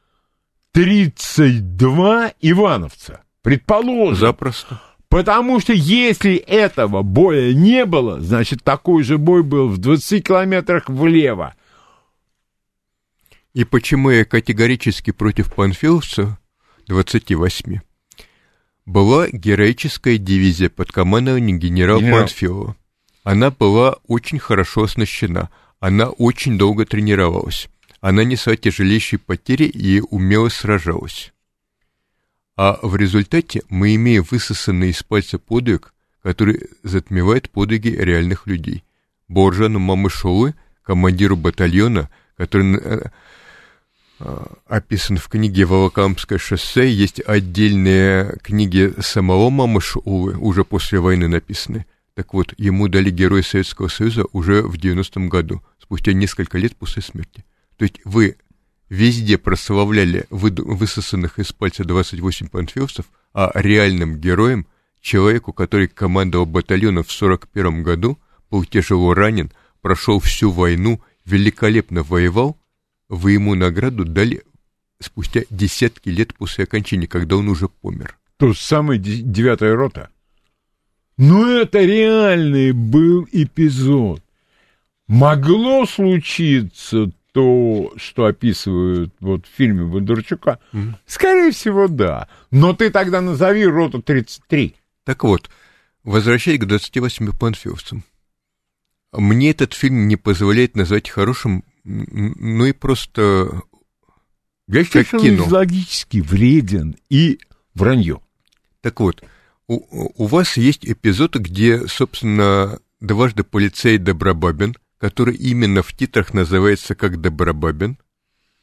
32 0.72 2.35
ивановца. 2.41 3.22
Предположим. 3.43 4.14
Запросто. 4.14 4.80
Потому 5.12 5.60
что 5.60 5.74
если 5.74 6.36
этого 6.36 7.02
боя 7.02 7.52
не 7.52 7.84
было, 7.84 8.18
значит, 8.22 8.64
такой 8.64 9.02
же 9.02 9.18
бой 9.18 9.42
был 9.42 9.68
в 9.68 9.76
20 9.76 10.26
километрах 10.26 10.88
влево. 10.88 11.54
И 13.52 13.64
почему 13.64 14.08
я 14.08 14.24
категорически 14.24 15.10
против 15.10 15.52
панфиловцев 15.52 16.30
28? 16.86 17.80
Была 18.86 19.28
героическая 19.28 20.16
дивизия 20.16 20.70
под 20.70 20.90
командованием 20.90 21.58
генерала 21.58 22.00
Генерал. 22.00 22.20
Панфилова. 22.20 22.76
Она 23.22 23.50
была 23.50 23.96
очень 24.06 24.38
хорошо 24.38 24.84
оснащена, 24.84 25.50
она 25.78 26.08
очень 26.08 26.56
долго 26.56 26.86
тренировалась. 26.86 27.68
Она 28.00 28.24
несла 28.24 28.56
тяжелейшие 28.56 29.18
потери 29.18 29.64
и 29.64 30.00
умело 30.00 30.48
сражалась. 30.48 31.32
А 32.57 32.78
в 32.82 32.96
результате 32.96 33.62
мы 33.68 33.94
имеем 33.94 34.24
высосанный 34.30 34.90
из 34.90 35.03
пальца 35.03 35.38
подвиг, 35.38 35.94
который 36.22 36.68
затмевает 36.82 37.50
подвиги 37.50 37.88
реальных 37.88 38.46
людей. 38.46 38.84
Боржану 39.28 39.78
Мамышолы, 39.78 40.55
командиру 40.82 41.36
батальона, 41.36 42.11
который 42.36 42.76
э, 42.76 43.03
э, 44.20 44.44
описан 44.66 45.16
в 45.16 45.28
книге 45.28 45.64
«Волоколамское 45.64 46.38
шоссе», 46.38 46.90
есть 46.90 47.20
отдельные 47.26 48.36
книги 48.42 48.92
самого 49.00 49.48
Мамышулы, 49.48 50.36
уже 50.36 50.64
после 50.64 51.00
войны 51.00 51.28
написаны. 51.28 51.86
Так 52.14 52.34
вот, 52.34 52.53
ему 52.59 52.88
дали 52.88 53.11
Героя 53.11 53.42
Советского 53.42 53.88
Союза 53.88 54.24
уже 54.32 54.61
в 54.62 54.74
90-м 54.74 55.30
году, 55.30 55.62
спустя 55.78 56.12
несколько 56.12 56.59
лет 56.59 56.76
после 56.76 57.00
смерти. 57.00 57.44
То 57.78 57.84
есть 57.84 58.00
вы 58.05 58.36
везде 58.93 59.38
прославляли 59.38 60.26
высосанных 60.28 61.38
из 61.38 61.51
пальца 61.51 61.82
28 61.82 62.49
панфиловцев, 62.49 63.07
а 63.32 63.51
реальным 63.55 64.18
героем, 64.18 64.66
человеку, 65.01 65.55
который 65.55 65.88
командовал 65.88 66.45
батальоном 66.45 67.03
в 67.03 67.11
41 67.11 67.82
году, 67.82 68.18
был 68.51 68.66
тяжело 68.66 69.14
ранен, 69.14 69.51
прошел 69.80 70.20
всю 70.20 70.51
войну, 70.51 71.01
великолепно 71.24 72.03
воевал, 72.03 72.59
вы 73.09 73.32
ему 73.32 73.55
награду 73.55 74.05
дали 74.05 74.43
спустя 75.01 75.40
десятки 75.49 76.11
лет 76.11 76.34
после 76.34 76.64
окончания, 76.64 77.07
когда 77.07 77.36
он 77.36 77.49
уже 77.49 77.68
помер. 77.68 78.18
То 78.36 78.53
самый 78.53 78.99
девятая 78.99 79.74
рота. 79.74 80.11
Ну, 81.16 81.47
это 81.47 81.82
реальный 81.82 82.72
был 82.72 83.26
эпизод. 83.32 84.22
Могло 85.07 85.86
случиться 85.86 87.11
то, 87.33 87.93
что 87.97 88.26
описывают 88.26 89.12
вот 89.20 89.47
в 89.47 89.49
фильме 89.49 89.85
Бондарчука, 89.85 90.59
mm-hmm. 90.72 90.95
скорее 91.07 91.51
всего, 91.51 91.89
да. 91.89 92.28
Но 92.51 92.74
ты 92.74 92.91
тогда 92.91 93.20
назови 93.20 93.66
роту 93.66 94.03
33. 94.03 94.76
Так 95.05 95.24
вот, 95.24 95.51
возвращаясь 96.05 96.61
к 96.61 96.66
28 96.66 97.33
панфиловцам. 97.39 98.05
Мне 99.12 99.51
этот 99.51 99.74
фильм 99.74 100.09
не 100.09 100.16
позволяет 100.16 100.76
назвать 100.76 101.11
хорошим, 101.11 101.64
ну 101.85 102.64
и 102.64 102.72
просто 102.72 103.62
Я 104.68 104.85
считаю, 104.85 105.05
что 105.05 105.18
он 105.18 105.41
логически 105.53 106.18
вреден 106.18 106.97
и 107.11 107.39
вранье. 107.74 108.20
Так 108.80 109.01
вот, 109.01 109.22
у, 109.68 109.83
у 110.22 110.26
вас 110.26 110.57
есть 110.57 110.87
эпизод, 110.87 111.37
где, 111.37 111.87
собственно, 111.89 112.78
дважды 113.01 113.45
полицей 113.45 113.99
Добробабин 113.99 114.76
который 115.03 115.34
именно 115.34 115.82
в 115.82 115.92
титрах 115.94 116.32
называется 116.32 116.94
как 116.94 117.20
Добробабин. 117.20 117.98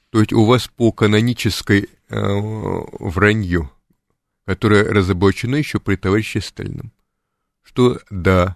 То 0.09 0.21
есть 0.21 0.31
у 0.31 0.45
вас 0.45 0.69
по 0.69 0.93
канонической 0.93 1.89
э, 2.07 2.17
вранью, 2.99 3.69
которое 4.45 4.85
разоблачено 4.85 5.57
еще 5.57 5.81
при 5.81 5.97
товарище 5.97 6.39
Сталином, 6.39 6.93
что 7.61 7.99
да, 8.09 8.55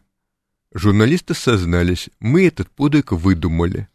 журналисты 0.73 1.33
сознались, 1.33 2.09
мы 2.21 2.47
этот 2.47 2.69
подвиг 2.69 3.11
выдумали. 3.11 3.89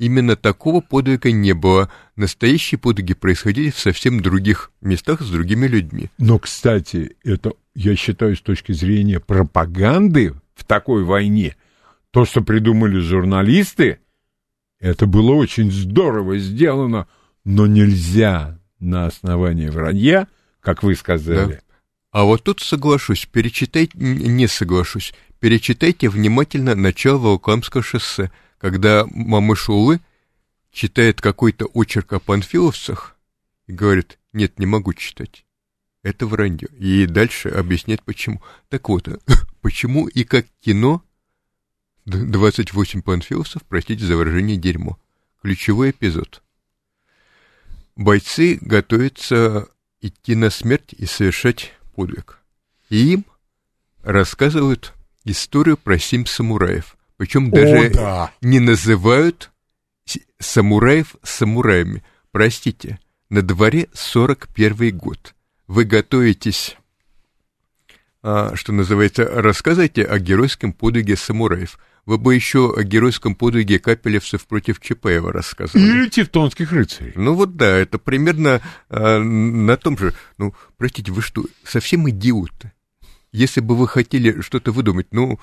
Именно 0.00 0.34
такого 0.34 0.80
подвига 0.80 1.30
не 1.30 1.52
было. 1.52 1.88
Настоящие 2.16 2.80
подвиги 2.80 3.14
происходили 3.14 3.70
в 3.70 3.78
совсем 3.78 4.18
других 4.18 4.72
местах 4.80 5.20
с 5.20 5.30
другими 5.30 5.68
людьми. 5.68 6.10
Но, 6.18 6.40
кстати, 6.40 7.14
это, 7.22 7.52
я 7.76 7.94
считаю, 7.94 8.34
с 8.34 8.40
точки 8.40 8.72
зрения 8.72 9.20
пропаганды 9.20 10.34
в 10.56 10.64
такой 10.64 11.04
войне– 11.04 11.54
то, 12.12 12.24
что 12.24 12.42
придумали 12.42 13.00
журналисты, 13.00 13.98
это 14.78 15.06
было 15.06 15.32
очень 15.32 15.72
здорово 15.72 16.38
сделано, 16.38 17.08
но 17.44 17.66
нельзя 17.66 18.58
на 18.78 19.06
основании 19.06 19.68
вранья, 19.68 20.28
как 20.60 20.82
вы 20.82 20.94
сказали. 20.94 21.54
Да. 21.54 21.60
А 22.10 22.24
вот 22.24 22.44
тут 22.44 22.60
соглашусь, 22.60 23.26
перечитайте, 23.26 23.96
не 23.96 24.46
соглашусь, 24.46 25.14
перечитайте 25.40 26.10
внимательно 26.10 26.74
начало 26.74 27.18
Волоколамского 27.18 27.82
шоссе, 27.82 28.30
когда 28.58 29.06
Мамышулы 29.06 30.00
читает 30.70 31.20
какой-то 31.22 31.64
очерк 31.66 32.12
о 32.12 32.20
панфиловцах 32.20 33.16
и 33.66 33.72
говорит, 33.72 34.18
нет, 34.34 34.58
не 34.58 34.66
могу 34.66 34.92
читать. 34.92 35.46
Это 36.02 36.26
вранье. 36.26 36.68
И 36.78 37.06
дальше 37.06 37.48
объяснять 37.48 38.02
почему. 38.02 38.42
Так 38.68 38.88
вот, 38.88 39.08
почему 39.62 40.06
и 40.08 40.24
как 40.24 40.46
кино 40.60 41.02
28 42.06 43.02
панфиловцев, 43.02 43.62
простите 43.68 44.04
за 44.04 44.16
выражение, 44.16 44.56
дерьмо. 44.56 44.98
Ключевой 45.40 45.90
эпизод. 45.90 46.42
Бойцы 47.96 48.58
готовятся 48.60 49.68
идти 50.00 50.34
на 50.34 50.50
смерть 50.50 50.94
и 50.96 51.06
совершать 51.06 51.74
подвиг. 51.94 52.40
И 52.88 53.12
им 53.12 53.24
рассказывают 54.02 54.94
историю 55.24 55.76
про 55.76 55.98
семь 55.98 56.26
самураев. 56.26 56.96
Причем 57.16 57.50
даже 57.50 57.90
да. 57.90 58.32
не 58.40 58.58
называют 58.58 59.50
самураев 60.38 61.16
самураями. 61.22 62.02
Простите, 62.32 62.98
на 63.30 63.42
дворе 63.42 63.88
41 63.92 64.96
год. 64.96 65.34
Вы 65.66 65.84
готовитесь, 65.84 66.76
а, 68.22 68.56
что 68.56 68.72
называется, 68.72 69.24
рассказывайте 69.24 70.04
о 70.04 70.18
геройском 70.18 70.72
подвиге 70.72 71.16
самураев. 71.16 71.78
Вы 72.04 72.18
бы 72.18 72.34
еще 72.34 72.74
о 72.76 72.82
геройском 72.82 73.36
подвиге 73.36 73.78
капелевцев 73.78 74.44
против 74.46 74.80
Чапаева 74.80 75.32
рассказывали. 75.32 75.84
Или 75.84 76.08
тевтонских 76.08 76.72
рыцарей. 76.72 77.12
Ну 77.14 77.34
вот 77.34 77.56
да, 77.56 77.76
это 77.76 77.98
примерно 77.98 78.60
а, 78.88 79.18
на 79.20 79.76
том 79.76 79.96
же. 79.96 80.12
Ну, 80.36 80.52
простите, 80.78 81.12
вы 81.12 81.22
что, 81.22 81.44
совсем 81.64 82.08
идиоты? 82.10 82.72
Если 83.30 83.60
бы 83.60 83.76
вы 83.76 83.86
хотели 83.86 84.40
что-то 84.40 84.72
выдумать, 84.72 85.06
ну, 85.12 85.38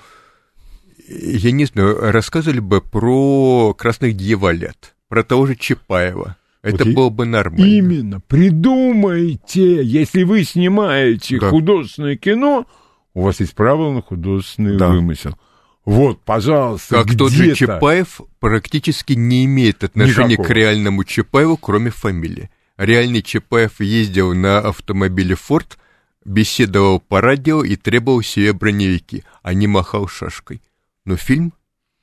я 1.08 1.50
не 1.50 1.64
знаю, 1.64 1.98
рассказывали 2.12 2.60
бы 2.60 2.82
про 2.82 3.74
красных 3.74 4.14
дьяволят, 4.16 4.94
про 5.08 5.22
того 5.24 5.46
же 5.46 5.56
Чапаева. 5.56 6.36
Это 6.62 6.84
Вот 6.84 6.94
было 6.94 7.08
бы 7.08 7.24
нормально. 7.24 7.64
Именно. 7.64 8.20
Придумайте, 8.20 9.82
если 9.82 10.24
вы 10.24 10.44
снимаете 10.44 11.40
Да. 11.40 11.48
художественное 11.48 12.16
кино, 12.16 12.66
у 13.14 13.22
вас 13.22 13.40
есть 13.40 13.54
право 13.54 13.90
на 13.94 14.02
художественный 14.02 14.76
Да. 14.76 14.90
вымысел. 14.90 15.38
Вот, 15.84 16.22
пожалуйста, 16.22 17.02
Как 17.02 17.16
тот 17.16 17.32
же. 17.32 17.54
Чапаев 17.54 18.20
практически 18.38 19.14
не 19.14 19.44
имеет 19.46 19.82
отношения 19.82 20.30
Никакого. 20.32 20.46
к 20.48 20.50
реальному 20.50 21.04
Чапаеву, 21.04 21.56
кроме 21.56 21.90
фамилии. 21.90 22.50
Реальный 22.76 23.22
Чапаев 23.22 23.80
ездил 23.80 24.34
на 24.34 24.58
автомобиле 24.58 25.34
«Форд», 25.34 25.78
беседовал 26.24 27.00
по 27.00 27.20
радио 27.20 27.64
и 27.64 27.76
требовал 27.76 28.22
себе 28.22 28.52
броневики, 28.52 29.24
а 29.42 29.54
не 29.54 29.66
махал 29.66 30.06
шашкой. 30.06 30.62
Но 31.04 31.16
фильм 31.16 31.52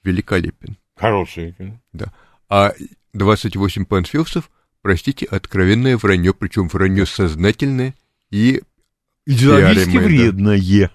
великолепен. 0.04 0.78
Хорошее 0.96 1.54
кино. 1.54 1.80
Да. 1.94 2.12
А 2.50 2.74
28 3.14 3.86
панфиловцев, 3.86 4.50
простите, 4.82 5.26
откровенное 5.26 5.98
вранье, 5.98 6.34
причем 6.34 6.68
вранье 6.68 7.06
сознательное 7.06 7.94
и... 8.32 8.62
Идеологически 9.26 9.92
Пиаримое, 9.92 10.32
да. 10.32 10.92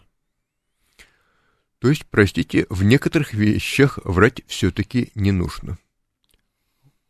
То 1.83 1.89
есть, 1.89 2.07
простите, 2.09 2.65
в 2.71 2.85
некоторых 2.85 3.35
вещах 3.35 3.99
врать 4.05 4.43
все-таки 4.47 5.11
не 5.17 5.33
нужно. 5.33 5.79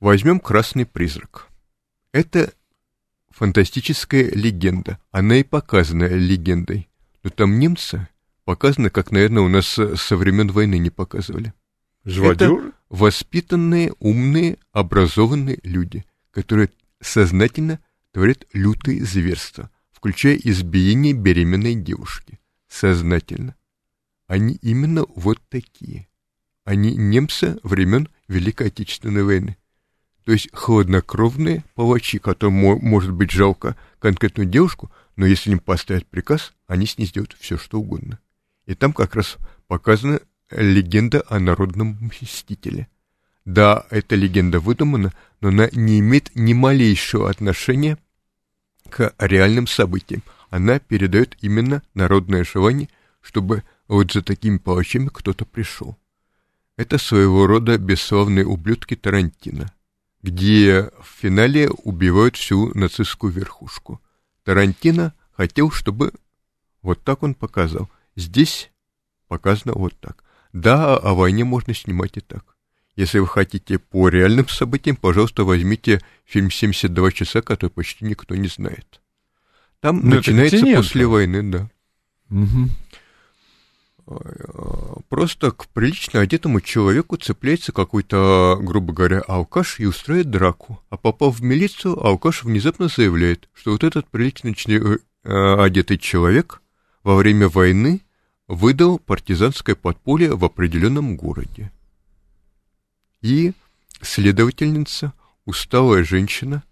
Возьмем 0.01 0.41
«Красный 0.41 0.87
призрак». 0.87 1.49
Это 2.11 2.55
фантастическая 3.29 4.31
легенда. 4.31 4.99
Она 5.11 5.37
и 5.37 5.43
показана 5.43 6.07
легендой. 6.07 6.89
Но 7.23 7.29
там 7.29 7.59
немцы 7.59 8.09
показаны, 8.47 8.89
как, 8.89 9.11
наверное, 9.11 9.43
у 9.43 9.49
нас 9.49 9.67
со 9.67 10.17
времен 10.17 10.51
войны 10.51 10.79
не 10.79 10.89
показывали. 10.89 11.53
Живодер? 12.07 12.73
воспитанные, 12.89 13.93
умные, 13.99 14.57
образованные 14.73 15.59
люди, 15.65 16.07
которые 16.31 16.71
сознательно 16.99 17.79
творят 18.11 18.47
лютые 18.55 19.05
зверства, 19.05 19.69
включая 19.91 20.37
избиение 20.37 21.13
беременной 21.13 21.75
девушки. 21.75 22.41
Сознательно. 22.69 23.55
Они 24.33 24.55
именно 24.63 25.05
вот 25.15 25.43
такие. 25.51 26.09
Они 26.65 26.97
немцы 26.97 27.59
времен 27.63 28.09
Великой 28.29 28.69
Отечественной 28.69 29.25
войны. 29.25 29.59
То 30.25 30.33
есть 30.33 30.49
хладнокровные 30.55 31.65
палачи, 31.75 32.19
которым 32.19 32.55
мо- 32.55 32.79
может 32.79 33.13
быть 33.13 33.31
жалко 33.31 33.77
конкретную 33.99 34.49
девушку, 34.49 34.91
но 35.17 35.27
если 35.27 35.51
им 35.51 35.59
поставят 35.59 36.07
приказ, 36.07 36.55
они 36.67 36.87
с 36.87 36.97
ней 36.97 37.05
сделают 37.05 37.37
все, 37.39 37.59
что 37.59 37.79
угодно. 37.79 38.21
И 38.65 38.75
там 38.75 38.95
как 38.95 39.17
раз 39.17 39.37
показана 39.67 40.19
легенда 40.51 41.23
о 41.29 41.39
народном 41.39 41.99
мстителе. 42.01 42.89
Да, 43.45 43.85
эта 43.91 44.15
легенда 44.15 44.61
выдумана, 44.61 45.13
но 45.43 45.49
она 45.49 45.69
не 45.73 45.99
имеет 45.99 46.35
ни 46.35 46.55
малейшего 46.55 47.29
отношения 47.29 47.99
к 48.89 49.13
реальным 49.19 49.67
событиям. 49.67 50.23
Она 50.49 50.79
передает 50.79 51.37
именно 51.43 51.83
народное 51.93 52.45
желание, 52.45 52.89
чтобы 53.21 53.63
вот 53.93 54.13
за 54.13 54.23
такими 54.23 54.57
палачами 54.59 55.09
кто-то 55.13 55.45
пришел. 55.45 55.99
Это 56.77 56.97
своего 56.97 57.47
рода 57.47 57.77
бесславные 57.77 58.47
ублюдки 58.47 58.97
Тарантино, 58.97 59.71
где 60.23 60.91
в 61.01 61.21
финале 61.21 61.69
убивают 61.69 62.37
всю 62.37 62.73
нацистскую 62.77 63.33
верхушку. 63.33 64.01
Тарантино 64.45 65.13
хотел, 65.33 65.71
чтобы 65.71 66.13
вот 66.81 67.03
так 67.03 67.23
он 67.23 67.35
показал. 67.35 67.91
Здесь 68.17 68.71
показано 69.29 69.75
вот 69.75 69.95
так. 70.01 70.25
Да, 70.55 70.97
о 70.97 71.15
войне 71.15 71.45
можно 71.45 71.75
снимать 71.75 72.17
и 72.17 72.21
так. 72.21 72.57
Если 72.97 73.19
вы 73.19 73.27
хотите 73.27 73.79
по 73.79 74.09
реальным 74.09 74.49
событиям, 74.49 74.97
пожалуйста, 74.97 75.45
возьмите 75.45 76.01
фильм 76.25 76.49
«72 76.49 77.13
часа», 77.13 77.43
который 77.43 77.71
почти 77.71 78.05
никто 78.05 78.35
не 78.35 78.49
знает. 78.49 79.03
Там 79.81 80.01
Ну, 80.03 80.17
это 80.17 80.33
начинается 80.33 80.77
после 80.77 81.07
войны, 81.07 81.43
да. 81.43 81.71
Мгм. 82.29 82.71
Просто 85.09 85.53
к 85.53 85.69
прилично 85.69 86.21
одетому 86.21 86.61
человеку 86.61 87.17
цепляется 87.17 87.73
какой-то, 87.73 88.59
грубо 88.61 88.93
говоря, 88.93 89.21
алкаш 89.21 89.81
и 89.81 89.87
устраивает 89.87 90.31
драку. 90.31 90.81
А 90.91 90.97
попав 90.97 91.39
в 91.39 91.43
милицию, 91.43 92.05
алкаш 92.05 92.45
внезапно 92.45 92.89
заявляет, 92.89 93.49
что 93.55 93.73
вот 93.73 93.85
этот 93.85 94.09
прилично 94.09 94.49
э, 94.49 94.99
одетый 95.25 95.99
человек 95.99 96.63
во 97.05 97.17
время 97.17 97.49
войны 97.49 98.01
выдал 98.49 98.99
партизанское 98.99 99.75
подполье 99.75 100.35
в 100.35 100.45
определенном 100.45 101.17
городе. 101.17 101.71
И 103.21 103.53
следовательница, 104.01 105.13
усталая 105.45 106.05
женщина, 106.05 106.65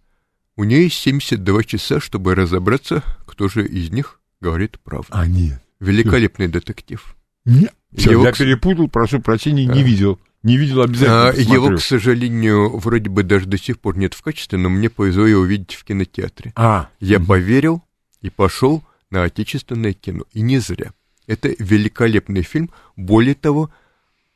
у 0.57 0.65
нее 0.65 0.85
есть 0.85 0.97
72 0.97 1.65
часа, 1.65 2.01
чтобы 2.01 2.35
разобраться, 2.35 3.05
кто 3.25 3.49
же 3.49 3.67
из 3.67 3.91
них 3.91 4.21
говорит 4.41 4.81
правду. 4.81 5.09
А, 5.11 5.27
нет. 5.27 5.63
Великолепный 5.79 6.49
детектив. 6.49 7.17
Всё, 7.45 8.13
Его, 8.13 8.25
я 8.25 8.33
перепутал, 8.33 8.89
прошу 8.89 9.21
прочения, 9.21 9.67
не 9.67 9.81
А. 9.81 9.85
видел. 9.85 10.19
Не 10.43 10.57
видел 10.57 10.81
обязательно. 10.83 11.29
А, 11.29 11.33
его, 11.35 11.77
к 11.77 11.81
сожалению, 11.81 12.77
вроде 12.79 13.11
бы 13.11 13.23
даже 13.25 13.47
до 13.47 13.59
сих 13.59 13.79
пор 13.79 13.99
нет 13.99 14.15
в 14.15 14.23
качестве, 14.23 14.59
но 14.59 14.69
мне 14.71 14.89
повезло 14.89 15.27
его 15.27 15.43
увидеть 15.43 15.75
в 15.75 15.85
кинотеатре. 15.85 16.53
А, 16.57 16.89
Я 16.99 17.19
мгм. 17.19 17.27
поверил 17.29 17.83
и 18.23 18.31
пошел 18.31 18.83
на 19.11 19.25
отечественное 19.25 19.93
кино. 19.93 20.25
И 20.33 20.41
не 20.41 20.59
зря. 20.59 20.93
Это 21.27 21.55
великолепный 21.59 22.43
фильм. 22.43 22.71
Более 22.97 23.35
того, 23.35 23.71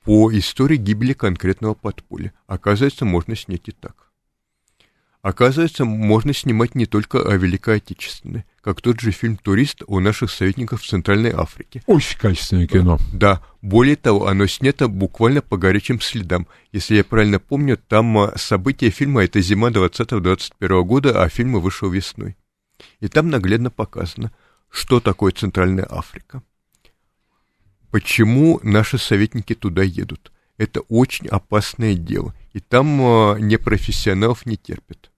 по 0.04 0.30
истории 0.36 0.76
гибели 0.76 1.14
конкретного 1.14 1.72
подполья. 1.74 2.32
Оказывается, 2.46 3.04
можно 3.06 3.34
снять 3.34 3.68
и 3.68 3.72
так. 3.72 4.03
Оказывается, 5.24 5.86
можно 5.86 6.34
снимать 6.34 6.74
не 6.74 6.84
только 6.84 7.18
о 7.18 7.34
Великой 7.38 7.78
Отечественной, 7.78 8.44
как 8.60 8.82
тот 8.82 9.00
же 9.00 9.10
фильм 9.10 9.38
«Турист» 9.38 9.82
о 9.86 9.98
наших 9.98 10.30
советниках 10.30 10.82
в 10.82 10.86
Центральной 10.86 11.30
Африке. 11.30 11.82
очень 11.86 12.18
качественное 12.18 12.66
кино. 12.66 12.98
Да, 13.10 13.40
более 13.62 13.96
того, 13.96 14.26
оно 14.26 14.46
снято 14.46 14.86
буквально 14.86 15.40
по 15.40 15.56
горячим 15.56 15.98
следам. 16.02 16.46
Если 16.72 16.96
я 16.96 17.04
правильно 17.04 17.38
помню, 17.40 17.78
там 17.78 18.18
а, 18.18 18.36
события 18.36 18.90
фильма 18.90 19.24
это 19.24 19.40
зима 19.40 19.70
20-21 19.70 20.82
года, 20.84 21.22
а 21.22 21.30
фильм 21.30 21.58
вышел 21.58 21.88
весной. 21.88 22.36
И 23.00 23.08
там 23.08 23.30
наглядно 23.30 23.70
показано, 23.70 24.30
что 24.68 25.00
такое 25.00 25.32
Центральная 25.32 25.86
Африка. 25.88 26.42
Почему 27.90 28.60
наши 28.62 28.98
советники 28.98 29.54
туда 29.54 29.84
едут? 29.84 30.32
Это 30.58 30.80
очень 30.80 31.28
опасное 31.28 31.94
дело. 31.94 32.34
И 32.52 32.60
там 32.60 33.00
а, 33.00 33.36
непрофессионалов 33.38 34.44
не 34.44 34.58
терпят. 34.58 35.10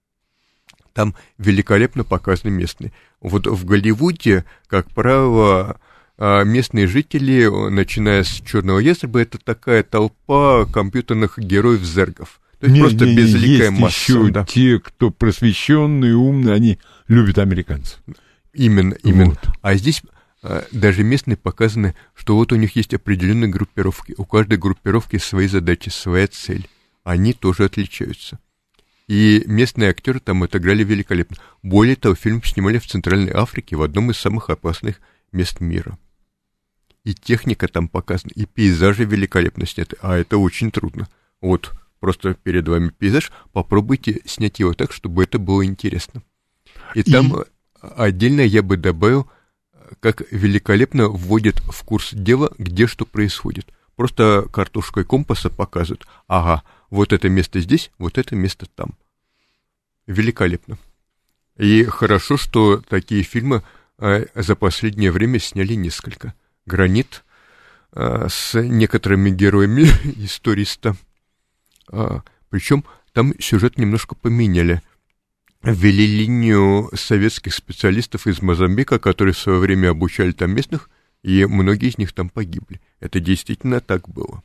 Там 0.97 1.15
великолепно 1.37 2.05
показаны 2.05 2.51
местные. 2.51 2.91
Вот 3.21 3.47
в 3.47 3.67
Голливуде, 3.67 4.47
как 4.67 4.91
правило, 4.91 5.79
а 6.17 6.43
местные 6.43 6.87
жители, 6.87 7.51
начиная 7.69 8.25
с 8.25 8.29
Черного 8.29 8.79
ястреба, 8.79 9.21
это 9.21 9.37
такая 9.37 9.83
толпа 9.83 10.65
компьютерных 10.65 11.39
героев-зергов. 11.39 12.41
То 12.61 12.67
есть 12.67 12.77
Не, 12.77 12.81
просто 12.81 13.05
не, 13.05 13.11
не, 13.11 13.17
безликая 13.19 13.69
есть 13.69 13.79
масса. 13.79 13.99
еще 13.99 14.31
да. 14.31 14.47
те, 14.47 14.81
кто 14.81 15.11
просвещенные, 15.11 16.15
умные, 16.15 16.55
они 16.55 16.79
любят 17.09 17.37
американцев. 17.37 17.99
Именно, 18.55 18.95
именно. 19.03 19.27
Вот. 19.27 19.49
А 19.61 19.75
здесь 19.75 20.01
а, 20.43 20.65
даже 20.73 21.05
местные 21.05 21.37
показаны, 21.37 21.95
что 22.15 22.37
вот 22.37 22.53
у 22.53 22.57
них 22.57 22.75
есть 22.75 22.95
определенные 22.95 23.51
группировки. 23.51 24.15
У 24.17 24.25
каждой 24.25 24.57
группировки 24.57 25.19
свои 25.19 25.47
задачи, 25.47 25.91
своя 25.91 26.27
цель. 26.27 26.67
Они 27.05 27.35
тоже 27.35 27.67
отличаются. 27.67 28.39
И 29.09 29.45
местные 29.47 29.91
актеры 29.91 30.19
там 30.19 30.43
отыграли 30.43 30.83
великолепно. 30.83 31.37
Более 31.63 31.97
того, 31.97 32.15
фильм 32.15 32.43
снимали 32.43 32.79
в 32.79 32.87
Центральной 32.87 33.33
Африке, 33.33 33.77
в 33.77 33.83
одном 33.83 34.11
из 34.11 34.17
самых 34.17 34.51
опасных 34.51 35.01
мест 35.33 35.61
мира. 35.61 35.97
И 37.05 37.15
техника 37.15 37.69
там 37.69 37.87
показана, 37.89 38.33
и 38.35 38.47
пейзажи 38.47 39.05
великолепно 39.05 39.65
сняты, 39.65 39.97
а 40.03 40.17
это 40.17 40.39
очень 40.39 40.73
трудно. 40.73 41.09
Вот, 41.41 41.73
просто 42.01 42.35
перед 42.35 42.67
вами 42.67 42.89
пейзаж, 42.89 43.31
попробуйте 43.53 44.23
снять 44.25 44.59
его 44.59 44.75
так, 44.75 44.93
чтобы 44.93 45.23
это 45.23 45.39
было 45.39 45.65
интересно. 45.65 46.23
И, 46.97 47.01
И- 47.01 47.13
там 47.13 47.45
отдельно 47.81 48.41
я 48.41 48.65
бы 48.65 48.77
добавил, 48.77 49.31
как 50.01 50.23
великолепно 50.33 51.07
вводят 51.09 51.61
в 51.61 51.85
курс 51.85 52.11
дела, 52.13 52.51
где 52.59 52.89
что 52.89 53.07
происходит. 53.07 53.73
просто 53.95 54.47
картошкой 54.53 55.05
компаса 55.05 55.49
показывают. 55.49 56.07
Ага, 56.29 56.65
вот 56.91 57.13
это 57.13 57.29
место 57.29 57.61
здесь, 57.61 57.91
вот 57.99 58.19
это 58.19 58.35
место 58.37 58.67
там. 58.75 58.97
Великолепно. 60.07 60.79
И 61.57 61.85
хорошо, 61.85 62.37
что 62.37 62.83
такие 62.89 63.23
фильмы 63.23 63.63
э, 63.99 64.27
за 64.35 64.57
последнее 64.57 65.11
время 65.11 65.39
сняли 65.39 65.75
несколько. 65.75 66.35
«Гранит» 66.67 67.25
э, 67.93 68.27
с 68.29 68.61
некоторыми 68.61 69.31
героями 69.31 69.83
историста. 70.25 70.97
А, 71.91 72.23
причем 72.51 72.85
там 73.13 73.33
сюжет 73.41 73.79
немножко 73.79 74.15
поменяли. 74.15 74.83
Ввели 75.63 76.07
линию 76.07 76.91
советских 76.95 77.55
специалистов 77.55 78.27
из 78.27 78.43
Мозамбика, 78.43 78.99
которые 78.99 79.35
в 79.35 79.39
свое 79.39 79.59
время 79.59 79.91
обучали 79.91 80.33
там 80.33 80.55
местных, 80.55 80.91
и 81.23 81.45
многие 81.47 81.89
из 81.89 81.99
них 81.99 82.13
там 82.13 82.29
погибли. 82.29 82.81
Это 83.01 83.19
действительно 83.19 83.81
так 83.81 84.09
было. 84.09 84.43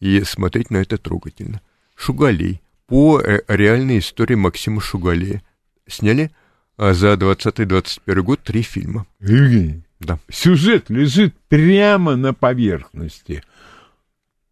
И 0.00 0.22
смотреть 0.22 0.70
на 0.70 0.78
это 0.78 0.98
трогательно. 0.98 1.60
Шугалей. 1.94 2.60
По 2.86 3.20
э, 3.20 3.40
реальной 3.48 3.98
истории 3.98 4.34
Максима 4.34 4.80
Шугалея. 4.80 5.42
Сняли 5.88 6.30
а, 6.76 6.92
за 6.92 7.14
20-21 7.14 8.22
год 8.22 8.40
три 8.42 8.62
фильма. 8.62 9.06
Евгений, 9.20 9.82
Да. 10.00 10.18
сюжет 10.30 10.90
лежит 10.90 11.34
прямо 11.48 12.16
на 12.16 12.34
поверхности. 12.34 13.42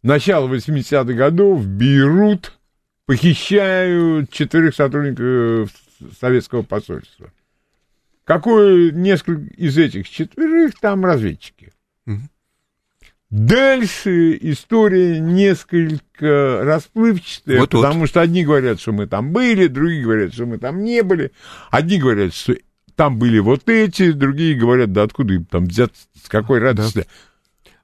Начало 0.01 0.47
80-х 0.53 1.13
годов, 1.13 1.65
Бейрут, 1.65 2.57
похищают 3.05 4.31
четырех 4.31 4.75
сотрудников 4.75 5.71
советского 6.19 6.61
посольства. 6.63 7.31
Какое 8.23 8.91
несколько 8.91 9.53
из 9.55 9.77
этих 9.77 10.09
четверых 10.09 10.79
там 10.79 11.05
разведчики. 11.05 11.71
Мгм. 12.05 12.29
Дальше 13.37 14.37
история 14.41 15.19
несколько 15.19 16.61
расплывчатая, 16.63 17.59
Вот-вот. 17.59 17.83
потому 17.83 18.07
что 18.07 18.21
одни 18.21 18.45
говорят, 18.45 18.79
что 18.79 18.93
мы 18.93 19.07
там 19.07 19.31
были, 19.33 19.67
другие 19.67 20.03
говорят, 20.03 20.33
что 20.33 20.45
мы 20.45 20.57
там 20.57 20.83
не 20.85 21.03
были. 21.03 21.33
Одни 21.69 21.97
говорят, 21.99 22.33
что 22.33 22.55
там 22.95 23.19
были 23.19 23.39
вот 23.39 23.67
эти, 23.67 24.13
другие 24.13 24.55
говорят, 24.55 24.93
да 24.93 25.03
откуда 25.03 25.33
им 25.33 25.43
там 25.43 25.65
взяться, 25.65 26.03
с 26.23 26.29
какой 26.29 26.59
радости. 26.59 27.05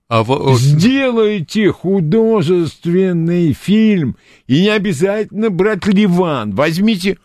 А 0.07 0.23
во- 0.23 0.55
Сделайте 0.57 1.69
художественный 1.71 3.51
фильм, 3.51 4.15
и 4.47 4.61
не 4.61 4.69
обязательно 4.69 5.49
брать 5.49 5.85
Ливан. 5.85 6.51
Возьмите, 6.55 7.17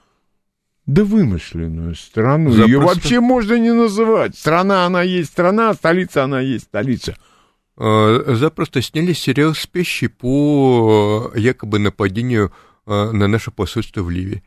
да 0.84 1.04
вымышленную 1.04 1.94
страну. 1.94 2.50
Ее 2.50 2.56
Запросто. 2.80 2.86
вообще 2.86 3.20
можно 3.20 3.54
не 3.54 3.72
называть. 3.72 4.36
Страна, 4.36 4.84
она 4.84 5.02
есть 5.02 5.30
страна, 5.30 5.74
столица, 5.74 6.24
она 6.24 6.40
есть 6.40 6.64
столица. 6.64 7.16
Э, 7.78 8.34
запросто 8.34 8.82
сняли 8.82 9.12
сериал 9.12 9.54
«Спящий» 9.54 10.08
по 10.08 11.30
э, 11.34 11.40
якобы 11.40 11.78
нападению 11.78 12.52
э, 12.86 13.10
на 13.12 13.28
наше 13.28 13.50
посольство 13.50 14.02
в 14.02 14.10
Ливии, 14.10 14.42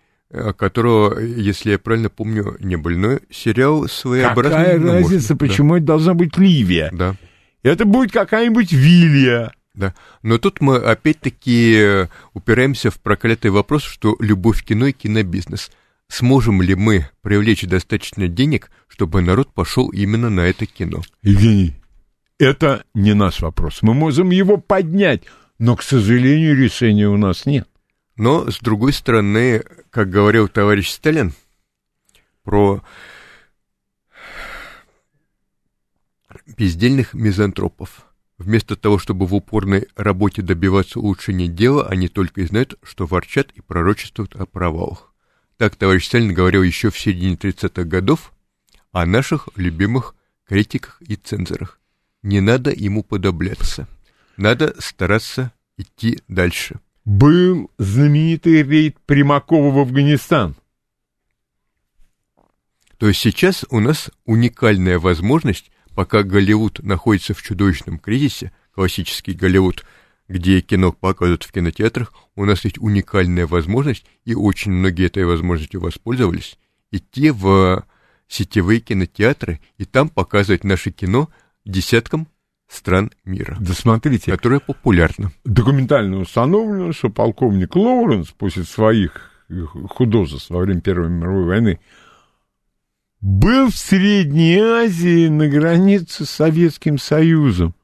которого, 0.58 1.20
если 1.20 1.72
я 1.72 1.80
правильно 1.80 2.10
помню, 2.10 2.56
не 2.60 2.76
было. 2.76 2.96
Но 2.96 3.20
сериал 3.32 3.88
своеобразный. 3.88 4.60
Какая 4.60 4.80
разница, 4.80 5.30
Да, 5.30 5.38
почему 5.38 5.76
это 5.76 5.86
должна 5.86 6.14
быть 6.14 6.38
Ливия? 6.38 6.90
Да. 6.94 7.16
Это 7.64 7.86
будет 7.86 8.12
какая-нибудь 8.12 8.72
Вилья. 8.72 9.52
Да, 9.74 9.94
но 10.24 10.38
тут 10.38 10.62
мы 10.62 10.78
опять-таки 10.78 12.08
упираемся 12.34 12.92
в 12.92 13.00
проклятый 13.00 13.50
вопрос, 13.52 13.84
что 13.84 14.18
любовь 14.20 14.62
к 14.62 14.68
кино 14.68 14.88
и 14.88 14.92
кинобизнес. 14.92 15.72
Сможем 16.10 16.62
ли 16.62 16.76
мы 16.76 17.08
привлечь 17.22 17.64
достаточно 17.64 18.28
денег, 18.28 18.72
чтобы 18.88 19.22
народ 19.22 19.54
пошел 19.54 19.90
именно 19.90 20.30
на 20.30 20.42
это 20.42 20.66
кино? 20.66 21.02
Евгений, 21.22 21.76
это 22.40 22.86
не 22.94 23.14
наш 23.14 23.42
вопрос. 23.42 23.82
Мы 23.82 23.94
можем 23.94 24.32
его 24.32 24.58
поднять, 24.58 25.24
но, 25.60 25.76
к 25.76 25.84
сожалению, 25.84 26.58
решения 26.58 27.08
у 27.08 27.18
нас 27.18 27.46
нет. 27.46 27.68
Но, 28.16 28.50
с 28.50 28.60
другой 28.60 28.94
стороны, 28.94 29.64
как 29.92 30.10
говорил 30.10 30.48
товарищ 30.48 30.90
Сталин 30.90 31.34
про 32.44 32.82
бездельных 36.58 37.14
мизантропов. 37.14 38.06
Вместо 38.38 38.78
того, 38.78 38.98
чтобы 39.00 39.26
в 39.26 39.36
упорной 39.36 39.88
работе 39.98 40.42
добиваться 40.42 41.00
улучшения 41.00 41.48
дела, 41.48 41.88
они 41.88 42.08
только 42.08 42.42
и 42.42 42.46
знают, 42.46 42.80
что 42.84 43.06
ворчат 43.06 43.52
и 43.52 43.62
пророчествуют 43.62 44.36
о 44.36 44.46
провалах. 44.46 45.14
Так 45.58 45.76
товарищ 45.76 46.06
Сталин 46.06 46.34
говорил 46.34 46.64
еще 46.64 46.90
в 46.90 46.98
середине 46.98 47.36
30-х 47.36 47.84
годов 47.84 48.32
о 48.94 49.06
наших 49.06 49.50
любимых 49.58 50.16
критиках 50.46 51.02
и 51.02 51.16
цензорах. 51.16 51.80
Не 52.22 52.42
надо 52.42 52.72
ему 52.72 53.04
подобляться. 53.04 53.88
Надо 54.36 54.76
стараться 54.80 55.54
идти 55.78 56.20
дальше. 56.28 56.80
Был 57.06 57.72
знаменитый 57.78 58.64
рейд 58.64 58.98
Примакова 59.06 59.72
в 59.74 59.80
Афганистан. 59.80 60.56
То 62.98 63.08
есть 63.08 63.22
сейчас 63.22 63.66
у 63.70 63.80
нас 63.80 64.12
уникальная 64.26 65.00
возможность, 65.00 65.72
пока 65.96 66.24
Голливуд 66.24 66.84
находится 66.84 67.34
в 67.34 67.42
чудовищном 67.42 67.98
кризисе, 67.98 68.52
классический 68.74 69.34
Голливуд, 69.34 69.86
где 70.28 70.60
кино 70.62 70.92
показывают 70.92 71.44
в 71.44 71.52
кинотеатрах, 71.52 72.14
у 72.36 72.46
нас 72.46 72.64
есть 72.66 72.78
уникальная 72.78 73.48
возможность, 73.48 74.06
и 74.26 74.36
очень 74.36 74.72
многие 74.72 75.08
этой 75.08 75.26
возможностью 75.26 75.80
воспользовались, 75.80 76.60
идти 76.92 77.32
в 77.32 77.86
сетевые 78.28 78.82
кинотеатры 78.82 79.60
и 79.78 79.86
там 79.86 80.10
показывать 80.10 80.64
наше 80.64 80.92
кино 80.92 81.30
десяткам 81.66 82.28
стран 82.68 83.12
мира, 83.26 83.58
Да 83.60 83.74
смотрите, 83.74 84.32
которое 84.32 84.60
популярно. 84.60 85.32
документально 85.44 86.20
установлено, 86.20 86.92
что 86.94 87.10
полковник 87.10 87.76
Лоуренс 87.76 88.30
после 88.30 88.64
своих 88.64 89.32
художеств 89.90 90.50
во 90.52 90.60
время 90.60 90.82
Первой 90.82 91.10
мировой 91.10 91.46
войны 91.46 91.80
был 93.22 93.70
в 93.70 93.76
Средней 93.76 94.60
Азии 94.60 95.28
на 95.28 95.48
границе 95.48 96.26
с 96.26 96.30
Советским 96.30 96.98
Союзом. 96.98 97.76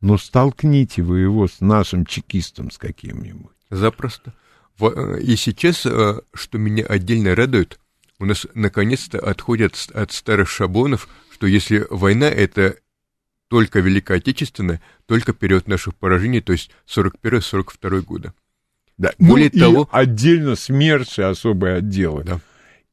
Но 0.00 0.16
столкните 0.16 1.02
вы 1.02 1.20
его 1.20 1.46
с 1.46 1.60
нашим 1.60 2.06
чекистом 2.06 2.70
с 2.70 2.78
каким-нибудь. 2.78 3.52
Запросто. 3.68 4.32
Э, 4.80 5.18
И 5.20 5.36
сейчас, 5.36 5.84
э, 5.84 6.20
что 6.32 6.58
меня 6.58 6.84
отдельно 6.86 7.34
радует, 7.34 7.78
у 8.18 8.24
нас 8.24 8.46
наконец-то 8.54 9.18
отходят 9.18 9.74
от 9.94 10.12
старых 10.12 10.48
шаблонов, 10.48 11.08
что 11.32 11.46
если 11.46 11.86
война 11.90 12.26
это 12.26 12.76
только 13.50 13.80
Великая 13.80 14.18
Отечественная, 14.18 14.80
только 15.06 15.32
период 15.32 15.66
наших 15.66 15.96
поражений, 15.96 16.40
то 16.40 16.52
есть 16.52 16.70
41-42 16.86 18.00
года. 18.02 18.32
Да. 18.96 19.10
Более 19.18 19.50
ну, 19.52 19.56
и 19.56 19.60
того- 19.60 19.88
отдельно 19.90 20.54
СМЕРШ 20.54 21.18
и 21.18 21.22
особые 21.22 21.76
отделы. 21.78 22.22
Да. 22.22 22.40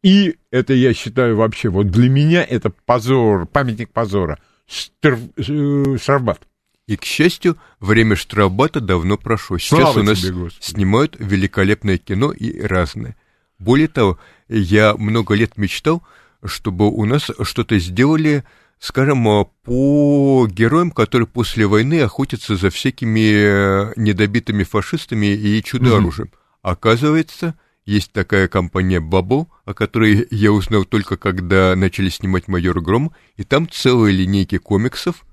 И 0.01 0.35
это, 0.49 0.73
я 0.73 0.95
считаю, 0.95 1.35
вообще, 1.35 1.69
вот 1.69 1.91
для 1.91 2.09
меня 2.09 2.43
это 2.43 2.71
позор, 2.85 3.45
памятник 3.45 3.91
позора. 3.91 4.39
Штр- 4.67 5.19
э, 5.37 5.97
Штрафбат. 6.01 6.41
И, 6.87 6.95
к 6.95 7.03
счастью, 7.05 7.57
время 7.79 8.15
штрафбата 8.15 8.79
давно 8.79 9.17
прошло. 9.17 9.59
Сейчас 9.59 9.79
Слава 9.79 9.99
у 9.99 10.03
нас 10.03 10.21
тебе, 10.21 10.33
Господи. 10.33 10.65
снимают 10.65 11.17
великолепное 11.19 11.99
кино 11.99 12.31
и 12.31 12.61
разное. 12.61 13.15
Более 13.59 13.89
того, 13.89 14.17
я 14.47 14.95
много 14.95 15.35
лет 15.35 15.55
мечтал, 15.57 16.01
чтобы 16.43 16.89
у 16.89 17.05
нас 17.05 17.29
что-то 17.43 17.77
сделали, 17.77 18.43
скажем, 18.79 19.27
а, 19.27 19.45
по 19.63 20.47
героям, 20.47 20.91
которые 20.91 21.27
после 21.27 21.67
войны 21.67 22.01
охотятся 22.01 22.55
за 22.55 22.69
всякими 22.69 23.89
э, 23.89 23.93
недобитыми 23.95 24.63
фашистами 24.63 25.27
и 25.27 25.63
чудо-оружием. 25.63 26.31
Оказывается, 26.61 27.57
есть 27.85 28.11
такая 28.11 28.47
компания 28.47 28.99
Бабо, 28.99 29.47
о 29.65 29.73
которой 29.73 30.27
я 30.29 30.51
узнал 30.51 30.85
только 30.85 31.17
когда 31.17 31.75
начали 31.75 32.09
снимать 32.09 32.47
«Майор 32.47 32.81
Гром», 32.81 33.13
и 33.35 33.43
там 33.43 33.69
целые 33.69 34.15
линейки 34.15 34.57
комиксов, 34.57 35.25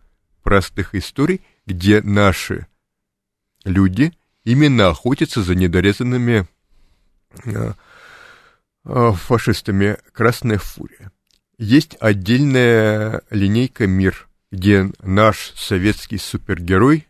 простых 0.43 0.95
историй, 0.95 1.43
где 1.67 2.01
наши 2.03 2.67
люди 3.65 4.13
именно 4.45 4.89
охотятся 4.89 5.43
за 5.43 5.55
недорезанными 5.55 6.47
а, 8.85 9.13
фашистами 9.13 9.97
«Красная 10.13 10.59
фурия». 10.59 11.11
Есть 11.59 11.97
отдельная 12.01 13.23
линейка 13.31 13.87
«Мир», 13.87 14.29
где 14.51 14.91
наш 15.01 15.53
советский 15.55 16.19
супергерой, 16.19 17.07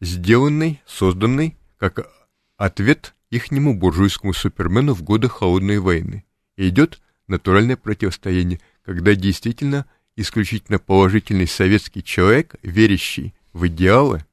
сделанный, 0.00 0.82
созданный 0.86 1.56
как 1.78 2.10
ответ 2.56 3.14
ихнему 3.30 3.78
буржуйскому 3.78 4.32
супермену 4.32 4.92
в 4.92 5.02
годы 5.02 5.28
Холодной 5.28 5.78
войны. 5.78 6.24
И 6.56 6.68
идет 6.68 7.00
натуральное 7.28 7.76
противостояние, 7.76 8.60
когда 8.84 9.14
действительно 9.14 9.86
исключительно 10.16 10.80
положительный 10.80 11.46
советский 11.46 12.02
человек, 12.02 12.56
верящий 12.62 13.34
в 13.52 13.68
идеалы, 13.68 14.24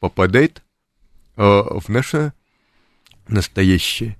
попадает 0.00 0.62
э, 1.36 1.42
в 1.42 1.88
наше 1.88 2.34
настоящее 3.26 4.18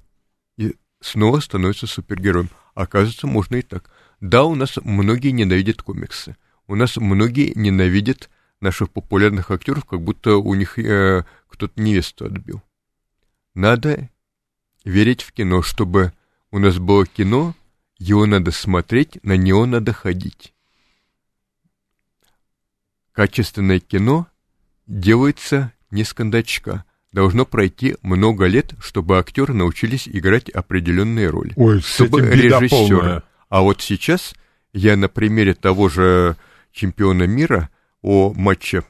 и 0.56 0.77
снова 1.01 1.40
становится 1.40 1.86
супергероем. 1.86 2.48
Оказывается, 2.74 3.27
можно 3.27 3.56
и 3.56 3.62
так. 3.62 3.90
Да, 4.20 4.45
у 4.45 4.55
нас 4.55 4.77
многие 4.82 5.31
ненавидят 5.31 5.82
комиксы. 5.82 6.36
У 6.66 6.74
нас 6.74 6.97
многие 6.97 7.53
ненавидят 7.55 8.31
наших 8.61 8.90
популярных 8.90 9.51
актеров, 9.51 9.85
как 9.85 10.03
будто 10.03 10.36
у 10.36 10.55
них 10.55 10.78
э, 10.78 11.24
кто-то 11.49 11.81
невесту 11.81 12.27
отбил. 12.27 12.62
Надо 13.55 14.11
верить 14.85 15.23
в 15.23 15.32
кино, 15.32 15.62
чтобы 15.62 16.12
у 16.51 16.59
нас 16.59 16.78
было 16.78 17.07
кино, 17.07 17.55
его 17.99 18.27
надо 18.27 18.51
смотреть, 18.51 19.23
на 19.23 19.36
него 19.36 19.66
надо 19.66 19.93
ходить. 19.93 20.55
Качественное 23.12 23.81
кино 23.81 24.27
делается 24.86 25.73
не 25.90 26.05
с 26.05 26.12
кондачка. 26.12 26.85
Должно 27.11 27.47
пройти 27.47 27.97
много 28.03 28.47
лет, 28.47 28.74
чтобы 28.81 29.19
актеры 29.19 29.55
научились 29.55 30.07
играть 30.07 30.51
определенные 30.51 31.28
роли. 31.28 31.53
Ой, 31.57 31.82
с 31.82 31.86
чтобы 31.86 32.20
режиссер. 32.20 33.24
А 33.49 33.62
вот 33.62 33.81
сейчас 33.81 34.35
я 34.73 34.97
на 34.97 35.09
примере 35.09 35.55
того 35.55 35.89
же 35.89 36.37
чемпиона 36.73 37.25
мира 37.25 37.70
о 38.03 38.33
матче 38.35 38.85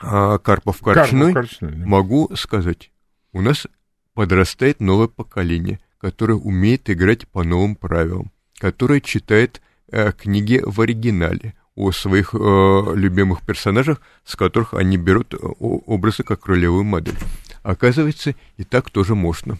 а, 0.00 0.38
Карпов-Корчной 0.38 1.32
да. 1.60 1.86
могу 1.86 2.34
сказать, 2.36 2.90
у 3.32 3.40
нас 3.40 3.66
подрастает 4.14 4.80
новое 4.80 5.08
поколение, 5.08 5.80
которое 5.98 6.34
умеет 6.34 6.90
играть 6.90 7.28
по 7.28 7.44
новым 7.44 7.76
правилам, 7.76 8.32
которое 8.58 9.00
читает 9.00 9.62
э, 9.90 10.12
книги 10.12 10.60
в 10.64 10.80
оригинале 10.80 11.54
о 11.74 11.92
своих 11.92 12.34
э, 12.34 12.38
любимых 12.94 13.42
персонажах, 13.42 14.00
с 14.24 14.36
которых 14.36 14.74
они 14.74 14.96
берут 14.96 15.34
э, 15.34 15.36
образы 15.38 16.22
как 16.22 16.46
ролевую 16.46 16.84
модель. 16.84 17.16
Оказывается, 17.62 18.34
и 18.56 18.64
так 18.64 18.90
тоже 18.90 19.14
можно. 19.14 19.58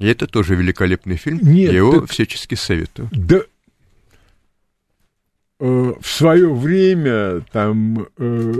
И 0.00 0.06
это 0.06 0.26
тоже 0.26 0.54
великолепный 0.54 1.16
фильм. 1.16 1.40
Нет, 1.42 1.72
я 1.72 1.78
его 1.78 2.00
так- 2.00 2.10
всячески 2.10 2.54
советую. 2.54 3.10
Да 3.12 3.42
э, 5.60 5.94
в 6.00 6.06
свое 6.06 6.52
время 6.52 7.42
там 7.52 8.08
э, 8.16 8.54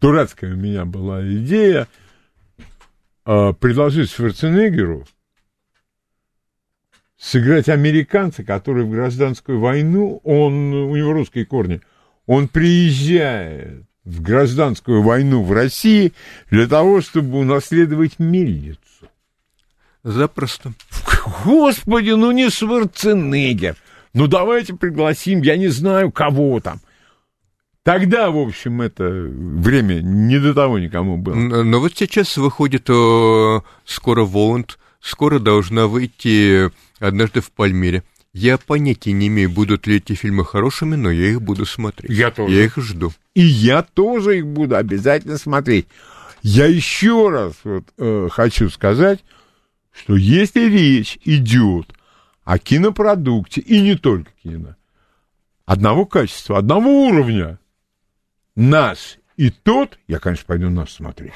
дурацкая 0.00 0.54
у 0.54 0.56
меня 0.56 0.86
была 0.86 1.22
идея 1.22 1.86
э, 3.26 3.52
предложить 3.60 4.10
Шварценеггеру 4.10 5.06
сыграть 7.18 7.68
американца, 7.68 8.42
который 8.42 8.84
в 8.84 8.90
гражданскую 8.90 9.60
войну, 9.60 10.22
он, 10.24 10.72
у 10.72 10.96
него 10.96 11.12
русские 11.12 11.44
корни, 11.44 11.82
он 12.24 12.48
приезжает 12.48 13.84
в 14.04 14.22
гражданскую 14.22 15.02
войну 15.02 15.42
в 15.42 15.52
России 15.52 16.14
для 16.50 16.66
того, 16.66 17.02
чтобы 17.02 17.38
унаследовать 17.38 18.18
мельницу. 18.18 18.78
Запросто. 20.04 20.74
Господи, 21.44 22.10
ну 22.10 22.30
не 22.30 22.50
Шварценеггер. 22.50 23.76
Ну 24.12 24.26
давайте 24.26 24.74
пригласим, 24.74 25.40
я 25.42 25.56
не 25.56 25.68
знаю, 25.68 26.12
кого 26.12 26.60
там. 26.60 26.80
Тогда, 27.82 28.30
в 28.30 28.38
общем, 28.38 28.80
это 28.80 29.04
время 29.04 30.00
не 30.00 30.38
до 30.38 30.54
того 30.54 30.78
никому 30.78 31.18
было. 31.18 31.34
Но 31.34 31.80
вот 31.80 31.92
сейчас 31.96 32.36
выходит 32.36 32.88
э, 32.88 33.60
скоро 33.84 34.24
Воланд, 34.24 34.78
скоро 35.00 35.38
должна 35.38 35.86
выйти 35.86 36.70
однажды 36.98 37.40
в 37.40 37.50
Пальмире. 37.50 38.02
Я 38.32 38.58
понятия 38.58 39.12
не 39.12 39.28
имею, 39.28 39.50
будут 39.50 39.86
ли 39.86 39.96
эти 39.96 40.14
фильмы 40.14 40.44
хорошими, 40.44 40.96
но 40.96 41.10
я 41.10 41.28
их 41.28 41.42
буду 41.42 41.66
смотреть. 41.66 42.10
Я 42.10 42.30
тоже. 42.30 42.54
Я 42.54 42.64
их 42.64 42.76
жду. 42.78 43.12
И 43.34 43.42
я 43.42 43.82
тоже 43.82 44.38
их 44.38 44.46
буду 44.46 44.76
обязательно 44.76 45.36
смотреть. 45.36 45.86
Я 46.42 46.66
еще 46.66 47.28
раз 47.28 47.52
вот, 47.64 47.84
э, 47.98 48.28
хочу 48.30 48.70
сказать, 48.70 49.20
что 49.94 50.16
если 50.16 50.68
речь 50.68 51.18
идет 51.24 51.94
о 52.44 52.58
кинопродукте, 52.58 53.60
и 53.60 53.80
не 53.80 53.94
только 53.94 54.30
кино, 54.42 54.76
одного 55.64 56.04
качества, 56.04 56.58
одного 56.58 57.06
уровня, 57.06 57.58
наш 58.56 59.18
и 59.36 59.50
тот, 59.50 59.98
я, 60.08 60.18
конечно, 60.18 60.44
пойду 60.46 60.68
наш 60.68 60.92
смотреть. 60.92 61.32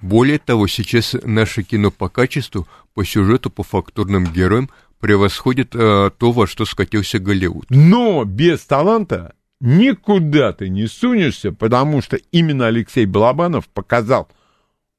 Более 0.00 0.38
того, 0.38 0.66
сейчас 0.66 1.16
наше 1.22 1.62
кино 1.62 1.90
по 1.90 2.08
качеству, 2.08 2.68
по 2.92 3.04
сюжету, 3.04 3.50
по 3.50 3.62
фактурным 3.62 4.26
героям 4.26 4.68
превосходит 5.00 5.74
э, 5.74 6.10
то, 6.16 6.32
во 6.32 6.46
что 6.46 6.66
скатился 6.66 7.18
Голливуд. 7.18 7.66
Но 7.70 8.24
без 8.24 8.64
таланта 8.64 9.34
никуда 9.60 10.52
ты 10.52 10.68
не 10.68 10.86
сунешься, 10.86 11.52
потому 11.52 12.02
что 12.02 12.18
именно 12.32 12.66
Алексей 12.66 13.06
Балабанов 13.06 13.66
показал, 13.68 14.28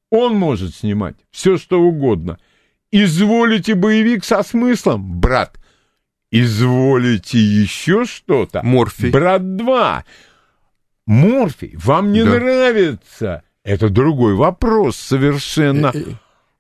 он 0.10 0.36
может 0.36 0.76
снимать 0.76 1.16
все, 1.32 1.58
что 1.58 1.80
угодно. 1.82 2.40
Изволите 3.04 3.76
боевик 3.76 4.24
со 4.24 4.42
смыслом, 4.42 5.20
брат. 5.20 5.60
Изволите 6.32 7.38
еще 7.38 8.06
что-то. 8.06 8.62
Морфий. 8.64 9.10
Брат 9.10 9.58
2. 9.58 10.06
Морфий, 11.06 11.76
вам 11.76 12.14
не 12.14 12.24
Да. 12.24 12.32
нравится? 12.40 13.44
Это 13.66 13.90
другой 13.90 14.36
вопрос 14.36 14.96
совершенно. 14.96 15.92
Э, 15.94 16.04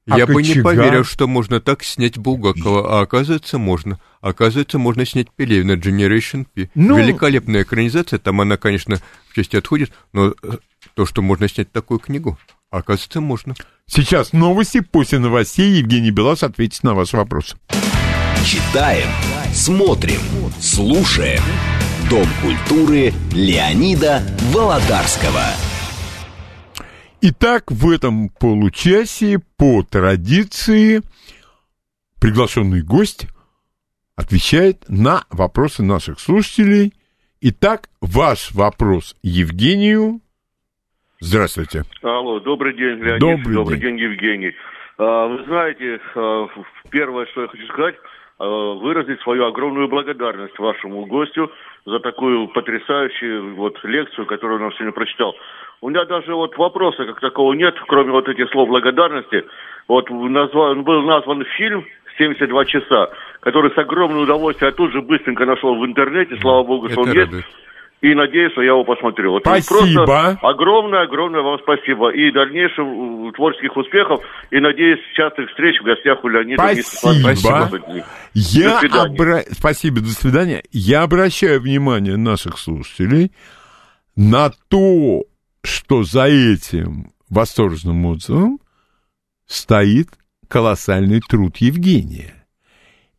А 0.08 0.20
Я 0.20 0.28
бы 0.28 0.44
не 0.44 0.62
поверил, 0.62 1.04
что 1.04 1.28
можно 1.28 1.60
так 1.62 1.84
снять 1.84 2.18
Булгакова, 2.20 3.00
а 3.00 3.02
оказывается 3.02 3.58
можно. 3.58 4.00
Оказывается, 4.22 4.78
можно 4.78 5.04
снять 5.06 5.32
Пелевина 5.36 5.72
Generation 5.78 6.46
P. 6.54 6.70
Ну- 6.76 6.96
Великолепная 6.98 7.64
экранизация, 7.64 8.20
там 8.20 8.40
она, 8.42 8.58
конечно, 8.58 8.98
в 9.30 9.34
части 9.34 9.56
отходит, 9.56 9.92
но 10.14 10.28
э, 10.44 10.58
то, 10.96 11.06
что 11.08 11.24
можно 11.24 11.48
снять 11.48 11.72
такую 11.72 12.00
книгу, 12.00 12.38
оказывается, 12.78 13.22
можно. 13.22 13.56
Сейчас 13.88 14.34
новости, 14.34 14.82
после 14.82 15.20
новостей 15.20 15.72
Евгений 15.78 16.12
Белас 16.12 16.44
ответит 16.44 16.84
на 16.84 16.94
ваш 16.94 17.14
вопрос. 17.14 17.56
Читаем, 18.46 19.08
смотрим, 19.54 20.20
слушаем. 20.60 21.42
Дом 22.10 22.28
культуры 22.42 23.14
Леонида 23.32 24.22
Володарского. 24.52 25.44
Итак, 27.22 27.72
в 27.72 27.90
этом 27.90 28.30
получасе 28.30 29.40
по 29.58 29.82
традиции 29.82 31.02
приглашенный 32.20 32.82
гость 32.82 33.26
отвечает 34.16 34.86
на 34.88 35.26
вопросы 35.30 35.82
наших 35.82 36.20
слушателей. 36.20 36.94
Итак, 37.42 37.90
ваш 38.02 38.52
вопрос 38.52 39.16
Евгению. 39.24 40.22
Здравствуйте. 41.20 41.84
Алло, 42.04 42.40
добрый 42.40 42.74
день, 42.74 43.00
Леонид. 43.00 43.20
Добрый 43.20 43.80
день. 43.80 43.98
Евгений. 43.98 44.54
А, 44.98 45.28
Вы 45.28 45.44
знаете, 45.46 46.00
а, 46.16 46.48
первое, 46.90 47.26
что 47.28 47.44
я 47.44 47.48
хочу 47.48 47.66
сказать, 47.68 47.96
а, 48.38 48.74
выразить 48.76 49.22
свою 49.22 49.46
огромную 49.46 49.88
благодарность 49.88 50.58
вашему 50.60 51.06
гостю 51.06 51.52
за 51.86 52.00
такую 52.00 52.48
потрясающую 52.50 53.56
вот 53.56 53.82
лекцию, 53.84 54.26
которую 54.26 54.58
он 54.58 54.64
нам 54.64 54.74
сегодня 54.74 54.92
прочитал. 54.92 55.36
У 55.82 55.90
меня 55.90 56.06
даже 56.06 56.34
вот 56.34 56.58
вопроса 56.58 57.06
как 57.06 57.20
такого 57.22 57.54
нет, 57.54 57.76
кроме 57.88 58.12
вот 58.12 58.28
этих 58.28 58.50
слов 58.52 58.68
благодарности. 58.70 59.46
Вот 59.88 60.10
назван, 60.10 60.84
был 60.84 61.04
назван 61.04 61.46
фильм 61.58 61.86
«72 62.20 62.66
часа», 62.66 63.10
который 63.42 63.72
с 63.72 63.78
огромным 63.78 64.24
удовольствием 64.24 64.72
я 64.72 64.76
тут 64.76 64.92
же 64.92 65.02
быстренько 65.02 65.46
нашел 65.46 65.76
в 65.76 65.86
интернете, 65.86 66.36
слава 66.42 66.64
богу, 66.64 66.90
что 66.90 67.02
Это 67.02 67.10
он 67.10 67.36
есть. 67.36 67.48
И 68.02 68.14
надеюсь, 68.14 68.52
что 68.52 68.62
я 68.62 68.72
его 68.72 68.84
посмотрю. 68.84 69.32
Вот 69.32 69.42
Спасибо. 69.42 70.38
Огромное-огромное 70.42 71.42
вам 71.42 71.60
спасибо. 71.60 72.10
И 72.10 72.32
дальнейших 72.32 72.80
э, 72.80 73.32
творческих 73.36 73.76
успехов. 73.76 74.22
И 74.52 74.60
надеюсь, 74.60 75.00
частых 75.16 75.50
встреч 75.50 75.80
в 75.82 75.86
гостях 75.86 76.24
у 76.24 76.28
Леонида. 76.28 76.62
Спасибо. 76.62 77.34
Спасибо. 77.34 78.06
Я 78.34 78.82
До 78.82 79.06
обра- 79.08 79.46
Спасибо, 79.52 80.02
до 80.02 80.10
свидания. 80.10 80.64
Я 80.72 81.04
обращаю 81.04 81.62
внимание 81.62 82.18
наших 82.18 82.60
слушателей 82.60 83.32
на 84.16 84.52
то, 84.70 85.24
что 85.64 86.04
за 86.04 86.26
этим 86.26 87.12
восторженным 87.30 88.06
отзывом 88.06 88.60
стоит 89.48 90.10
колоссальный 90.48 91.22
труд 91.22 91.58
Евгения. 91.58 92.45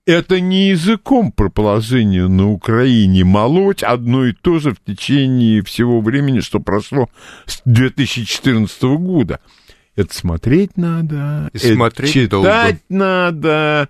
Это 0.07 0.41
не 0.41 0.69
языком 0.69 1.33
про 1.33 1.51
положение 1.51 2.29
на 2.29 2.49
Украине 2.49 3.25
молоть 3.25 3.83
одно 3.83 4.25
и 4.27 4.33
то 4.33 4.61
же 4.61 4.71
в 4.71 4.81
течение 4.81 5.65
всего 5.65 6.01
времени, 6.01 6.39
что 6.39 6.61
прошло 6.61 7.11
с 7.45 7.61
2014 7.65 8.83
года. 8.99 9.41
Это 9.97 10.15
смотреть 10.15 10.77
надо, 10.77 11.51
И 11.53 11.59
это 11.59 11.75
смотреть 11.75 12.13
читать 12.13 12.31
долго. 12.31 12.79
надо, 12.89 13.89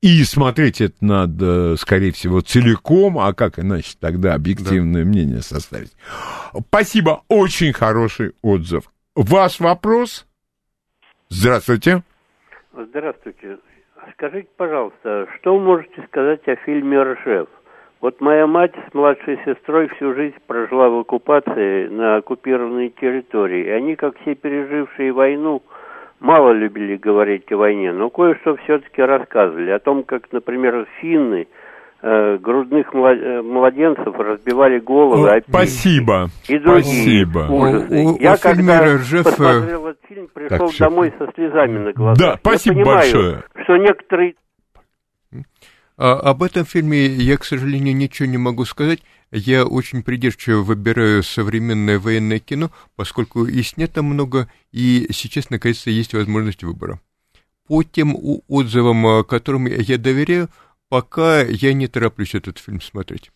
и 0.00 0.22
смотреть 0.22 0.80
это 0.80 0.96
надо, 1.00 1.76
скорее 1.76 2.12
всего, 2.12 2.40
целиком, 2.40 3.18
а 3.18 3.32
как 3.32 3.58
иначе 3.58 3.96
тогда 3.98 4.34
объективное 4.34 5.04
мнение 5.04 5.42
составить. 5.42 5.92
Спасибо, 6.68 7.24
очень 7.26 7.72
хороший 7.72 8.32
отзыв. 8.42 8.84
Ваш 9.16 9.58
вопрос? 9.58 10.24
Здравствуйте. 11.30 12.04
Здравствуйте. 12.72 13.58
Скажите, 14.10 14.48
пожалуйста, 14.56 15.28
что 15.36 15.54
вы 15.54 15.60
можете 15.60 16.02
сказать 16.02 16.46
о 16.48 16.56
фильме 16.56 17.00
«Ржев»? 17.00 17.48
Вот 18.00 18.20
моя 18.20 18.48
мать 18.48 18.74
с 18.90 18.94
младшей 18.94 19.38
сестрой 19.44 19.86
всю 19.88 20.12
жизнь 20.14 20.34
прожила 20.48 20.88
в 20.88 20.98
оккупации 20.98 21.86
на 21.86 22.16
оккупированной 22.16 22.88
территории. 22.90 23.66
И 23.66 23.70
они, 23.70 23.94
как 23.94 24.18
все 24.18 24.34
пережившие 24.34 25.12
войну, 25.12 25.62
мало 26.18 26.50
любили 26.50 26.96
говорить 26.96 27.50
о 27.52 27.58
войне, 27.58 27.92
но 27.92 28.10
кое-что 28.10 28.56
все-таки 28.56 29.00
рассказывали. 29.02 29.70
О 29.70 29.78
том, 29.78 30.02
как, 30.02 30.32
например, 30.32 30.84
финны 31.00 31.46
грудных 32.38 32.92
мла- 32.92 33.14
э, 33.14 33.42
младенцев 33.42 34.14
разбивали 34.18 34.80
головы. 34.80 35.28
О, 35.30 35.36
а 35.36 35.40
Спасибо. 35.48 36.28
И 36.48 36.58
другие 36.58 36.82
Спасибо. 36.82 37.38
ужасы. 37.50 37.94
У- 37.94 38.08
у- 38.14 38.18
Я 38.18 38.34
у 38.34 38.38
когда 38.38 38.94
Ржев, 38.96 39.24
посмотрел 39.24 39.86
этот 39.86 40.04
фильм, 40.08 40.28
пришел 40.34 40.68
Так, 40.68 40.78
домой 40.78 41.14
со 41.18 41.30
слезами 41.34 41.78
на 41.78 41.92
глазах. 41.92 42.18
Да, 42.18 42.30
Я 42.32 42.36
спасибо 42.38 42.74
понимаю, 42.76 42.98
большое. 42.98 43.42
что 43.62 43.76
некоторые 43.76 44.34
А, 45.98 46.14
об 46.30 46.42
этом 46.42 46.64
фильме 46.64 47.06
я, 47.06 47.36
к 47.36 47.44
сожалению, 47.44 47.94
ничего 47.94 48.26
не 48.28 48.38
могу 48.38 48.64
сказать. 48.64 49.00
Я 49.30 49.64
очень 49.64 50.02
придирчиво 50.02 50.62
выбираю 50.62 51.22
современное 51.22 51.98
военное 51.98 52.38
кино, 52.38 52.70
поскольку 52.96 53.44
и 53.46 53.62
снято 53.62 54.02
много, 54.02 54.48
и 54.72 55.06
сейчас, 55.12 55.50
наконец-то, 55.50 55.90
есть 55.90 56.14
возможность 56.14 56.64
выбора. 56.64 56.98
По 57.68 57.82
тем 57.84 58.16
отзывам, 58.48 59.06
а, 59.06 59.22
которым 59.22 59.66
я 59.66 59.96
доверяю, 59.98 60.48
пока 60.92 61.40
я 61.40 61.72
не 61.72 61.88
тороплюсь 61.88 62.34
этот 62.34 62.58
фильм 62.58 62.82
смотреть. 62.82 63.30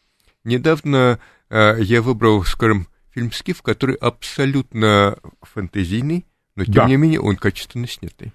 Недавно 0.44 1.18
а, 1.48 1.74
я 1.78 2.02
выбрал, 2.02 2.44
скажем, 2.44 2.86
фильм 3.14 3.32
«Скиф», 3.32 3.62
который 3.62 3.94
абсолютно 3.94 5.16
фэнтезийный, 5.40 6.26
но, 6.54 6.66
тем 6.66 6.74
Да. 6.74 6.86
не 6.86 6.96
менее, 6.96 7.22
он 7.22 7.36
качественно 7.36 7.88
снятый. 7.88 8.34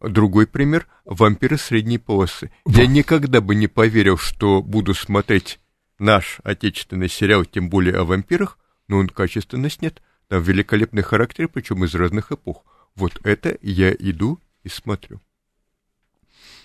Другой 0.00 0.46
пример— 0.46 0.86
«Вампиры 1.04 1.58
средней 1.58 1.98
полосы». 1.98 2.50
Я 2.64 2.86
никогда 2.86 3.42
бы 3.42 3.54
не 3.54 3.66
поверил, 3.66 4.16
что 4.16 4.62
буду 4.62 4.94
смотреть 4.94 5.60
наш 5.98 6.38
отечественный 6.42 7.10
сериал, 7.10 7.44
тем 7.44 7.68
более 7.68 7.96
о 7.96 8.04
вампирах, 8.04 8.58
но 8.86 8.96
он 8.96 9.10
качественно 9.10 9.68
снят. 9.68 10.00
Там 10.28 10.42
великолепный 10.42 11.02
характер, 11.02 11.48
причем 11.48 11.84
из 11.84 11.94
разных 11.94 12.32
эпох. 12.32 12.64
Вот 12.94 13.20
это 13.24 13.58
я 13.60 13.92
иду 13.92 14.40
и 14.62 14.70
смотрю. 14.70 15.20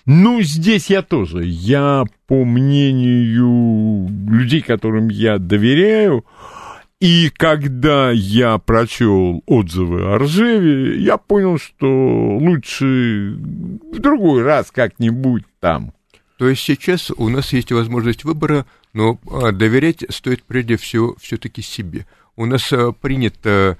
Ну, 0.06 0.42
здесь 0.42 0.90
я 0.90 1.02
тоже. 1.02 1.44
Я, 1.44 2.04
по 2.26 2.44
мнению 2.44 4.08
людей, 4.28 4.60
которым 4.60 5.08
я 5.08 5.38
доверяю, 5.38 6.24
и 7.00 7.30
когда 7.30 8.10
я 8.10 8.58
прочел 8.58 9.42
отзывы 9.46 10.02
о 10.02 10.18
Ржеве, 10.18 10.98
я 11.02 11.16
понял, 11.16 11.58
что 11.58 11.86
лучше 11.86 13.36
в 13.36 13.98
другой 13.98 14.42
раз 14.42 14.70
как-нибудь 14.70 15.44
там. 15.60 15.92
То 16.38 16.48
есть 16.48 16.62
сейчас 16.62 17.10
у 17.10 17.28
нас 17.28 17.52
есть 17.52 17.72
возможность 17.72 18.24
выбора, 18.24 18.66
но 18.92 19.18
а, 19.30 19.52
доверять 19.52 20.04
стоит 20.08 20.42
прежде 20.44 20.76
всего 20.76 21.16
все-таки 21.20 21.62
себе. 21.62 22.06
У 22.36 22.46
нас 22.46 22.72
а, 22.72 22.92
принято 22.92 23.78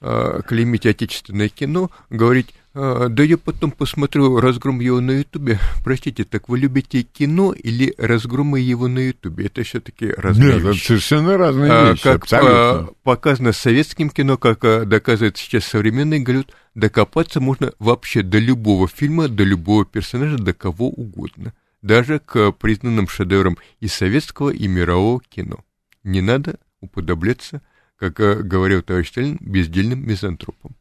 а, 0.00 0.42
клеймить 0.42 0.86
отечественное 0.86 1.48
кино, 1.48 1.90
говорить, 2.10 2.54
да 2.74 3.22
я 3.24 3.36
потом 3.36 3.72
посмотрю 3.72 4.38
разгром 4.40 4.78
его 4.80 5.00
на 5.00 5.10
Ютубе. 5.12 5.58
Простите, 5.82 6.24
так 6.24 6.48
вы 6.48 6.58
любите 6.58 7.02
кино 7.02 7.52
или 7.52 7.92
разгромы 7.98 8.60
его 8.60 8.86
на 8.86 9.00
Ютубе? 9.00 9.46
Это 9.46 9.62
все-таки 9.64 10.06
разные 10.16 10.48
Нет, 10.52 10.58
это 10.60 10.68
вещи. 10.68 10.86
совершенно 10.86 11.36
разные 11.36 11.72
А, 11.72 11.90
вещи, 11.90 12.02
как 12.04 12.22
абсолютно. 12.22 12.50
а, 12.52 12.88
показано 13.02 13.52
советским 13.52 14.08
кино, 14.10 14.36
как 14.36 14.64
а, 14.64 14.84
доказывает 14.84 15.36
сейчас 15.36 15.64
современный 15.64 16.20
Голливуд, 16.20 16.54
докопаться 16.76 17.40
можно 17.40 17.72
вообще 17.80 18.22
до 18.22 18.38
любого 18.38 18.86
фильма, 18.86 19.26
до 19.28 19.42
любого 19.42 19.84
персонажа, 19.84 20.36
до 20.38 20.52
кого 20.52 20.88
угодно. 20.90 21.52
Даже 21.82 22.20
к 22.20 22.52
признанным 22.52 23.08
шедеврам 23.08 23.58
и 23.80 23.88
советского, 23.88 24.50
и 24.50 24.68
мирового 24.68 25.20
кино. 25.28 25.64
Не 26.04 26.20
надо 26.20 26.58
уподобляться, 26.80 27.62
как 27.98 28.20
а, 28.20 28.36
говорил 28.36 28.82
товарищ 28.82 29.08
Сталин, 29.08 29.38
бездельным 29.40 30.06
мизантропом. 30.06 30.76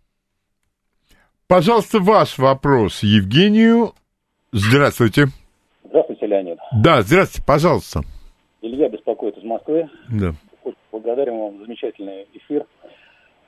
Пожалуйста, 1.50 1.98
ваш 2.00 2.38
вопрос 2.38 3.02
Евгению. 3.02 3.94
Здравствуйте. 4.52 5.30
Здравствуйте, 5.84 6.28
Леонид. 6.28 6.60
Да, 6.72 7.02
здравствуйте, 7.02 7.44
пожалуйста. 7.44 8.02
Илья 8.62 8.88
беспокоит 8.88 9.36
из 9.36 9.44
Москвы. 9.44 9.90
Да. 10.12 10.34
Благодарим 10.92 11.40
вам 11.40 11.58
за 11.58 11.66
замечательный 11.66 12.28
эфир. 12.34 12.68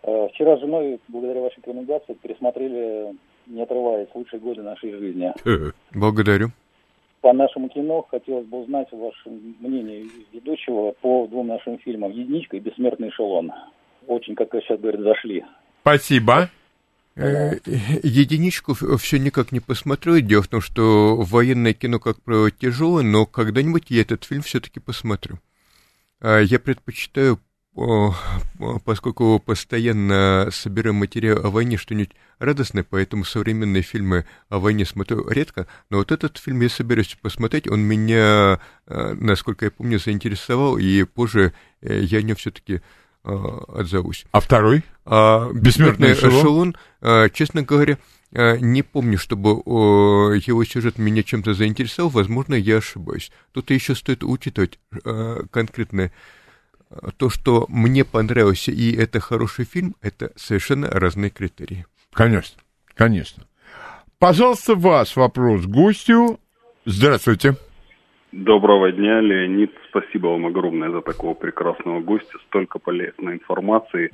Э, 0.02 0.30
Вчера 0.34 0.58
с 0.58 0.62
женой, 0.62 1.00
благодаря 1.10 1.42
вашей 1.42 1.58
рекомендации, 1.58 2.14
пересмотрели, 2.14 3.16
не 3.46 3.62
отрываясь, 3.62 4.10
лучшие 4.16 4.40
годы 4.40 4.64
нашей 4.64 4.94
жизни. 4.98 5.32
Благодарю. 5.94 6.48
По 7.22 7.34
нашему 7.34 7.70
кино 7.70 8.08
хотелось 8.10 8.48
бы 8.48 8.64
узнать 8.64 8.88
ваше 8.92 9.30
мнение 9.60 10.06
ведущего 10.34 10.96
по 11.02 11.28
двум 11.28 11.50
нашим 11.50 11.78
фильмам 11.78 12.10
«Единичка» 12.10 12.58
и 12.58 12.62
«Бессмертный 12.62 13.10
эшелон». 13.10 13.52
Очень, 14.08 14.34
как 14.34 14.50
сейчас 14.54 14.80
говорят, 14.80 15.02
зашли. 15.02 15.46
Спасибо. 15.82 16.50
Э, 17.16 17.58
Единичку 18.04 18.74
все 18.74 19.18
никак 19.20 19.52
не 19.52 19.60
посмотрю. 19.60 20.20
Дело 20.22 20.44
в 20.44 20.48
том, 20.48 20.62
что 20.62 21.18
военное 21.18 21.74
кино, 21.74 22.00
как 22.00 22.22
правило, 22.22 22.52
тяжелое, 22.52 23.04
но 23.04 23.26
когда-нибудь 23.26 23.90
я 23.90 24.02
этот 24.02 24.24
фильм 24.24 24.42
все-таки 24.42 24.80
посмотрю. 24.80 25.40
А 26.22 26.40
Я 26.40 26.60
предпочитаю, 26.60 27.40
поскольку 28.86 29.40
постоянно 29.40 30.50
собираю 30.52 30.94
материал 30.94 31.46
о 31.46 31.50
войне, 31.50 31.78
что-нибудь 31.78 32.12
радостное, 32.38 32.86
поэтому 32.88 33.24
современные 33.24 33.82
фильмы 33.82 34.26
о 34.50 34.60
войне 34.60 34.86
смотрю 34.86 35.28
редко, 35.30 35.68
но 35.90 35.98
вот 35.98 36.12
этот 36.12 36.38
фильм 36.38 36.62
я 36.62 36.70
собираюсь 36.70 37.18
посмотреть, 37.22 37.70
он 37.70 37.82
меня, 37.82 38.60
э, 38.88 39.14
насколько 39.14 39.66
я 39.66 39.72
помню, 39.72 40.00
заинтересовал, 40.00 40.78
и 40.78 41.04
позже 41.04 41.54
э, 41.82 42.02
я 42.02 42.20
о 42.20 42.22
нем 42.22 42.36
все-таки 42.36 42.82
отзовусь. 43.24 44.26
А 44.32 44.40
второй? 44.40 44.84
А 45.06 45.52
Бессмертный 45.52 46.10
«Бессмертный 46.10 46.14
эшелон»? 46.14 46.40
эшелон, 46.40 46.76
а, 47.02 47.30
честно 47.30 47.64
говоря, 47.64 47.98
а, 48.34 48.58
не 48.58 48.82
помню, 48.82 49.18
чтобы 49.18 49.50
его 49.50 50.64
сюжет 50.64 50.98
меня 50.98 51.24
чем-то 51.24 51.54
заинтересовал. 51.54 52.10
Возможно, 52.10 52.56
я 52.56 52.78
ошибаюсь. 52.78 53.32
Тут 53.52 53.72
еще 53.72 53.96
стоит 53.96 54.24
учитывать 54.24 54.80
конкретно 55.52 56.12
а, 56.90 57.12
то, 57.12 57.30
что 57.30 57.66
мне 57.70 58.06
понравился, 58.06 58.72
и 58.72 58.94
это 58.96 59.20
хороший 59.20 59.66
фильм, 59.66 59.96
это 60.02 60.32
совершенно 60.36 60.90
разные 60.90 61.30
критерии. 61.30 61.86
Конечно, 62.14 62.62
конечно. 62.96 63.46
Пожалуйста, 64.20 64.76
ваш 64.76 65.16
вопрос 65.16 65.66
гостю. 65.66 66.40
Здравствуйте. 66.86 67.56
Доброго 68.32 68.92
дня, 68.92 69.20
Леонид. 69.20 69.72
Спасибо 69.90 70.28
вам 70.28 70.46
огромное 70.46 70.90
за 70.90 71.02
такого 71.02 71.34
прекрасного 71.34 72.00
гостя. 72.00 72.38
Столько 72.48 72.80
полезной 72.80 73.34
информации. 73.34 74.10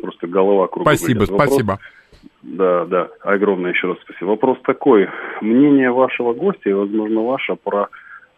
Просто 0.00 0.26
голова 0.26 0.66
кругом. 0.66 0.84
Спасибо, 0.94 1.24
спасибо. 1.24 1.78
Да, 2.42 2.86
да. 2.86 3.08
Огромное 3.22 3.72
еще 3.72 3.88
раз 3.88 3.98
спасибо. 4.02 4.30
Вопрос 4.30 4.58
такой. 4.64 5.08
Мнение 5.42 5.90
вашего 5.90 6.32
гостя 6.32 6.70
и, 6.70 6.72
возможно, 6.72 7.20
ваше 7.22 7.54
про 7.54 7.88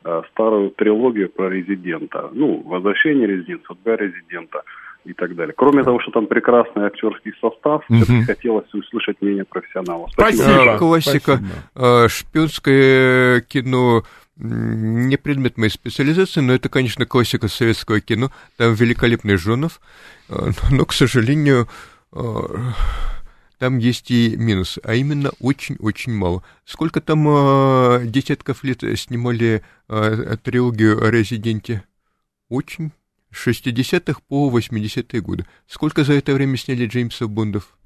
э, 0.04 0.22
старую 0.32 0.70
трилогию 0.70 1.30
про 1.30 1.48
резидента. 1.48 2.28
Ну, 2.32 2.60
возвращение 2.66 3.26
резидента, 3.28 3.64
судьба 3.68 3.96
резидента 3.96 4.62
и 5.04 5.12
так 5.12 5.34
далее. 5.36 5.54
Кроме 5.56 5.84
того, 5.84 6.00
что 6.00 6.10
там 6.10 6.26
прекрасный 6.26 6.86
актерский 6.86 7.32
состав, 7.40 7.84
Мгм. 7.88 8.02
все-таки 8.02 8.24
хотелось 8.24 8.74
услышать 8.74 9.16
мнение 9.20 9.44
профессионала. 9.44 10.08
Спасибо. 10.12 10.74
А, 10.74 10.78
классика, 10.78 11.36
спасибо. 11.36 11.48
а, 11.76 12.08
шпионское 12.08 13.40
кино 13.42 14.02
не 14.42 15.16
предмет 15.16 15.56
моей 15.56 15.70
специализации, 15.70 16.40
но 16.40 16.52
это, 16.52 16.68
конечно, 16.68 17.06
классика 17.06 17.48
советского 17.48 18.00
кино. 18.00 18.32
Там 18.56 18.74
великолепный 18.74 19.36
Жонов, 19.36 19.80
а, 20.28 20.50
но, 20.70 20.84
к 20.84 20.92
сожалению, 20.92 21.68
а, 22.10 22.74
там 23.58 23.78
есть 23.78 24.10
и 24.10 24.36
минус, 24.36 24.78
а 24.82 24.94
именно 24.94 25.30
очень-очень 25.38 26.12
мало. 26.12 26.42
Сколько 26.64 27.00
там 27.00 27.26
а, 27.28 28.02
десятков 28.04 28.64
лет 28.64 28.80
снимали 28.98 29.62
трилогию 29.86 31.04
о 31.04 31.10
Резиденте? 31.10 31.84
Очень. 32.48 32.92
С 33.30 33.46
60-х 33.46 34.20
по 34.28 34.50
80-е 34.50 35.20
годы. 35.22 35.46
Сколько 35.66 36.04
за 36.04 36.14
это 36.14 36.34
время 36.34 36.56
сняли 36.56 36.86
Джеймсов 36.86 37.30
Бондов? 37.30 37.78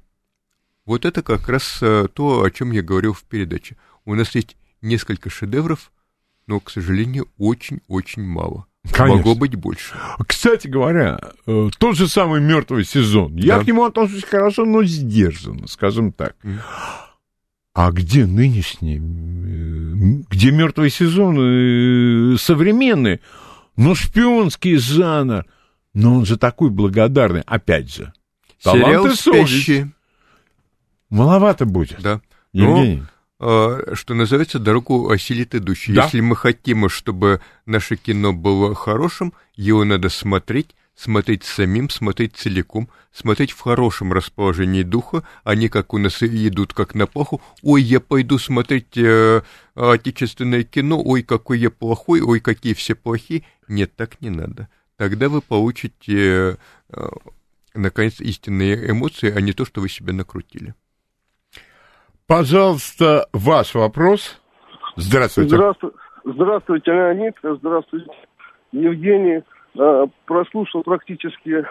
Вот 0.85 1.05
это 1.05 1.23
как 1.23 1.49
раз 1.49 1.79
то, 1.79 2.43
о 2.43 2.51
чем 2.51 2.73
я 2.73 2.83
говорил 2.83 3.13
в 3.13 3.23
передаче. 3.25 3.77
У 4.05 4.15
нас 4.15 4.35
есть 4.35 4.57
несколько 4.83 5.31
шедевров, 5.31 5.93
но, 6.47 6.61
к 6.61 6.71
сожалению, 6.71 7.29
очень-очень 7.39 8.23
мало. 8.23 8.67
Конечно. 8.93 9.17
Могло 9.17 9.35
быть 9.35 9.57
больше. 9.57 9.95
Кстати 10.29 10.69
говоря, 10.69 11.19
э, 11.47 11.71
тот 11.79 11.97
же 11.97 12.07
самый 12.07 12.41
мертвый 12.41 12.85
сезон. 12.85 13.35
Я 13.37 13.57
Да. 13.59 13.65
к 13.65 13.67
нему 13.67 13.85
отношусь 13.85 14.23
хорошо, 14.25 14.65
но 14.65 14.85
сдержанно, 14.85 15.67
скажем 15.67 16.13
так. 16.13 16.37
А 17.75 17.91
где 17.91 18.27
нынешний, 18.27 18.99
э, 18.99 20.23
где 20.31 20.53
мертвый 20.53 20.91
сезон 20.91 21.37
э, 21.39 22.37
современный, 22.39 23.21
но 23.77 23.95
шпионский 23.97 24.77
жанр, 24.77 25.45
но 25.93 26.15
он 26.15 26.25
же 26.27 26.37
такой 26.39 26.71
благодарный, 26.71 27.43
опять 27.45 27.93
же. 27.93 28.13
Сериал. 28.61 29.09
«Спящие». 29.11 29.91
Маловато 31.11 31.67
будет. 31.67 32.01
Да. 32.01 32.21
Ну, 32.53 32.77
Евгений. 32.79 33.03
а, 33.03 33.11
что 33.39 34.15
называется, 34.15 34.59
дорогу 34.59 35.11
осилит 35.11 35.55
идущий. 35.55 35.93
Да. 35.93 36.05
Если 36.05 36.21
мы 36.21 36.37
хотим, 36.37 36.89
чтобы 36.89 37.41
наше 37.67 37.97
кино 37.97 38.33
было 38.33 38.75
хорошим, 38.75 39.35
его 39.55 39.85
надо 39.85 40.09
смотреть, 40.09 40.75
смотреть 40.95 41.45
самим, 41.45 41.91
смотреть 41.91 42.37
целиком, 42.37 42.89
смотреть 43.13 43.53
в 43.53 43.61
хорошем 43.61 44.13
расположении 44.13 44.83
духа, 44.83 45.23
а 45.45 45.55
не 45.55 45.69
как 45.69 45.93
у 45.93 45.99
нас 45.99 46.23
идут 46.23 46.73
как 46.73 46.95
на 46.95 47.07
плоху. 47.07 47.43
Ой, 47.63 47.83
я 47.83 48.01
пойду 48.01 48.39
смотреть 48.39 48.97
э, 48.97 49.43
отечественное 49.75 50.65
кино, 50.65 51.03
ой, 51.05 51.23
какой 51.23 51.59
я 51.59 51.71
плохой, 51.71 52.23
ой, 52.23 52.41
какие 52.41 52.73
все 52.73 52.95
плохие. 52.95 53.45
Нет, 53.69 53.95
так 53.95 54.21
не 54.23 54.31
надо. 54.31 54.69
Тогда 54.97 55.29
вы 55.29 55.43
получите, 55.43 56.57
э, 56.89 57.09
наконец, 57.75 58.21
истинные 58.21 58.91
эмоции, 58.91 59.31
а 59.31 59.41
не 59.43 59.53
то, 59.53 59.67
что 59.67 59.83
вы 59.83 59.91
себе 59.91 60.15
накрутили. 60.15 60.75
Пожалуйста, 62.29 63.27
ваш 63.33 63.75
вопрос. 63.77 64.41
Здравствуйте. 64.97 65.55
Здравствуйте, 65.55 65.97
Здравствуйте 66.25 66.91
Леонид. 66.91 67.35
Здравствуйте, 67.41 68.11
Евгений. 68.73 69.45
Э, 69.79 70.07
прослушал 70.25 70.83
практически 70.83 71.65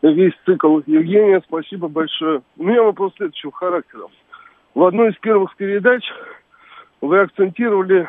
весь 0.00 0.32
цикл 0.46 0.78
Евгения. 0.86 1.42
Спасибо 1.44 1.88
большое. 1.88 2.42
У 2.56 2.62
меня 2.62 2.84
вопрос 2.84 3.14
следующего 3.16 3.50
характера. 3.50 4.04
В 4.76 4.84
одной 4.84 5.10
из 5.10 5.16
первых 5.16 5.56
передач 5.56 6.04
вы 7.00 7.18
акцентировали 7.18 8.08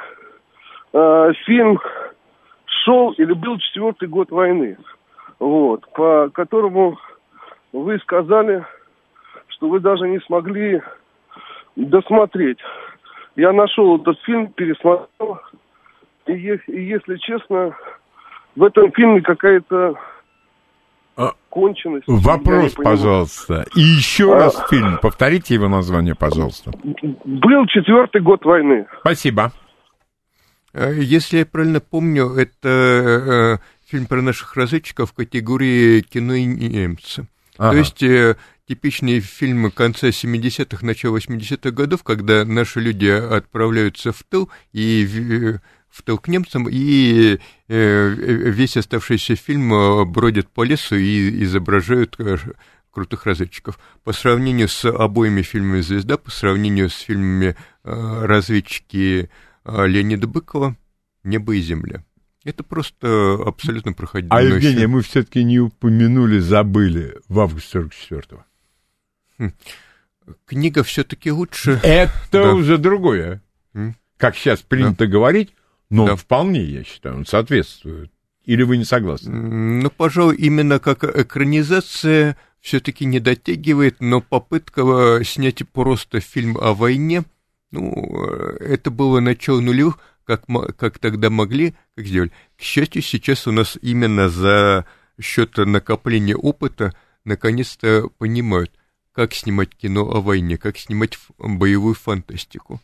э, 0.93 1.33
фильм 1.47 1.79
«Шел 2.83 3.13
или 3.13 3.33
был 3.33 3.57
четвертый 3.57 4.07
год 4.07 4.29
войны», 4.29 4.77
вот, 5.39 5.91
по 5.93 6.29
которому 6.29 6.99
вы 7.73 7.97
сказали, 7.99 8.63
что 9.47 9.67
вы 9.67 9.79
даже 9.79 10.07
не 10.07 10.19
смогли 10.19 10.79
досмотреть. 11.75 12.59
Я 13.35 13.53
нашел 13.53 13.97
этот 13.99 14.19
фильм, 14.21 14.47
пересмотрел, 14.53 15.39
и, 16.27 16.33
и 16.33 16.83
если 16.85 17.15
честно, 17.17 17.75
в 18.55 18.63
этом 18.63 18.91
фильме 18.91 19.21
какая-то 19.21 19.95
А, 21.17 21.31
конченность. 21.49 22.03
Вопрос, 22.07 22.73
пожалуйста. 22.73 23.65
И 23.75 23.81
еще 23.81 24.33
А. 24.33 24.39
раз 24.39 24.65
фильм. 24.69 24.97
Повторите 25.01 25.53
его 25.53 25.67
название, 25.67 26.15
пожалуйста. 26.15 26.71
Был 26.83 27.65
четвертый 27.67 28.21
год 28.21 28.43
войны. 28.45 28.85
Спасибо. 28.99 29.51
Э, 30.73 30.93
Если 30.93 31.39
я 31.39 31.45
правильно 31.45 31.79
помню, 31.79 32.27
это 32.37 32.69
э, 32.69 33.57
фильм 33.85 34.05
про 34.07 34.21
наших 34.21 34.55
разведчиков 34.55 35.11
в 35.11 35.13
категории 35.15 36.01
кино 36.01 36.33
и 36.33 36.45
немцы. 36.45 37.27
Ага. 37.57 37.71
То 37.71 37.77
есть 37.77 38.03
э, 38.03 38.35
типичные 38.67 39.19
фильмы 39.19 39.71
конца 39.71 40.09
70-х, 40.09 40.85
начала 40.85 41.17
80-х 41.17 41.71
годов, 41.71 42.03
когда 42.03 42.45
наши 42.45 42.79
люди 42.79 43.07
отправляются 43.07 44.11
в 44.11 44.23
тыл 44.23 44.49
и 44.71 45.05
в, 45.05 45.61
в 45.89 46.03
тыл 46.03 46.17
к 46.17 46.27
немцам, 46.27 46.67
и 46.69 47.39
э, 47.67 48.09
весь 48.09 48.77
оставшийся 48.77 49.35
фильм 49.35 49.73
э, 49.73 50.05
бродят 50.05 50.47
по 50.49 50.63
лесу 50.63 50.95
и 50.95 51.43
изображают 51.43 52.15
э, 52.19 52.37
крутых 52.91 53.25
разведчиков. 53.25 53.79
По 54.03 54.13
сравнению 54.13 54.67
с 54.67 54.85
обоими 54.85 55.41
фильмами 55.41 55.81
«Звезда», 55.81 56.17
по 56.17 56.31
сравнению 56.31 56.89
с 56.89 56.95
фильмами 56.95 57.55
э, 57.83 58.25
«Разведчики» 58.25 59.29
э, 59.65 59.87
Леонида 59.87 60.27
Быкова 60.27 60.75
«Небо 61.23 61.55
и 61.55 61.61
земля». 61.61 62.03
Это 62.43 62.63
просто 62.63 63.37
абсолютно 63.45 63.93
проходимый 63.93 64.35
А, 64.35 64.41
Евгения, 64.41 64.87
мы 64.87 65.01
все-таки 65.01 65.43
не 65.43 65.59
упомянули, 65.59 66.39
забыли 66.39 67.19
в 67.27 67.39
августе 67.39 67.79
44-го. 67.79 68.43
Книга 70.45 70.83
все-таки 70.83 71.31
лучше. 71.31 71.79
Это 71.83 72.11
Да. 72.31 72.53
уже 72.53 72.77
другое. 72.77 73.41
Как 74.17 74.35
сейчас 74.35 74.61
принято 74.61 75.07
говорить, 75.07 75.53
но 75.89 76.05
Да. 76.07 76.15
вполне, 76.15 76.63
я 76.63 76.83
считаю, 76.83 77.15
он 77.17 77.25
соответствует. 77.25 78.11
Или 78.45 78.63
вы 78.63 78.77
не 78.77 78.85
согласны? 78.85 79.31
Ну, 79.31 79.89
пожалуй, 79.89 80.35
именно 80.35 80.79
как 80.79 81.03
экранизация 81.03 82.37
все-таки 82.59 83.05
не 83.05 83.19
дотягивает, 83.19 83.97
но 83.99 84.21
попытка 84.21 84.81
э, 85.19 85.23
снять 85.23 85.67
просто 85.69 86.19
фильм 86.19 86.57
о 86.57 86.73
войне, 86.73 87.23
ну, 87.71 88.27
э, 88.29 88.57
это 88.63 88.91
было 88.91 89.19
начало 89.19 89.59
нулевых, 89.61 89.99
как, 90.25 90.45
как 90.77 90.99
тогда 90.99 91.29
могли, 91.29 91.75
как 91.95 92.05
сделали. 92.05 92.31
К 92.57 92.61
счастью, 92.61 93.01
сейчас 93.01 93.47
у 93.47 93.51
нас 93.51 93.77
именно 93.81 94.29
за 94.29 94.85
счет 95.19 95.57
накопления 95.57 96.35
опыта 96.35 96.93
наконец-то 97.25 98.09
понимают, 98.17 98.71
как 99.13 99.33
снимать 99.33 99.75
кино 99.75 100.01
о 100.01 100.21
войне, 100.21 100.57
как 100.57 100.77
снимать 100.77 101.17
боевую 101.37 101.95
фантастику. 101.95 102.81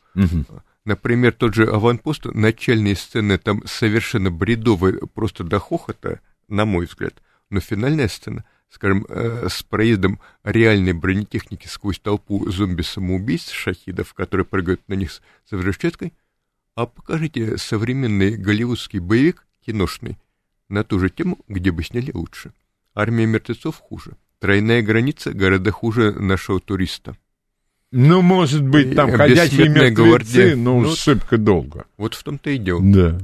Например, 0.86 1.34
тот 1.34 1.54
же 1.54 1.66
«Аванпост», 1.66 2.26
начальные 2.26 2.96
сцены 2.96 3.38
там 3.38 3.62
совершенно 3.66 4.32
бредовые, 4.32 5.00
просто 5.14 5.44
до 5.44 5.60
хохота, 5.60 6.22
на 6.48 6.66
мой 6.66 6.86
взгляд. 6.86 7.22
Но 7.50 7.60
финальная 7.60 8.08
сцена, 8.08 8.46
скажем, 8.70 9.06
э, 9.10 9.48
с 9.50 9.64
проездом 9.64 10.22
реальной 10.46 10.94
бронетехники 10.94 11.68
сквозь 11.68 12.00
толпу 12.00 12.50
зомби-самоубийц, 12.50 13.50
шахидов, 13.50 14.14
которые 14.14 14.46
прыгают 14.46 14.82
на 14.88 14.94
них 14.94 15.12
с 15.12 15.22
с 15.46 15.52
взрывчаткой, 15.52 16.14
а 16.76 16.86
покажите 16.86 17.58
современный 17.58 18.38
голливудский 18.38 19.00
боевик, 19.00 19.46
киношный, 19.66 20.18
на 20.70 20.84
ту 20.84 21.00
же 21.00 21.10
тему, 21.10 21.40
где 21.48 21.72
бы 21.72 21.84
сняли 21.84 22.12
лучше. 22.14 22.54
«Армия 22.94 23.26
мертвецов» 23.26 23.78
хуже. 23.78 24.16
«Тройная 24.40 24.82
граница» 24.82 25.34
гораздо 25.34 25.72
хуже 25.72 26.12
нашего 26.12 26.60
туриста. 26.60 27.16
Ну, 27.92 28.22
может 28.22 28.64
быть, 28.64 28.96
там 28.96 29.10
И 29.10 29.14
ходячие 29.14 29.68
«Бессмертная 29.68 29.90
мертвецы, 29.90 30.10
гвардия». 30.10 30.56
но 30.56 30.80
Ну, 30.82 30.96
шибко 30.96 31.38
долго. 31.38 31.86
Вот 31.98 32.14
в 32.14 32.24
том-то 32.24 32.50
и 32.50 32.58
дело. 32.58 32.82
Да. 32.84 33.18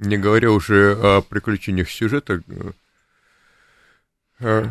Не 0.00 0.16
говоря 0.16 0.50
уже 0.50 0.96
о 1.00 1.20
приключениях 1.22 1.88
сюжета, 1.88 2.42
э, 2.48 2.70
э, 4.40 4.64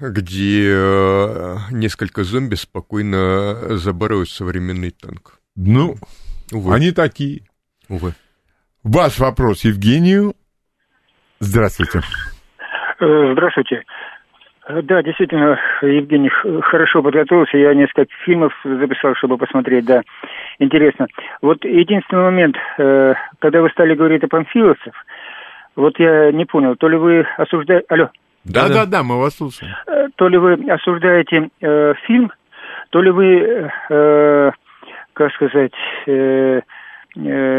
где 0.00 0.72
э, 0.74 1.56
несколько 1.70 2.24
зомби 2.24 2.56
спокойно 2.56 3.78
забарывают 3.78 4.28
современный 4.28 4.90
танк. 4.90 5.40
Ну, 5.56 5.96
Увы. 6.52 6.74
они 6.74 6.92
такие. 6.92 7.42
Увы. 7.88 8.14
Ваш 8.82 9.18
вопрос 9.18 9.64
Евгению. 9.64 10.34
Здравствуйте. 11.40 12.00
Э, 13.00 13.32
Здравствуйте. 13.32 13.82
Э, 14.68 14.82
Да, 14.82 15.02
действительно, 15.02 15.58
Евгений 15.82 16.28
хорошо 16.62 17.02
подготовился. 17.02 17.56
Я 17.56 17.74
несколько 17.74 18.06
фильмов 18.24 18.52
записал, 18.64 19.14
чтобы 19.16 19.38
посмотреть, 19.38 19.86
да. 19.86 20.02
Интересно. 20.58 21.06
Вот 21.42 21.64
единственный 21.64 22.24
момент, 22.24 22.56
э, 22.78 23.14
когда 23.40 23.62
вы 23.62 23.70
стали 23.70 23.94
говорить 23.94 24.22
о 24.24 24.28
панфиловцев, 24.28 24.94
вот 25.74 25.98
я 25.98 26.32
не 26.32 26.44
понял, 26.44 26.76
то 26.76 26.88
ли 26.88 26.96
вы 26.96 27.26
осуждаете... 27.36 27.86
Алло. 27.88 28.10
Да-да-да, 28.44 29.02
мы 29.02 29.18
вас 29.18 29.36
слушаем. 29.36 29.72
Э, 29.86 30.08
То 30.16 30.28
ли 30.28 30.38
вы 30.38 30.54
осуждаете 30.70 31.48
э, 31.60 31.94
фильм, 32.06 32.30
то 32.90 33.00
ли 33.02 33.10
вы, 33.10 33.70
э, 33.90 34.50
как 35.14 35.32
сказать, 35.34 35.72
э, 36.06 36.57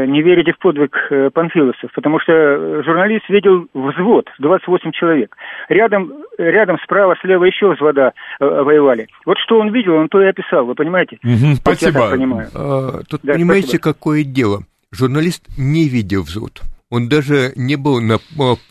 не 0.05 0.21
верите 0.21 0.53
в 0.53 0.57
подвиг 0.59 0.95
э, 1.09 1.29
панфиловцев, 1.31 1.91
потому 1.93 2.19
что 2.19 2.31
э, 2.33 2.83
журналист 2.85 3.27
видел 3.29 3.67
взвод, 3.73 4.27
28 4.39 4.91
человек. 4.91 5.35
Рядом, 5.69 6.13
рядом 6.37 6.77
справа, 6.83 7.15
слева 7.21 7.43
еще 7.45 7.73
взвода 7.73 8.13
э, 8.39 8.45
воевали. 8.45 9.07
Вот 9.25 9.37
что 9.39 9.59
он 9.59 9.71
видел, 9.73 9.95
он 9.95 10.09
то 10.09 10.21
и 10.21 10.25
описал, 10.27 10.65
вы 10.65 10.75
понимаете? 10.75 11.19
Вот 11.23 11.31
я 11.31 11.55
спасибо. 11.55 11.99
так 11.99 12.11
понимаю. 12.11 12.49
А, 12.53 13.01
тут 13.09 13.21
Да, 13.23 13.33
понимаете, 13.33 13.67
спасибо. 13.67 13.83
какое 13.93 14.23
дело? 14.23 14.63
Журналист 14.91 15.45
не 15.57 15.87
видел 15.87 16.23
взвод. 16.23 16.61
Он 16.89 17.07
даже 17.07 17.51
не 17.55 17.75
был 17.75 18.01
на 18.01 18.17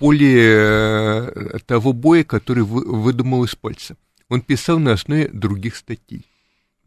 поле 0.00 1.30
того 1.66 1.92
боя, 1.92 2.24
который 2.24 2.64
вы- 2.64 2.84
выдумал 2.84 3.44
из 3.44 3.54
пальца. 3.54 3.96
Он 4.28 4.40
писал 4.40 4.78
на 4.78 4.92
основе 4.92 5.28
других 5.32 5.76
статей. 5.76 6.24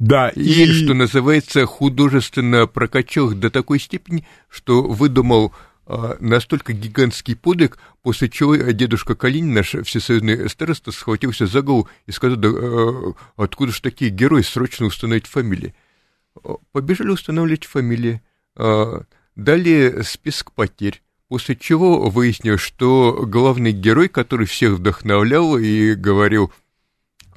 Да, 0.02 0.30
И, 0.30 0.42
и, 0.42 0.66
что 0.66 0.96
называется, 0.96 1.68
художественно 1.68 2.66
прокачал 2.66 3.30
до 3.36 3.52
такой 3.52 3.80
степени, 3.80 4.26
что 4.50 4.82
выдумал 4.82 5.54
а, 5.86 6.18
настолько 6.20 6.74
гигантский 6.74 7.36
подвиг, 7.36 7.78
после 8.02 8.28
чего 8.28 8.56
дедушка 8.56 9.14
Калинин, 9.14 9.54
наш 9.54 9.76
всесоюзный 9.76 10.50
староста, 10.50 10.92
схватился 10.92 11.46
за 11.46 11.62
голову 11.62 11.88
и 12.08 12.12
сказал, 12.12 12.38
да, 12.38 12.50
э, 12.52 13.14
откуда 13.36 13.72
же 13.72 13.80
такие 13.80 14.10
герои, 14.10 14.42
срочно 14.42 14.88
установить 14.88 15.28
фамилии. 15.28 15.76
Э, 16.44 16.56
Побежали 16.72 17.10
устанавливать 17.10 17.66
фамилии, 17.66 18.24
а, 18.56 19.04
дали 19.36 20.02
список 20.02 20.54
потерь, 20.54 21.04
после 21.28 21.56
чего 21.56 22.10
выяснилось, 22.10 22.62
что 22.62 23.24
главный 23.28 23.72
герой, 23.72 24.10
который 24.10 24.48
всех 24.48 24.72
вдохновлял 24.72 25.60
и 25.60 25.94
говорил, 25.94 26.52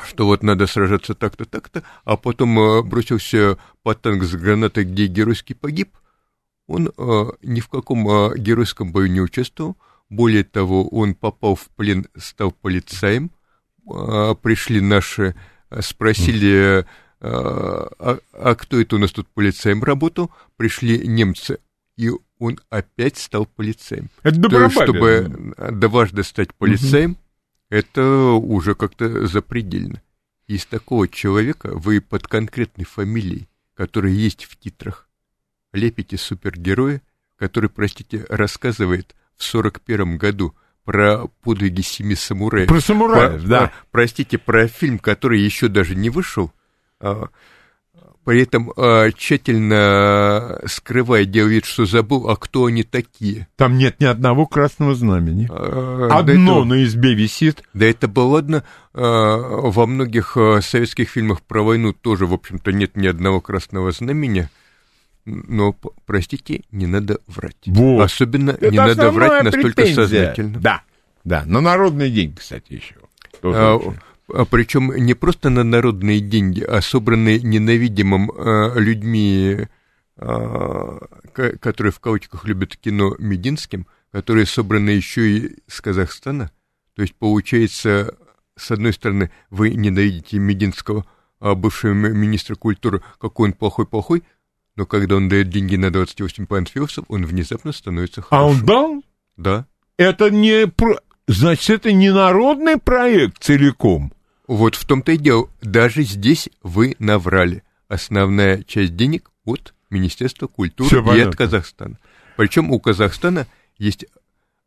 что 0.02 0.26
вот 0.26 0.42
надо 0.42 0.66
сражаться 0.66 1.14
так-то, 1.14 1.44
так-то, 1.44 1.82
а 2.04 2.16
потом 2.16 2.58
э, 2.58 2.82
бросился 2.82 3.58
под 3.82 4.00
танк 4.00 4.24
с 4.24 4.34
гранатой, 4.34 4.84
где 4.84 5.06
геройски 5.06 5.52
погиб, 5.52 5.96
он 6.66 6.88
э, 6.96 7.24
ни 7.42 7.60
в 7.60 7.68
каком 7.68 8.08
э, 8.08 8.38
геройском 8.38 8.92
бою 8.92 9.10
не 9.10 9.20
участвовал. 9.20 9.76
Более 10.08 10.44
того, 10.44 10.88
он 10.88 11.14
попал 11.14 11.56
в 11.56 11.68
плен, 11.76 12.06
стал 12.16 12.52
полицаем. 12.52 13.30
Э, 13.90 14.34
пришли 14.40 14.80
наши, 14.80 15.34
э, 15.70 15.82
спросили, 15.82 16.80
э, 16.80 16.84
а, 17.20 18.18
а 18.32 18.54
кто 18.54 18.80
это 18.80 18.96
у 18.96 18.98
нас 18.98 19.12
тут 19.12 19.28
полицаем 19.28 19.82
работал? 19.82 20.30
Пришли 20.56 21.06
немцы, 21.06 21.58
и 21.96 22.10
он 22.38 22.58
опять 22.70 23.16
стал 23.18 23.46
полицаем. 23.46 24.10
это 24.22 24.40
То 24.40 24.48
чтобы 24.70 25.54
дважды 25.72 26.22
стать 26.22 26.54
полицаем, 26.54 27.16
Это 27.70 28.32
уже 28.32 28.74
как-то 28.74 29.26
запредельно. 29.26 30.02
Из 30.46 30.66
такого 30.66 31.08
человека 31.08 31.70
вы 31.74 32.00
под 32.00 32.26
конкретной 32.28 32.84
фамилией, 32.84 33.48
которая 33.74 34.12
есть 34.12 34.44
в 34.44 34.56
титрах, 34.56 35.08
лепите 35.72 36.16
супергероя, 36.18 37.00
который, 37.36 37.70
простите, 37.70 38.26
рассказывает 38.28 39.14
в 39.36 39.42
сорок 39.42 39.80
первом 39.80 40.18
году 40.18 40.54
про 40.84 41.26
подвиги 41.42 41.80
семи 41.80 42.14
самураев. 42.14 42.68
Про 42.68 42.80
самураев, 42.80 43.40
Про- 43.42 43.48
да. 43.48 43.58
про- 43.60 43.72
простите, 43.90 44.38
про 44.38 44.68
фильм, 44.68 44.98
который 44.98 45.40
еще 45.40 45.68
даже 45.68 45.94
не 45.94 46.10
вышел, 46.10 46.52
а, 47.00 47.28
при 48.24 48.42
этом 48.42 48.72
а, 48.76 49.10
тщательно 49.12 50.60
скрывая, 50.66 51.24
делая 51.24 51.52
вид, 51.54 51.64
что 51.66 51.84
забыл, 51.86 52.28
а 52.30 52.36
кто 52.36 52.66
они 52.66 52.82
такие. 52.82 53.48
Там 53.56 53.76
нет 53.76 54.00
ни 54.00 54.04
одного 54.06 54.46
красного 54.46 54.94
знамени. 54.94 55.46
До 55.46 56.06
Одно 56.18 56.52
этого- 56.60 56.64
на 56.64 56.84
избе 56.84 57.14
висит. 57.14 57.62
Да 57.74 57.84
это 57.86 58.08
было 58.08 58.24
ладно. 58.26 58.64
а, 58.94 59.36
Во 59.70 59.86
многих 59.86 60.36
а, 60.36 60.60
советских 60.62 61.08
фильмах 61.10 61.42
про 61.42 61.62
войну 61.62 61.92
тоже, 61.92 62.26
в 62.26 62.32
общем-то, 62.32 62.72
нет 62.72 62.96
ни 62.96 63.06
одного 63.06 63.40
красного 63.40 63.92
знамени. 63.92 64.48
Но, 65.26 65.74
простите, 66.06 66.62
не 66.70 66.86
надо 66.86 67.18
врать. 67.26 67.56
Вот. 67.66 68.02
Особенно 68.02 68.50
Это 68.50 68.70
не 68.70 68.76
надо 68.76 69.10
врать 69.10 69.44
настолько 69.44 69.68
претензия. 69.82 69.94
сознательно. 69.94 70.58
Да, 70.60 70.82
да. 71.24 71.44
На 71.46 71.60
народный 71.62 72.10
день, 72.10 72.34
кстати, 72.34 72.74
еще. 72.74 72.96
Тоже 73.40 73.58
А, 73.58 73.74
очень. 73.76 73.98
А 74.32 74.44
причем 74.44 74.92
не 74.96 75.14
просто 75.14 75.50
на 75.50 75.64
народные 75.64 76.20
деньги, 76.20 76.62
а 76.62 76.80
собранные 76.80 77.40
ненавидимым 77.40 78.30
а, 78.30 78.74
людьми, 78.78 79.66
а, 80.16 80.98
ко- 81.32 81.58
которые 81.58 81.92
в 81.92 82.00
кавычках 82.00 82.44
любят 82.44 82.76
кино 82.76 83.14
Мединским, 83.18 83.86
которые 84.12 84.46
собраны 84.46 84.90
еще 84.90 85.28
и 85.30 85.56
с 85.66 85.80
Казахстана. 85.80 86.50
То 86.94 87.02
есть 87.02 87.14
получается, 87.14 88.14
с 88.56 88.70
одной 88.70 88.92
стороны, 88.92 89.30
вы 89.50 89.70
ненавидите 89.70 90.38
Мединского, 90.38 91.04
а 91.40 91.54
бывшего 91.54 91.92
министра 91.92 92.54
культуры, 92.54 93.02
какой 93.18 93.48
он 93.48 93.52
плохой-плохой, 93.54 94.22
но 94.76 94.86
когда 94.86 95.16
он 95.16 95.28
дает 95.28 95.50
деньги 95.50 95.76
на 95.76 95.90
28 95.92 96.46
панфиловцев, 96.46 97.04
он 97.08 97.26
внезапно 97.26 97.72
становится 97.72 98.20
А 98.22 98.24
хорошим. 98.24 98.60
он 98.60 98.66
дал? 98.66 99.04
Да. 99.36 99.66
Это 99.98 100.30
не... 100.30 100.72
Значит, 101.26 101.70
это 101.70 101.92
не 101.92 102.12
народный 102.12 102.78
проект 102.78 103.42
целиком. 103.42 104.12
Вот 104.46 104.74
в 104.74 104.84
том-то 104.84 105.12
и 105.12 105.16
дело. 105.16 105.48
Даже 105.62 106.02
здесь 106.02 106.50
вы 106.62 106.96
наврали. 106.98 107.62
Основная 107.88 108.62
часть 108.62 108.96
денег 108.96 109.30
от 109.44 109.74
Министерства 109.90 110.46
культуры 110.46 110.88
Всё 110.88 111.00
и 111.00 111.04
понятно. 111.04 111.30
от 111.30 111.36
Казахстана. 111.36 111.98
Причем 112.36 112.70
у 112.70 112.80
Казахстана 112.80 113.46
есть 113.78 114.04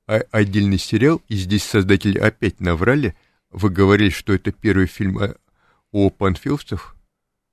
отдельный 0.08 0.80
сериал, 0.80 1.22
и 1.28 1.36
здесь 1.36 1.64
создатели 1.64 2.18
опять 2.18 2.60
наврали. 2.60 3.16
Вы 3.52 3.70
говорили, 3.70 4.10
что 4.10 4.34
это 4.34 4.52
первый 4.52 4.88
фильм 4.88 5.20
о, 5.20 5.36
о 5.92 6.10
панфиловцах. 6.10 6.96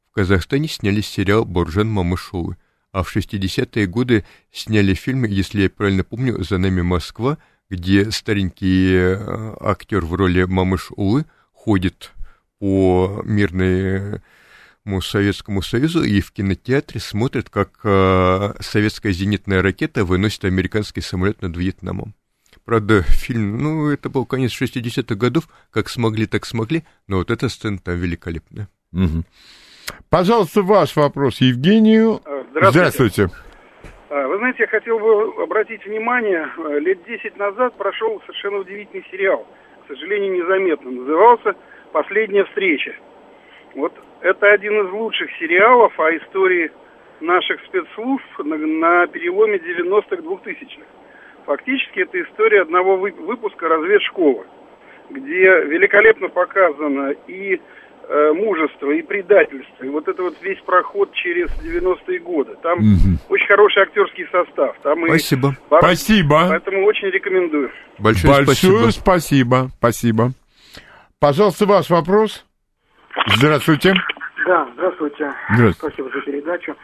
В 0.09 0.13
Казахстане 0.13 0.69
сняли 0.69 1.01
сериал 1.01 1.45
«Боржан 1.45 1.89
Мамышовы», 1.89 2.57
а 2.93 3.03
в 3.03 3.15
60-е 3.15 3.87
годы 3.87 4.25
сняли 4.53 4.95
фильм, 4.95 5.25
если 5.25 5.63
я 5.63 5.71
правильно 5.71 6.05
помню, 6.05 6.43
«За 6.45 6.59
нами 6.59 6.81
Москва», 6.83 7.39
где 7.75 8.11
старенький 8.11 8.95
э, 8.95 9.57
актер 9.61 10.05
в 10.05 10.15
роли 10.15 10.45
Мамыш 10.45 10.91
Улы 10.97 11.25
ходит 11.53 12.13
по 12.59 13.23
мирному 13.25 14.21
Советскому 15.01 15.63
Союзу 15.63 16.03
и 16.03 16.21
в 16.21 16.33
кинотеатре 16.33 17.01
смотрит, 17.01 17.51
как 17.51 17.81
э, 17.85 18.55
советская 18.61 19.13
зенитная 19.13 19.63
ракета 19.63 20.05
выносит 20.05 20.45
американский 20.45 21.01
самолет 21.01 21.43
над 21.43 21.57
Вьетнамом. 21.57 22.15
Правда, 22.65 23.03
фильм, 23.03 23.59
ну, 23.63 23.91
это 23.91 24.09
был 24.09 24.25
конец 24.25 24.53
60-х 24.53 25.15
годов, 25.17 25.49
как 25.71 25.89
смогли, 25.89 26.27
так 26.27 26.47
смогли, 26.47 26.85
но 27.07 27.19
вот 27.19 27.31
эта 27.31 27.49
сцена 27.49 27.79
там 27.79 27.97
великолепная. 27.97 28.69
Мгм. 28.93 29.25
Пожалуйста, 30.09 30.63
ваш 30.63 30.97
вопрос 30.97 31.41
Евгению. 31.41 32.23
Здравствуйте. 32.51 32.71
Здравствуйте. 32.71 33.31
А, 34.15 34.29
Вы 34.29 34.39
знаете, 34.39 34.59
я 34.61 34.67
хотел 34.69 35.01
бы 35.01 35.43
обратить 35.43 35.85
внимание, 35.85 36.49
э, 36.57 36.79
лет 36.79 37.03
10 37.03 37.37
назад 37.37 37.75
прошел 37.75 38.21
совершенно 38.21 38.59
удивительный 38.59 39.05
сериал, 39.11 39.45
к 39.83 39.89
сожалению, 39.89 40.35
незаметно. 40.35 40.93
Назывался 40.93 41.57
«Последняя 41.91 42.45
встреча». 42.45 42.95
Вот 43.75 43.93
это 44.21 44.53
один 44.53 44.87
из 44.87 44.93
лучших 44.93 45.33
сериалов 45.41 45.99
о 45.99 46.17
истории 46.17 46.71
наших 47.19 47.61
спецслужб 47.65 48.25
на, 48.39 48.57
на 48.57 49.07
переломе 49.09 49.57
90-х 49.57 50.23
2000-х. 50.23 50.87
Фактически 51.47 51.99
это 51.99 52.23
история 52.23 52.63
одного 52.63 52.97
вы- 52.97 53.11
выпуска 53.11 53.67
разведшколы, 53.67 54.47
где 55.11 55.61
великолепно 55.65 56.29
показано 56.29 57.17
и 57.27 57.61
э, 58.09 58.33
мужество, 58.33 58.91
и 58.91 59.03
предательство, 59.03 59.85
и 59.85 59.89
вот 59.89 60.09
это 60.09 60.23
вот 60.23 60.35
весь 60.43 60.61
проход 60.61 61.13
через 61.15 61.49
90-е 61.63 62.19
годы. 62.21 62.57
Там 62.63 62.79
Мгм. 62.79 63.19
очень 63.29 63.47
хороший 63.47 63.83
актерский 63.83 64.27
состав. 64.31 64.77
Там 64.83 65.05
и 65.07 65.09
Спасибо. 65.09 65.55
Бар- 65.71 65.81
Спасибо. 65.83 66.47
Поэтому 66.49 66.85
очень 66.87 67.09
рекомендую. 67.09 67.71
Большое, 67.99 68.45
Большое 68.45 68.91
спасибо. 68.91 68.91
спасибо. 68.91 69.69
Спасибо. 69.79 70.31
Пожалуйста, 71.21 71.67
ваш 71.67 71.91
вопрос. 71.91 72.45
Здравствуйте. 73.37 73.95
Да, 74.47 74.69
здравствуйте. 74.75 75.33
Здравствуйте. 75.55 75.79
Спасибо 75.79 76.11
за 76.19 76.21
передачу. 76.25 76.75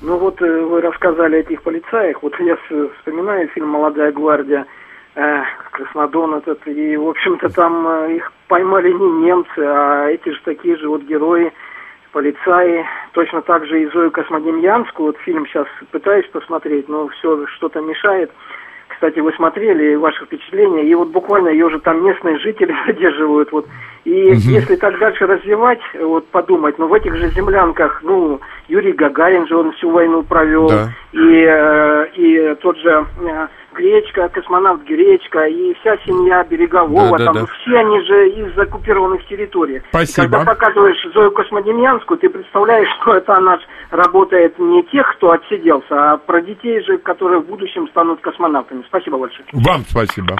Ну 0.00 0.16
вот 0.16 0.40
э, 0.40 0.60
вы 0.62 0.80
рассказали 0.80 1.36
о 1.36 1.40
этих 1.40 1.62
полицаях. 1.62 2.22
Вот 2.22 2.34
я 2.40 2.56
вспоминаю 3.00 3.48
фильм 3.48 3.68
«Молодая 3.68 4.12
гвардия», 4.12 4.64
Краснодон 5.72 6.34
этот, 6.34 6.66
и, 6.66 6.96
в 6.96 7.08
общем-то, 7.08 7.48
там 7.50 7.86
э, 7.86 8.16
их 8.16 8.32
поймали 8.48 8.92
не 8.92 9.10
немцы, 9.24 9.58
а 9.58 10.08
эти 10.08 10.28
же 10.30 10.40
такие 10.44 10.76
же 10.76 10.88
вот 10.88 11.02
герои, 11.02 11.52
полицаи. 12.12 12.84
Точно 13.12 13.42
так 13.42 13.66
же 13.66 13.82
и 13.82 13.90
Зою 13.90 14.10
Космодемьянскую. 14.10 15.06
Вот 15.08 15.18
фильм 15.18 15.46
сейчас 15.46 15.66
пытаюсь 15.90 16.26
посмотреть, 16.28 16.88
но 16.88 17.08
все 17.08 17.46
что-то 17.56 17.80
мешает. 17.80 18.30
Кстати, 18.88 19.20
вы 19.20 19.32
смотрели 19.32 19.94
ваши 19.94 20.24
впечатления, 20.26 20.84
и 20.84 20.94
вот 20.94 21.08
буквально 21.08 21.48
ее 21.48 21.66
уже 21.66 21.78
там 21.80 22.04
местные 22.04 22.38
жители 22.38 22.74
задерживают. 22.86 23.50
Вот. 23.52 23.66
И 24.04 24.10
Мгм. 24.30 24.38
если 24.38 24.76
так 24.76 24.98
дальше 24.98 25.26
развивать, 25.26 25.80
вот 25.98 26.26
подумать, 26.28 26.78
ну 26.78 26.86
в 26.86 26.92
этих 26.94 27.14
же 27.16 27.28
землянках, 27.28 28.00
ну, 28.02 28.40
Юрий 28.68 28.92
Гагарин 28.92 29.46
же 29.46 29.56
он 29.56 29.72
всю 29.72 29.90
войну 29.90 30.22
провел, 30.22 30.68
Да. 30.68 30.88
и, 31.12 31.44
э, 31.48 32.06
и 32.14 32.54
тот 32.62 32.76
же 32.78 33.06
э, 33.22 33.46
Гречка, 33.72 34.28
космонавт 34.28 34.84
Гречка, 34.84 35.46
и 35.46 35.74
вся 35.80 35.96
семья 36.06 36.44
Берегового, 36.44 37.18
Да, 37.18 37.18
да, 37.18 37.24
там 37.26 37.34
да. 37.34 37.46
все 37.46 37.76
они 37.78 38.00
же 38.04 38.28
из 38.30 38.58
оккупированных 38.58 39.26
территорий. 39.26 39.82
Спасибо. 39.90 40.22
Когда 40.28 40.44
показываешь 40.44 41.12
Зою 41.14 41.30
Космодемьянскую, 41.32 42.18
ты 42.18 42.28
представляешь, 42.28 42.88
что 43.02 43.14
это 43.14 43.36
она 43.36 43.58
работает 43.90 44.58
не 44.58 44.82
тех, 44.84 45.06
кто 45.16 45.32
отсиделся, 45.32 46.12
а 46.12 46.16
про 46.16 46.40
детей 46.40 46.82
же, 46.84 46.98
которые 46.98 47.40
в 47.40 47.46
будущем 47.46 47.88
станут 47.88 48.20
космонавтами. 48.20 48.84
Спасибо 48.88 49.18
большое. 49.18 49.46
Вам 49.52 49.84
спасибо. 49.88 50.36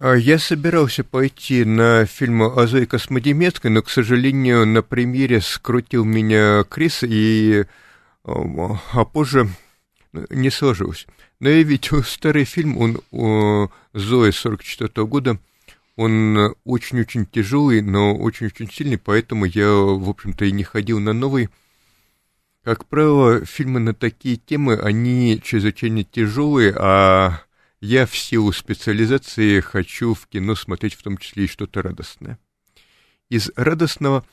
А, 0.00 0.14
Я 0.14 0.38
собирался 0.38 1.04
пойти 1.04 1.64
на 1.64 2.04
фильм 2.06 2.42
о 2.42 2.66
Зое 2.66 2.86
Космодемецкой, 2.86 3.70
но, 3.70 3.82
к 3.82 3.88
сожалению, 3.88 4.66
на 4.66 4.82
премьере 4.82 5.40
скрутил 5.40 6.04
меня 6.04 6.64
Крис, 6.64 7.02
и 7.02 7.64
а, 8.24 8.32
а 8.94 9.04
позже 9.04 9.46
не 10.30 10.50
сложилось. 10.50 11.06
Но 11.44 11.50
я 11.50 11.62
видел 11.62 12.02
старый 12.04 12.46
фильм, 12.46 12.78
он 12.78 13.02
о 13.10 13.68
Зое 13.92 14.32
44 14.32 15.06
года, 15.06 15.38
он 15.94 16.54
очень-очень 16.64 17.26
тяжелый, 17.26 17.82
но 17.82 18.16
очень-очень 18.16 18.70
сильный, 18.70 18.96
поэтому 18.96 19.44
я, 19.44 19.68
в 19.68 20.08
общем-то, 20.08 20.46
и 20.46 20.52
не 20.52 20.64
ходил 20.64 21.00
на 21.00 21.12
новый. 21.12 21.50
Как 22.62 22.86
правило, 22.86 23.44
фильмы 23.44 23.78
на 23.80 23.92
такие 23.92 24.36
темы, 24.38 24.76
они 24.76 25.38
чрезвычайно 25.44 26.02
тяжелые, 26.02 26.74
а 26.78 27.42
я 27.82 28.06
в 28.06 28.16
силу 28.16 28.50
специализации 28.50 29.60
хочу 29.60 30.14
в 30.14 30.26
кино 30.28 30.54
смотреть 30.54 30.94
в 30.94 31.02
том 31.02 31.18
числе 31.18 31.44
и 31.44 31.48
что-то 31.48 31.82
радостное. 31.82 32.38
Из 33.28 33.50
радостного 33.54 34.24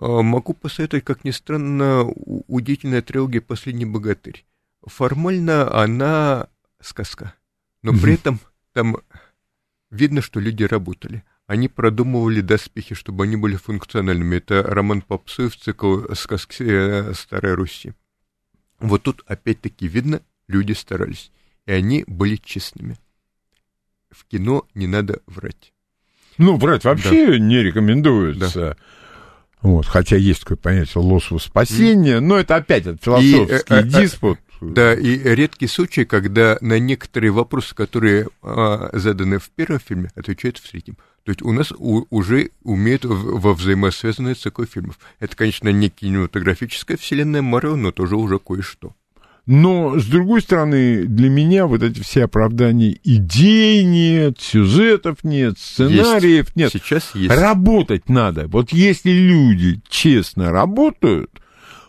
э, 0.00 0.04
могу 0.04 0.54
посоветовать, 0.54 1.04
как 1.04 1.22
ни 1.22 1.30
странно, 1.30 2.02
удивительная 2.02 3.02
трилогия 3.02 3.40
«Последний 3.40 3.86
богатырь». 3.86 4.44
Формально 4.86 5.72
она 5.74 6.48
сказка, 6.80 7.34
но 7.82 7.92
при 7.92 8.14
этом 8.14 8.40
там 8.72 8.96
видно, 9.90 10.22
что 10.22 10.40
люди 10.40 10.62
работали. 10.64 11.24
Они 11.46 11.68
продумывали 11.68 12.40
доспехи, 12.40 12.94
чтобы 12.94 13.24
они 13.24 13.36
были 13.36 13.56
функциональными. 13.56 14.36
Это 14.36 14.62
роман 14.62 15.00
Попсуев, 15.02 15.56
цикл 15.56 16.12
«Сказки 16.14 16.62
э, 16.62 17.14
Старой 17.14 17.54
Руси». 17.54 17.92
Вот 18.80 19.04
тут 19.04 19.22
опять-таки 19.26 19.86
видно, 19.86 20.22
люди 20.48 20.72
старались, 20.72 21.30
и 21.66 21.72
они 21.72 22.04
были 22.06 22.36
честными. 22.36 22.96
В 24.10 24.24
кино 24.26 24.66
не 24.74 24.86
надо 24.86 25.20
врать. 25.26 25.72
Ну, 26.38 26.56
врать 26.56 26.84
вообще 26.84 27.26
Да. 27.26 27.38
не 27.38 27.62
рекомендуется. 27.62 28.76
Вот, 29.62 29.86
хотя 29.86 30.16
есть 30.16 30.40
такое 30.40 30.56
понятие 30.56 31.02
ложь 31.02 31.30
во 31.30 31.38
спасение, 31.38 32.20
но 32.20 32.38
это 32.38 32.56
опять 32.56 32.86
этот 32.86 33.02
философский 33.02 33.54
И, 33.54 33.74
э, 33.74 33.82
диспут. 34.68 34.74
Да, 34.74 34.94
и 34.94 35.18
редкий 35.34 35.66
случай, 35.66 36.04
когда 36.04 36.58
на 36.60 36.78
некоторые 36.78 37.30
вопросы, 37.30 37.74
которые 37.74 38.28
а, 38.42 38.90
заданы 38.92 39.38
в 39.38 39.50
первом 39.50 39.80
фильме, 39.80 40.10
отвечают 40.14 40.58
в 40.58 40.70
третьем. 40.70 40.96
То 41.24 41.30
есть 41.30 41.42
у 41.42 41.52
нас 41.52 41.72
у, 41.72 42.06
уже 42.10 42.50
умеют 42.62 43.04
в, 43.04 43.40
во 43.40 43.52
взаимосвязанные 43.54 44.34
цикл 44.34 44.64
фильмов. 44.64 44.98
Это, 45.18 45.36
конечно, 45.36 45.68
не 45.70 45.88
кинематографическая 45.88 46.96
вселенная 46.96 47.42
Марвел, 47.42 47.76
но 47.76 47.90
тоже 47.90 48.16
уже 48.16 48.38
кое-что. 48.38 48.94
Но, 49.46 49.96
с 49.96 50.06
другой 50.06 50.42
стороны, 50.42 51.04
для 51.04 51.30
меня 51.30 51.66
вот 51.66 51.82
эти 51.82 52.00
все 52.00 52.24
оправдания 52.24 52.98
идей 53.04 53.84
нет, 53.84 54.40
сюжетов 54.40 55.18
нет, 55.22 55.56
сценариев 55.56 56.46
есть. 56.46 56.56
нет. 56.56 56.72
Сейчас 56.72 57.14
есть. 57.14 57.32
Работать 57.32 58.08
надо. 58.08 58.48
Вот 58.48 58.72
если 58.72 59.10
люди 59.10 59.80
честно 59.88 60.50
работают, 60.50 61.30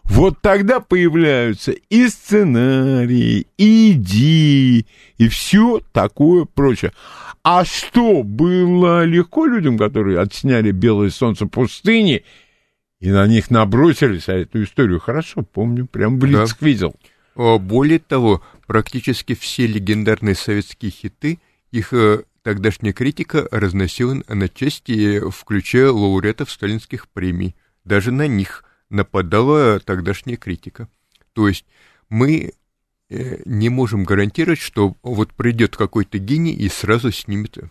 вот 0.09 0.39
тогда 0.41 0.79
появляются 0.79 1.71
и 1.71 2.07
сценарии, 2.07 3.47
и 3.57 3.91
идеи, 3.91 4.85
и 5.17 5.27
все 5.27 5.81
такое 5.91 6.45
прочее. 6.45 6.91
А 7.43 7.65
что, 7.65 8.23
было 8.23 9.03
легко 9.03 9.45
людям, 9.45 9.77
которые 9.77 10.19
отсняли 10.19 10.71
«Белое 10.71 11.09
солнце 11.09 11.45
пустыни», 11.45 12.23
и 12.99 13.11
на 13.11 13.27
них 13.27 13.51
набросились, 13.51 14.27
а 14.27 14.34
эту 14.34 14.63
историю 14.63 14.99
хорошо 14.99 15.43
помню, 15.43 15.85
прям 15.85 16.17
близко 16.17 16.57
да. 16.61 16.65
видел. 16.65 16.95
А, 17.35 17.57
более 17.57 17.99
того, 17.99 18.41
практически 18.65 19.35
все 19.35 19.67
легендарные 19.67 20.35
советские 20.35 20.91
хиты, 20.91 21.39
их 21.71 21.93
э, 21.93 22.23
тогдашняя 22.41 22.93
критика 22.93 23.47
разносила 23.51 24.17
на 24.27 24.49
части, 24.49 25.21
включая 25.29 25.91
лауреатов 25.91 26.49
сталинских 26.49 27.07
премий. 27.09 27.55
Даже 27.85 28.11
на 28.11 28.27
них 28.27 28.63
нападала 28.89 29.80
тогдашняя 29.80 30.38
критика. 30.38 30.88
То 31.34 31.47
есть 31.47 31.65
мы 32.09 32.53
э, 33.09 33.41
не 33.45 33.69
можем 33.69 34.03
гарантировать, 34.03 34.59
что 34.59 34.95
вот 35.03 35.34
придет 35.34 35.76
какой-то 35.76 36.18
гений 36.18 36.53
и 36.53 36.69
сразу 36.69 37.11
снимет 37.11 37.57
э, 37.57 37.69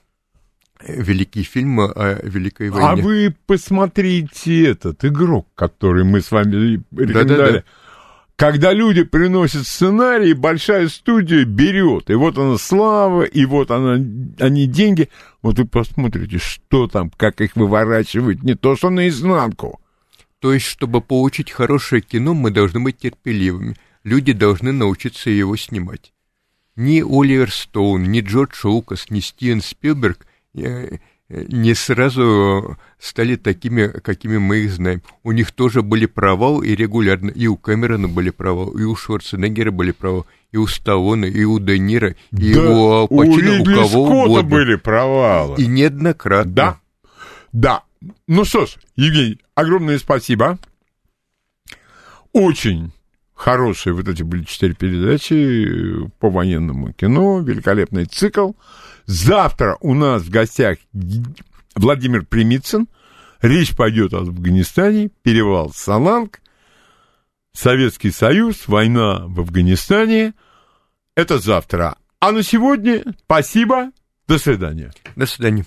великие 0.81 1.45
фильмы 1.45 1.91
о 1.91 2.21
Великой 2.23 2.71
войне. 2.71 2.89
А 2.89 2.97
вы 2.97 3.35
посмотрите 3.47 4.71
этот 4.71 5.05
игрок, 5.05 5.49
который 5.55 6.05
мы 6.05 6.21
с 6.21 6.31
вами 6.31 6.83
рекомендовали. 6.93 7.29
Да, 7.29 7.37
да, 7.37 7.53
да 7.53 7.65
когда 8.37 8.73
люди 8.75 9.03
приносят 9.03 9.67
сценарий, 9.67 10.35
большая 10.35 10.89
студия 10.89 11.45
берет. 11.45 12.11
И 12.11 12.15
вот 12.15 12.37
она 12.37 12.59
слава, 12.59 13.23
и 13.23 13.47
вот 13.47 13.71
она, 13.71 13.95
они 14.39 14.67
деньги. 14.67 15.09
Вот 15.43 15.59
вы 15.59 15.65
посмотрите, 15.65 16.39
что 16.39 16.87
там, 16.87 17.11
как 17.17 17.41
их 17.41 17.57
выворачивают, 17.57 18.43
не 18.43 18.55
то 18.55 18.77
что 18.77 18.91
наизнанку. 18.91 19.81
То 20.47 20.53
есть, 20.53 20.67
чтобы 20.67 21.01
получить 21.01 21.51
хорошее 21.51 22.01
кино, 22.01 22.33
мы 22.33 22.53
должны 22.53 22.79
быть 22.79 22.99
терпеливыми. 22.99 23.75
Люди 24.05 24.33
должны 24.33 24.71
научиться 24.71 25.29
его 25.29 25.57
снимать. 25.57 26.13
Ни 26.77 27.03
Оливер 27.05 27.51
Стоун, 27.51 28.05
ни 28.05 28.21
Джордж 28.21 28.61
Лукас, 28.63 29.11
ни 29.11 29.19
Стивен 29.19 29.61
Спилберг 29.61 30.25
э, 30.55 30.99
не 31.29 31.75
сразу 31.75 32.79
стали 33.01 33.35
такими, 33.35 33.89
какими 33.89 34.39
мы 34.39 34.59
их 34.59 34.71
знаем. 34.71 35.03
У 35.25 35.33
них 35.33 35.51
тоже 35.51 35.83
были 35.83 36.07
провалы 36.07 36.69
и 36.69 36.77
регулярно. 36.77 37.31
И 37.31 37.49
у 37.49 37.57
Кэмерона 37.57 38.07
были 38.07 38.31
провалы, 38.31 38.81
и 38.81 38.85
у 38.85 38.95
Шварценеггера 38.95 39.73
были 39.73 39.91
провалы, 39.91 40.27
и 40.53 40.59
у 40.59 40.69
Сталлоне, 40.69 41.29
и 41.29 41.43
у 41.43 41.59
Де 41.59 41.81
Ниро, 41.81 42.15
и 42.31 42.55
да, 42.55 42.71
у 42.71 42.91
Алпачино, 42.93 43.59
у, 43.59 43.63
у 43.63 43.65
кого 43.65 43.89
Скотта 43.89 44.27
угодно. 44.27 44.43
были 44.49 44.77
провалы. 44.77 45.61
И 45.61 45.67
неоднократно. 45.67 46.53
Да, 46.53 46.81
да. 47.51 47.83
Ну 48.27 48.45
что 48.45 48.67
ж, 48.67 48.77
Евгений, 48.95 49.41
огромное 49.55 49.99
спасибо. 49.99 50.59
Очень 52.33 52.93
хорошие 53.35 53.93
вот 53.93 54.09
эти 54.09 54.23
были 54.23 54.45
четыре 54.45 54.75
передачи 54.75 56.09
по 56.19 56.31
военному 56.31 56.93
кино, 56.93 57.41
великолепный 57.41 58.07
цикл. 58.07 58.53
Завтра 59.05 59.77
у 59.81 59.95
нас 59.95 60.23
в 60.23 60.31
гостях 60.31 60.79
Владимир 61.75 62.25
Примицын. 62.25 62.89
Речь 63.43 63.77
пойдет 63.77 64.15
о 64.15 64.21
Афганистане, 64.21 65.11
перевал 65.23 65.71
Саланг, 65.73 66.41
Советский 67.53 68.11
Союз, 68.11 68.67
война 68.67 69.27
в 69.27 69.41
Афганистане. 69.41 70.35
Это 71.15 71.39
завтра. 71.39 71.97
А 72.19 72.33
на 72.33 72.43
сегодня 72.43 73.05
спасибо. 73.25 73.93
До 74.27 74.39
свидания. 74.39 74.93
До 75.15 75.27
свидания. 75.27 75.67